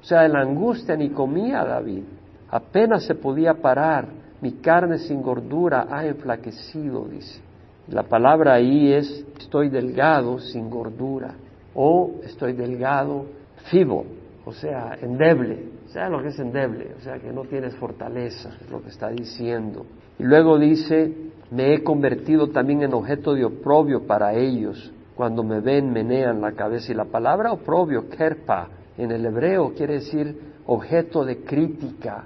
O 0.00 0.04
sea, 0.04 0.24
en 0.24 0.32
la 0.32 0.40
angustia 0.40 0.96
ni 0.96 1.10
comía 1.10 1.64
David. 1.64 2.04
Apenas 2.50 3.04
se 3.04 3.14
podía 3.14 3.54
parar. 3.54 4.06
Mi 4.40 4.52
carne 4.52 4.98
sin 4.98 5.20
gordura 5.20 5.86
ha 5.90 6.06
enflaquecido, 6.06 7.06
dice. 7.06 7.40
La 7.88 8.02
palabra 8.02 8.54
ahí 8.54 8.92
es 8.92 9.24
estoy 9.38 9.70
delgado 9.70 10.38
sin 10.38 10.68
gordura 10.68 11.34
o 11.74 12.20
estoy 12.22 12.52
delgado 12.52 13.26
fibo, 13.70 14.04
o 14.44 14.52
sea, 14.52 14.96
endeble. 15.00 15.78
Sea, 15.86 16.10
lo 16.10 16.20
que 16.20 16.28
es 16.28 16.38
endeble, 16.38 16.92
o 16.98 17.00
sea, 17.00 17.18
que 17.18 17.32
no 17.32 17.44
tienes 17.44 17.74
fortaleza, 17.76 18.50
es 18.60 18.70
lo 18.70 18.82
que 18.82 18.90
está 18.90 19.08
diciendo. 19.08 19.86
Y 20.18 20.24
luego 20.24 20.58
dice, 20.58 21.10
me 21.50 21.72
he 21.72 21.82
convertido 21.82 22.48
también 22.48 22.82
en 22.82 22.92
objeto 22.92 23.32
de 23.32 23.46
oprobio 23.46 24.06
para 24.06 24.34
ellos. 24.34 24.92
Cuando 25.18 25.42
me 25.42 25.58
ven, 25.58 25.92
menean 25.92 26.40
la 26.40 26.52
cabeza. 26.52 26.92
Y 26.92 26.94
la 26.94 27.06
palabra 27.06 27.50
oprobio, 27.50 28.08
kerpa, 28.08 28.68
en 28.96 29.10
el 29.10 29.26
hebreo 29.26 29.74
quiere 29.74 29.94
decir 29.94 30.60
objeto 30.66 31.24
de 31.24 31.42
crítica, 31.42 32.22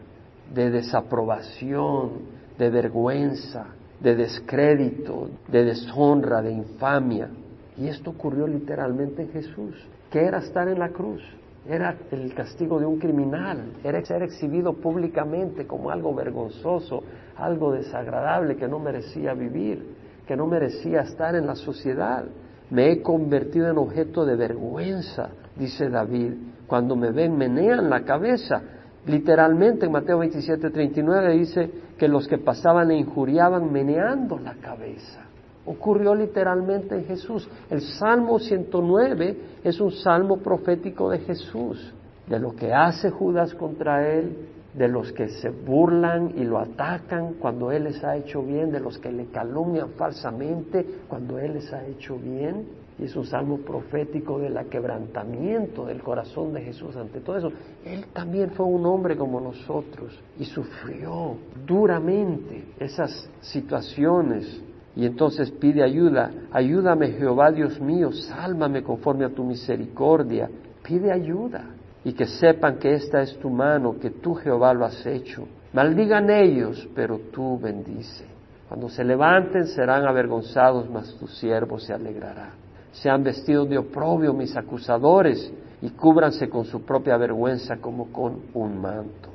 de 0.53 0.70
desaprobación, 0.70 2.11
de 2.59 2.68
vergüenza, 2.68 3.68
de 3.99 4.14
descrédito, 4.14 5.30
de 5.49 5.64
deshonra, 5.64 6.43
de 6.43 6.53
infamia. 6.53 7.30
Y 7.78 7.88
esto 7.88 8.11
ocurrió 8.11 8.47
literalmente 8.47 9.22
en 9.22 9.30
Jesús, 9.30 9.74
que 10.11 10.26
era 10.26 10.40
estar 10.40 10.68
en 10.68 10.78
la 10.78 10.90
cruz, 10.90 11.22
era 11.66 11.97
el 12.11 12.34
castigo 12.34 12.78
de 12.78 12.84
un 12.84 12.99
criminal, 12.99 13.72
era 13.82 14.05
ser 14.05 14.22
exhibido 14.22 14.74
públicamente 14.74 15.66
como 15.66 15.90
algo 15.90 16.14
vergonzoso, 16.14 17.03
algo 17.36 17.72
desagradable 17.72 18.55
que 18.57 18.68
no 18.68 18.78
merecía 18.78 19.32
vivir, 19.32 19.97
que 20.26 20.36
no 20.36 20.47
merecía 20.47 21.01
estar 21.01 21.34
en 21.34 21.47
la 21.47 21.55
sociedad. 21.55 22.26
Me 22.72 22.90
he 22.90 23.02
convertido 23.02 23.68
en 23.68 23.76
objeto 23.76 24.24
de 24.24 24.34
vergüenza, 24.34 25.28
dice 25.56 25.90
David. 25.90 26.32
Cuando 26.66 26.96
me 26.96 27.10
ven, 27.10 27.36
menean 27.36 27.90
la 27.90 28.02
cabeza. 28.02 28.62
Literalmente 29.04 29.84
en 29.84 29.92
Mateo 29.92 30.20
27, 30.20 30.70
39 30.70 31.32
dice 31.34 31.70
que 31.98 32.08
los 32.08 32.26
que 32.26 32.38
pasaban 32.38 32.88
le 32.88 32.96
injuriaban 32.96 33.70
meneando 33.70 34.38
la 34.38 34.54
cabeza. 34.54 35.20
Ocurrió 35.66 36.14
literalmente 36.14 36.94
en 36.94 37.04
Jesús. 37.04 37.46
El 37.68 37.82
Salmo 37.82 38.38
109 38.38 39.36
es 39.62 39.78
un 39.78 39.92
salmo 39.92 40.38
profético 40.38 41.10
de 41.10 41.18
Jesús, 41.18 41.92
de 42.26 42.38
lo 42.38 42.56
que 42.56 42.72
hace 42.72 43.10
Judas 43.10 43.54
contra 43.54 44.08
él, 44.08 44.34
de 44.74 44.88
los 44.88 45.12
que 45.12 45.28
se 45.28 45.50
burlan 45.50 46.32
y 46.36 46.44
lo 46.44 46.58
atacan 46.58 47.34
cuando 47.34 47.70
Él 47.70 47.84
les 47.84 48.02
ha 48.04 48.16
hecho 48.16 48.42
bien, 48.42 48.70
de 48.70 48.80
los 48.80 48.98
que 48.98 49.12
le 49.12 49.26
calumnian 49.26 49.90
falsamente 49.90 50.86
cuando 51.08 51.38
Él 51.38 51.54
les 51.54 51.72
ha 51.72 51.86
hecho 51.86 52.16
bien. 52.16 52.82
Y 52.98 53.04
es 53.04 53.16
un 53.16 53.24
salmo 53.26 53.58
profético 53.58 54.38
del 54.38 54.54
quebrantamiento 54.68 55.86
del 55.86 56.02
corazón 56.02 56.52
de 56.52 56.62
Jesús 56.62 56.94
ante 56.96 57.20
todo 57.20 57.36
eso. 57.36 57.52
Él 57.84 58.06
también 58.12 58.50
fue 58.50 58.66
un 58.66 58.86
hombre 58.86 59.16
como 59.16 59.40
nosotros 59.40 60.18
y 60.38 60.44
sufrió 60.44 61.36
duramente 61.66 62.64
esas 62.78 63.28
situaciones. 63.40 64.62
Y 64.94 65.06
entonces 65.06 65.50
pide 65.50 65.82
ayuda. 65.82 66.30
Ayúdame 66.52 67.12
Jehová 67.12 67.50
Dios 67.50 67.80
mío, 67.80 68.12
sálvame 68.12 68.82
conforme 68.82 69.24
a 69.24 69.30
tu 69.30 69.42
misericordia. 69.42 70.50
Pide 70.82 71.10
ayuda 71.10 71.64
y 72.05 72.12
que 72.12 72.26
sepan 72.26 72.78
que 72.78 72.94
esta 72.94 73.22
es 73.22 73.38
tu 73.38 73.48
mano, 73.48 73.98
que 73.98 74.11
tú 74.11 74.34
Jehová 74.34 74.74
lo 74.74 74.84
has 74.84 75.07
hecho. 75.07 75.46
Maldigan 75.72 76.30
ellos, 76.30 76.88
pero 76.94 77.18
tú 77.32 77.59
bendice. 77.59 78.26
Cuando 78.68 78.88
se 78.88 79.05
levanten 79.05 79.66
serán 79.66 80.07
avergonzados, 80.07 80.90
mas 80.90 81.14
tu 81.16 81.28
siervo 81.28 81.78
se 81.78 81.92
alegrará. 81.92 82.50
Sean 82.92 83.22
vestidos 83.22 83.68
de 83.68 83.78
oprobio 83.78 84.32
mis 84.32 84.57
acusadores 84.57 85.53
y 85.80 85.90
cúbranse 85.90 86.48
con 86.48 86.64
su 86.64 86.82
propia 86.82 87.16
vergüenza 87.16 87.76
como 87.76 88.12
con 88.12 88.42
un 88.55 88.80
manto. 88.80 89.30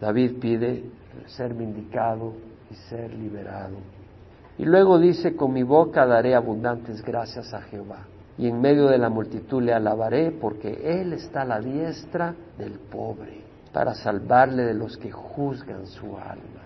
David 0.00 0.38
pide 0.40 0.84
ser 1.26 1.54
vindicado 1.54 2.32
y 2.70 2.74
ser 2.74 3.12
liberado. 3.14 3.76
Y 4.58 4.64
luego 4.64 4.98
dice, 4.98 5.36
con 5.36 5.52
mi 5.52 5.62
boca 5.62 6.06
daré 6.06 6.34
abundantes 6.34 7.02
gracias 7.02 7.54
a 7.54 7.62
Jehová 7.62 8.06
y 8.40 8.48
en 8.48 8.58
medio 8.58 8.86
de 8.86 8.96
la 8.96 9.10
multitud 9.10 9.62
le 9.62 9.74
alabaré 9.74 10.30
porque 10.30 10.80
Él 10.82 11.12
está 11.12 11.42
a 11.42 11.44
la 11.44 11.60
diestra 11.60 12.34
del 12.56 12.78
pobre 12.78 13.42
para 13.70 13.92
salvarle 13.92 14.62
de 14.62 14.72
los 14.72 14.96
que 14.96 15.10
juzgan 15.10 15.86
su 15.86 16.16
alma. 16.16 16.62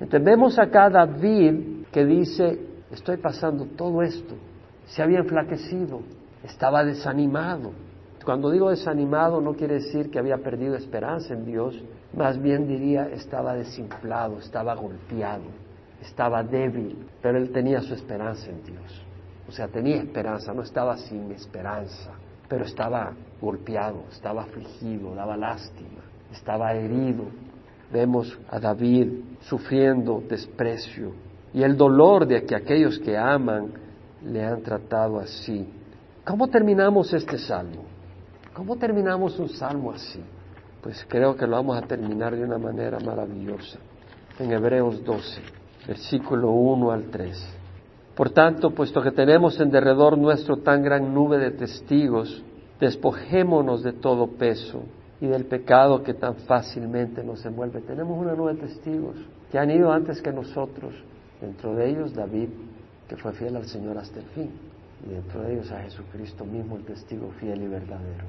Entonces 0.00 0.24
vemos 0.24 0.58
acá 0.58 0.86
a 0.86 0.90
David 0.90 1.84
que 1.92 2.04
dice, 2.04 2.58
estoy 2.90 3.18
pasando 3.18 3.66
todo 3.66 4.02
esto, 4.02 4.34
se 4.86 5.00
había 5.00 5.20
enflaquecido, 5.20 6.00
estaba 6.42 6.84
desanimado. 6.84 7.70
Cuando 8.24 8.50
digo 8.50 8.70
desanimado 8.70 9.40
no 9.40 9.54
quiere 9.54 9.74
decir 9.74 10.10
que 10.10 10.18
había 10.18 10.38
perdido 10.38 10.74
esperanza 10.74 11.34
en 11.34 11.44
Dios, 11.44 11.80
más 12.16 12.42
bien 12.42 12.66
diría 12.66 13.06
estaba 13.06 13.54
desinflado, 13.54 14.38
estaba 14.38 14.74
golpeado, 14.74 15.44
estaba 16.00 16.42
débil, 16.42 17.06
pero 17.22 17.38
él 17.38 17.52
tenía 17.52 17.80
su 17.80 17.94
esperanza 17.94 18.50
en 18.50 18.64
Dios. 18.64 19.11
O 19.52 19.54
sea, 19.54 19.68
tenía 19.68 19.96
esperanza, 19.96 20.54
no 20.54 20.62
estaba 20.62 20.96
sin 20.96 21.30
esperanza, 21.30 22.12
pero 22.48 22.64
estaba 22.64 23.12
golpeado, 23.38 24.04
estaba 24.10 24.44
afligido, 24.44 25.14
daba 25.14 25.36
lástima, 25.36 26.00
estaba 26.32 26.72
herido. 26.72 27.24
Vemos 27.92 28.38
a 28.48 28.58
David 28.58 29.08
sufriendo 29.42 30.22
desprecio 30.26 31.12
y 31.52 31.62
el 31.62 31.76
dolor 31.76 32.26
de 32.26 32.46
que 32.46 32.56
aquellos 32.56 32.98
que 32.98 33.18
aman 33.18 33.74
le 34.24 34.42
han 34.42 34.62
tratado 34.62 35.18
así. 35.18 35.68
¿Cómo 36.24 36.48
terminamos 36.48 37.12
este 37.12 37.36
salmo? 37.36 37.84
¿Cómo 38.54 38.76
terminamos 38.76 39.38
un 39.38 39.50
salmo 39.50 39.92
así? 39.92 40.24
Pues 40.80 41.04
creo 41.06 41.36
que 41.36 41.46
lo 41.46 41.56
vamos 41.56 41.76
a 41.76 41.82
terminar 41.82 42.34
de 42.34 42.42
una 42.42 42.56
manera 42.56 42.98
maravillosa. 43.00 43.78
En 44.38 44.50
Hebreos 44.50 45.04
12, 45.04 45.42
versículo 45.86 46.52
1 46.52 46.90
al 46.90 47.10
3. 47.10 47.61
Por 48.14 48.30
tanto, 48.30 48.72
puesto 48.72 49.02
que 49.02 49.10
tenemos 49.10 49.58
en 49.58 49.70
derredor 49.70 50.18
nuestro 50.18 50.58
tan 50.58 50.82
gran 50.82 51.14
nube 51.14 51.38
de 51.38 51.50
testigos, 51.52 52.44
despojémonos 52.78 53.82
de 53.82 53.94
todo 53.94 54.26
peso 54.26 54.82
y 55.20 55.26
del 55.26 55.46
pecado 55.46 56.02
que 56.02 56.12
tan 56.12 56.36
fácilmente 56.36 57.24
nos 57.24 57.44
envuelve. 57.46 57.80
Tenemos 57.80 58.18
una 58.18 58.34
nube 58.34 58.54
de 58.54 58.60
testigos 58.60 59.16
que 59.50 59.58
han 59.58 59.70
ido 59.70 59.90
antes 59.90 60.20
que 60.20 60.30
nosotros, 60.30 60.94
dentro 61.40 61.74
de 61.74 61.88
ellos 61.88 62.12
David, 62.12 62.48
que 63.08 63.16
fue 63.16 63.32
fiel 63.32 63.56
al 63.56 63.64
Señor 63.64 63.96
hasta 63.96 64.20
el 64.20 64.26
fin, 64.26 64.50
y 65.06 65.10
dentro 65.10 65.42
de 65.42 65.54
ellos 65.54 65.72
a 65.72 65.80
Jesucristo 65.80 66.44
mismo, 66.44 66.76
el 66.76 66.84
testigo 66.84 67.30
fiel 67.40 67.62
y 67.62 67.66
verdadero. 67.66 68.26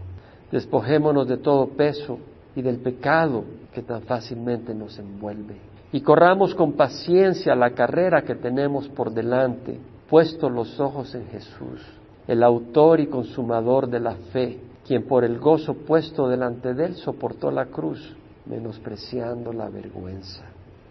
Despojémonos 0.49 1.27
de 1.27 1.37
todo 1.37 1.67
peso 1.67 2.19
y 2.55 2.61
del 2.61 2.77
pecado 2.77 3.43
que 3.73 3.81
tan 3.81 4.03
fácilmente 4.03 4.73
nos 4.73 4.97
envuelve 4.97 5.72
y 5.93 6.01
corramos 6.01 6.55
con 6.55 6.73
paciencia 6.73 7.53
la 7.53 7.69
carrera 7.69 8.23
que 8.23 8.33
tenemos 8.33 8.89
por 8.89 9.11
delante, 9.11 9.79
puestos 10.09 10.51
los 10.51 10.79
ojos 10.79 11.13
en 11.13 11.27
Jesús, 11.27 11.85
el 12.27 12.41
autor 12.41 12.99
y 12.99 13.05
consumador 13.05 13.87
de 13.87 13.99
la 13.99 14.15
fe, 14.33 14.59
quien 14.87 15.05
por 15.05 15.23
el 15.23 15.37
gozo 15.37 15.75
puesto 15.75 16.27
delante 16.27 16.73
de 16.73 16.85
él 16.87 16.95
soportó 16.95 17.51
la 17.51 17.67
cruz, 17.67 18.15
menospreciando 18.47 19.53
la 19.53 19.69
vergüenza. 19.69 20.43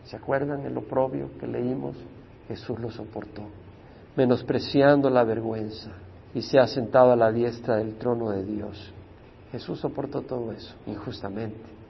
¿Se 0.05 0.15
acuerdan 0.15 0.65
el 0.65 0.79
oprobio 0.79 1.31
que 1.41 1.49
leímos? 1.49 1.97
Jesús 2.47 2.79
lo 2.79 2.93
soportó, 2.93 3.43
menospreciando 4.15 5.11
la 5.11 5.25
vergüenza, 5.25 5.91
y 6.33 6.43
se 6.43 6.61
ha 6.61 6.69
sentado 6.69 7.11
a 7.11 7.17
la 7.17 7.33
diestra 7.33 7.77
del 7.77 7.97
trono 7.97 8.31
de 8.31 8.45
Dios. 8.45 8.93
Jesús 9.51 9.81
soportó 9.81 10.23
todo 10.23 10.53
eso 10.53 10.77
injustamente 10.87 11.82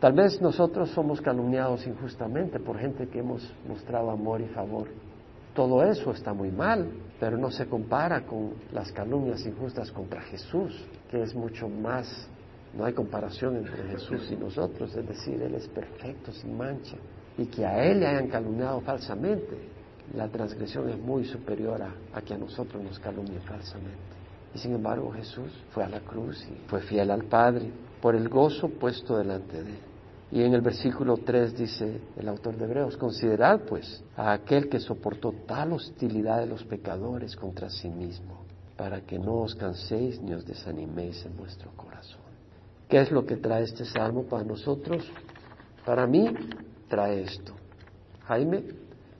Tal 0.00 0.14
vez 0.14 0.40
nosotros 0.40 0.88
somos 0.92 1.20
calumniados 1.20 1.86
injustamente 1.86 2.58
por 2.58 2.78
gente 2.78 3.06
que 3.08 3.18
hemos 3.18 3.52
mostrado 3.68 4.10
amor 4.10 4.40
y 4.40 4.46
favor. 4.46 4.88
Todo 5.54 5.84
eso 5.84 6.12
está 6.12 6.32
muy 6.32 6.50
mal, 6.50 6.90
pero 7.18 7.36
no 7.36 7.50
se 7.50 7.66
compara 7.66 8.24
con 8.24 8.54
las 8.72 8.90
calumnias 8.92 9.44
injustas 9.44 9.92
contra 9.92 10.22
Jesús, 10.22 10.86
que 11.10 11.20
es 11.20 11.34
mucho 11.34 11.68
más, 11.68 12.26
no 12.74 12.86
hay 12.86 12.94
comparación 12.94 13.56
entre 13.56 13.88
Jesús 13.88 14.30
y 14.32 14.36
nosotros, 14.36 14.96
es 14.96 15.06
decir, 15.06 15.42
Él 15.42 15.54
es 15.54 15.68
perfecto, 15.68 16.32
sin 16.32 16.56
mancha, 16.56 16.96
y 17.36 17.44
que 17.44 17.66
a 17.66 17.84
Él 17.84 18.00
le 18.00 18.06
hayan 18.06 18.28
calumniado 18.28 18.80
falsamente, 18.80 19.68
la 20.14 20.28
transgresión 20.28 20.88
es 20.88 20.98
muy 20.98 21.26
superior 21.26 21.82
a, 21.82 21.94
a 22.14 22.22
que 22.22 22.32
a 22.32 22.38
nosotros 22.38 22.82
nos 22.82 22.98
calumnien 22.98 23.42
falsamente. 23.42 23.98
Y 24.54 24.58
sin 24.58 24.72
embargo 24.72 25.12
Jesús 25.12 25.52
fue 25.72 25.84
a 25.84 25.90
la 25.90 26.00
cruz 26.00 26.42
y 26.48 26.68
fue 26.68 26.80
fiel 26.80 27.10
al 27.10 27.24
Padre 27.24 27.70
por 28.00 28.16
el 28.16 28.30
gozo 28.30 28.70
puesto 28.70 29.18
delante 29.18 29.62
de 29.62 29.70
Él. 29.70 29.89
Y 30.32 30.42
en 30.42 30.54
el 30.54 30.60
versículo 30.60 31.16
3 31.16 31.56
dice 31.56 32.00
el 32.16 32.28
autor 32.28 32.56
de 32.56 32.64
Hebreos, 32.64 32.96
considerad 32.96 33.62
pues 33.68 34.04
a 34.16 34.32
aquel 34.32 34.68
que 34.68 34.78
soportó 34.78 35.32
tal 35.46 35.72
hostilidad 35.72 36.38
de 36.38 36.46
los 36.46 36.62
pecadores 36.64 37.34
contra 37.34 37.68
sí 37.68 37.88
mismo, 37.88 38.44
para 38.76 39.00
que 39.00 39.18
no 39.18 39.40
os 39.40 39.56
canséis 39.56 40.20
ni 40.20 40.32
os 40.32 40.46
desaniméis 40.46 41.24
en 41.26 41.36
vuestro 41.36 41.70
corazón. 41.76 42.20
¿Qué 42.88 43.00
es 43.00 43.10
lo 43.10 43.26
que 43.26 43.36
trae 43.36 43.64
este 43.64 43.84
salmo 43.84 44.24
para 44.24 44.44
nosotros? 44.44 45.04
Para 45.84 46.06
mí 46.06 46.32
trae 46.88 47.22
esto. 47.22 47.54
Jaime, 48.26 48.64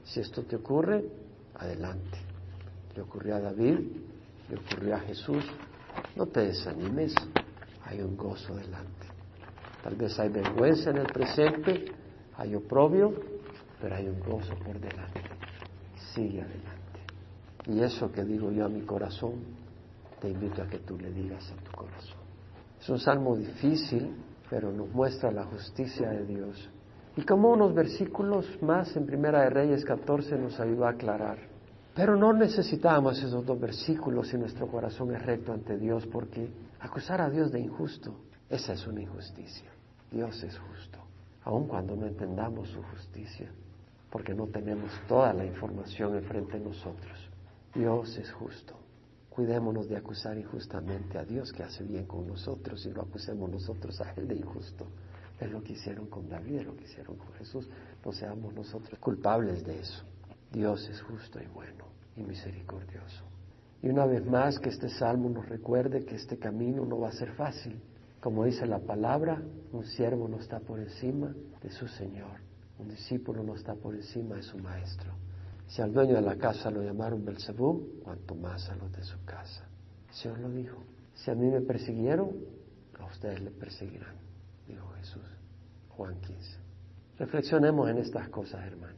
si 0.05 0.21
esto 0.21 0.43
te 0.43 0.57
ocurre, 0.57 1.05
adelante. 1.57 2.19
Le 2.95 3.03
ocurrió 3.03 3.37
a 3.37 3.41
David, 3.41 3.79
le 4.49 4.57
ocurrió 4.57 4.95
a 4.95 5.01
Jesús. 5.01 5.45
No 6.15 6.27
te 6.27 6.41
desanimes, 6.41 7.15
hay 7.85 8.01
un 8.01 8.17
gozo 8.17 8.55
delante. 8.55 9.10
Tal 9.83 9.97
vez 9.97 10.19
hay 10.19 10.29
vergüenza 10.29 10.91
en 10.91 10.99
el 10.99 11.07
presente, 11.07 11.87
hay 12.37 12.55
oprobio, 12.55 13.15
pero 13.81 13.97
hay 13.97 14.09
un 14.09 14.21
gozo 14.21 14.55
por 14.57 14.79
delante. 14.79 15.23
Sigue 16.15 16.43
adelante. 16.43 16.81
Y 17.67 17.81
eso 17.81 18.11
que 18.11 18.25
digo 18.25 18.51
yo 18.51 18.67
a 18.67 18.69
mi 18.69 18.83
corazón, 18.83 19.35
te 20.21 20.29
invito 20.29 20.63
a 20.63 20.67
que 20.67 20.79
tú 20.81 20.99
le 20.99 21.11
digas 21.13 21.51
a 21.53 21.63
tu 21.63 21.71
corazón. 21.73 22.19
Es 22.81 22.89
un 22.89 22.99
salmo 22.99 23.37
difícil, 23.37 24.15
pero 24.49 24.73
nos 24.73 24.89
muestra 24.91 25.31
la 25.31 25.45
justicia 25.45 26.11
de 26.11 26.27
Dios. 26.27 26.71
Y 27.17 27.23
como 27.23 27.51
unos 27.51 27.75
versículos 27.75 28.47
más 28.63 28.95
en 28.97 29.07
Primera 29.07 29.43
de 29.43 29.51
Reyes 29.51 29.85
14 29.85 30.37
nos 30.39 30.59
ayudó 30.61 30.87
a 30.87 30.91
aclarar. 30.91 31.39
Pero 31.95 32.17
no 32.17 32.33
necesitamos 32.33 33.23
esos 33.23 33.45
dos 33.45 33.61
versículos 33.61 34.29
si 34.29 34.37
nuestro 34.37 34.69
corazón 34.69 35.15
es 35.15 35.23
recto 35.23 35.53
ante 35.53 35.77
Dios, 35.77 36.07
porque 36.07 36.49
acusar 36.79 37.21
a 37.21 37.29
Dios 37.29 37.51
de 37.51 37.61
injusto, 37.61 38.15
esa 38.51 38.73
es 38.73 38.87
una 38.87 39.01
injusticia. 39.01 39.71
Dios 40.11 40.43
es 40.43 40.59
justo, 40.59 40.99
aun 41.45 41.69
cuando 41.69 41.95
no 41.95 42.07
entendamos 42.07 42.69
su 42.69 42.83
justicia, 42.83 43.49
porque 44.11 44.35
no 44.35 44.49
tenemos 44.49 44.91
toda 45.07 45.33
la 45.33 45.47
información 45.47 46.17
enfrente 46.17 46.59
de 46.59 46.65
nosotros. 46.65 47.31
Dios 47.73 48.17
es 48.19 48.33
justo. 48.33 48.75
Cuidémonos 49.31 49.89
de 49.89 49.97
acusar 49.97 50.37
injustamente 50.37 51.17
a 51.17 51.25
Dios 51.25 51.53
que 51.53 51.63
hace 51.63 51.85
bien 51.85 52.07
con 52.07 52.27
nosotros 52.27 52.85
y 52.85 52.91
lo 52.91 53.03
acusemos 53.03 53.49
nosotros 53.49 54.01
a 54.01 54.11
Él 54.15 54.27
de 54.27 54.35
injusto. 54.35 54.87
Es 55.39 55.51
lo 55.51 55.63
que 55.63 55.75
hicieron 55.75 56.09
con 56.09 56.29
David, 56.29 56.57
es 56.57 56.67
lo 56.67 56.77
que 56.77 56.85
hicieron 56.85 57.17
con 57.17 57.33
Jesús. 57.35 57.71
No 58.05 58.13
seamos 58.13 58.53
nosotros 58.53 58.99
culpables 58.99 59.65
de 59.65 59.79
eso. 59.79 60.03
Dios 60.51 60.89
es 60.89 61.01
justo 61.03 61.41
y 61.41 61.47
bueno 61.47 61.85
y 62.17 62.23
misericordioso. 62.25 63.25
Y 63.81 63.89
una 63.89 64.05
vez 64.05 64.27
más 64.27 64.59
que 64.59 64.69
este 64.69 64.89
salmo 64.89 65.31
nos 65.31 65.49
recuerde 65.49 66.05
que 66.05 66.17
este 66.17 66.37
camino 66.37 66.85
no 66.85 66.99
va 66.99 67.11
a 67.11 67.13
ser 67.13 67.33
fácil. 67.33 67.81
Como 68.21 68.45
dice 68.45 68.67
la 68.67 68.81
palabra, 68.81 69.43
un 69.73 69.85
siervo 69.87 70.29
no 70.29 70.39
está 70.39 70.61
por 70.61 70.79
encima 70.79 71.35
de 71.63 71.71
su 71.71 71.89
Señor, 71.89 72.39
un 72.79 72.89
discípulo 72.89 73.43
no 73.43 73.55
está 73.55 73.75
por 73.75 73.95
encima 73.95 74.37
de 74.37 74.43
su 74.43 74.59
maestro. 74.59 75.15
Si 75.67 75.81
al 75.81 75.93
dueño 75.93 76.17
de 76.17 76.21
la 76.21 76.37
casa 76.37 76.71
lo 76.71 76.83
llamaron 76.83 77.25
Belzebú, 77.25 78.01
cuanto 78.05 78.35
más 78.35 78.69
a 78.69 78.77
los 78.77 78.93
de 78.93 79.05
su 79.05 79.25
casa. 79.25 79.65
El 80.09 80.15
Señor 80.15 80.39
lo 80.41 80.51
dijo. 80.51 80.83
Si 81.15 81.31
a 81.31 81.35
mí 81.35 81.47
me 81.47 81.61
persiguieron, 81.63 82.31
a 82.99 83.07
ustedes 83.07 83.41
le 83.41 83.51
perseguirán, 83.53 84.17
dijo 84.67 84.87
Jesús. 84.99 85.25
Juan 85.89 86.21
15. 86.21 86.59
Reflexionemos 87.19 87.89
en 87.89 87.99
estas 87.99 88.29
cosas, 88.29 88.67
hermanos. 88.67 88.97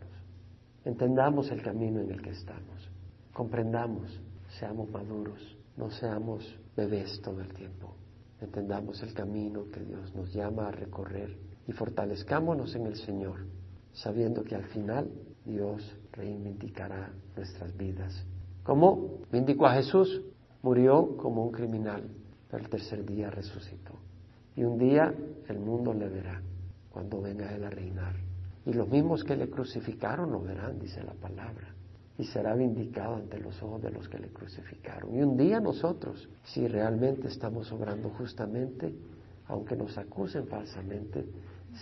Entendamos 0.85 1.51
el 1.51 1.62
camino 1.62 2.01
en 2.01 2.11
el 2.11 2.23
que 2.23 2.31
estamos. 2.31 2.91
Comprendamos, 3.33 4.20
seamos 4.59 4.91
maduros, 4.91 5.57
no 5.77 5.91
seamos 5.91 6.57
bebés 6.75 7.20
todo 7.20 7.41
el 7.41 7.53
tiempo 7.55 7.95
entendamos 8.43 9.03
el 9.03 9.14
camino 9.14 9.70
que 9.72 9.80
Dios 9.80 10.14
nos 10.14 10.32
llama 10.32 10.68
a 10.68 10.72
recorrer 10.72 11.36
y 11.66 11.72
fortalezcámonos 11.72 12.74
en 12.74 12.86
el 12.86 12.97
Señor, 12.97 13.47
sabiendo 13.93 14.43
que 14.43 14.55
al 14.55 14.64
final 14.64 15.11
Dios 15.45 15.97
reivindicará 16.12 17.12
nuestras 17.36 17.76
vidas. 17.76 18.24
¿Cómo 18.64 19.20
vindicó 19.30 19.66
a 19.66 19.74
Jesús? 19.74 20.22
Murió 20.62 21.16
como 21.16 21.45
un 21.45 21.53
criminal, 21.53 22.03
pero 22.51 22.62
el 22.62 22.70
tercer 22.70 23.05
día 23.05 23.30
resucitó. 23.30 23.95
Y 24.55 24.64
un 24.64 24.78
día 24.78 25.14
el 25.49 25.59
mundo 25.59 25.93
le 25.95 26.09
verá 26.09 26.43
cuando 26.90 27.20
venga 27.20 27.55
Él 27.55 27.64
a 27.64 27.70
reinar. 27.70 28.14
Y 28.66 28.72
los 28.72 28.88
mismos 28.88 29.24
que 29.24 29.36
le 29.36 29.49
crucificaron 29.49 30.30
lo 30.30 30.40
verán, 30.40 30.78
dice 30.78 31.03
la 31.03 31.14
palabra 31.14 31.74
y 32.19 32.25
será 32.25 32.55
vindicado 32.55 33.17
ante 33.17 33.39
los 33.39 33.61
ojos 33.63 33.83
de 33.83 33.91
los 33.91 34.09
que 34.09 34.19
le 34.19 34.29
crucificaron. 34.29 35.15
Y 35.15 35.23
un 35.23 35.37
día 35.37 35.61
nosotros, 35.61 36.29
si 36.45 36.67
realmente 36.69 37.29
estamos 37.29 37.73
obrando 37.73 38.11
justamente, 38.11 38.95
aunque 39.47 39.77
nos 39.77 39.97
acusen 39.97 40.47
falsamente, 40.47 41.25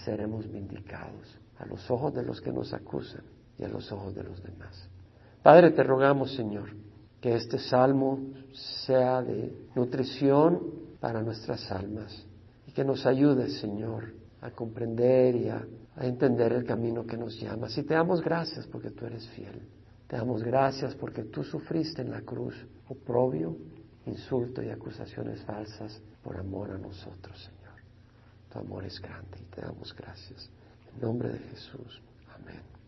seremos 0.04 0.50
vindicados 0.50 1.38
a 1.58 1.66
los 1.66 1.90
ojos 1.90 2.14
de 2.14 2.22
los 2.22 2.40
que 2.40 2.52
nos 2.52 2.72
acusan 2.72 3.22
y 3.58 3.64
a 3.64 3.68
los 3.68 3.90
ojos 3.92 4.14
de 4.14 4.22
los 4.22 4.42
demás. 4.42 4.88
Padre, 5.42 5.72
te 5.72 5.82
rogamos, 5.82 6.34
Señor, 6.34 6.70
que 7.20 7.34
este 7.34 7.58
salmo 7.58 8.18
sea 8.84 9.22
de 9.22 9.68
nutrición 9.74 10.60
para 11.00 11.22
nuestras 11.22 11.70
almas 11.70 12.26
y 12.66 12.72
que 12.72 12.84
nos 12.84 13.04
ayude, 13.04 13.50
Señor, 13.50 14.14
a 14.40 14.50
comprender 14.50 15.34
y 15.34 15.48
a, 15.48 15.66
a 15.96 16.06
entender 16.06 16.52
el 16.52 16.64
camino 16.64 17.04
que 17.04 17.16
nos 17.16 17.38
llama. 17.38 17.68
Y 17.74 17.82
te 17.82 17.94
damos 17.94 18.22
gracias 18.22 18.66
porque 18.66 18.90
tú 18.90 19.06
eres 19.06 19.28
fiel. 19.30 19.60
Te 20.10 20.16
damos 20.16 20.42
gracias 20.42 20.96
porque 20.96 21.22
tú 21.22 21.44
sufriste 21.44 22.02
en 22.02 22.10
la 22.10 22.22
cruz 22.22 22.56
oprobio, 22.88 23.56
insulto 24.06 24.60
y 24.60 24.68
acusaciones 24.68 25.40
falsas 25.44 26.02
por 26.20 26.36
amor 26.36 26.72
a 26.72 26.78
nosotros, 26.78 27.38
Señor. 27.38 27.78
Tu 28.52 28.58
amor 28.58 28.84
es 28.84 29.00
grande 29.00 29.38
y 29.40 29.44
te 29.44 29.60
damos 29.60 29.94
gracias. 29.94 30.50
En 30.92 31.00
nombre 31.00 31.28
de 31.28 31.38
Jesús. 31.38 32.02
Amén. 32.34 32.79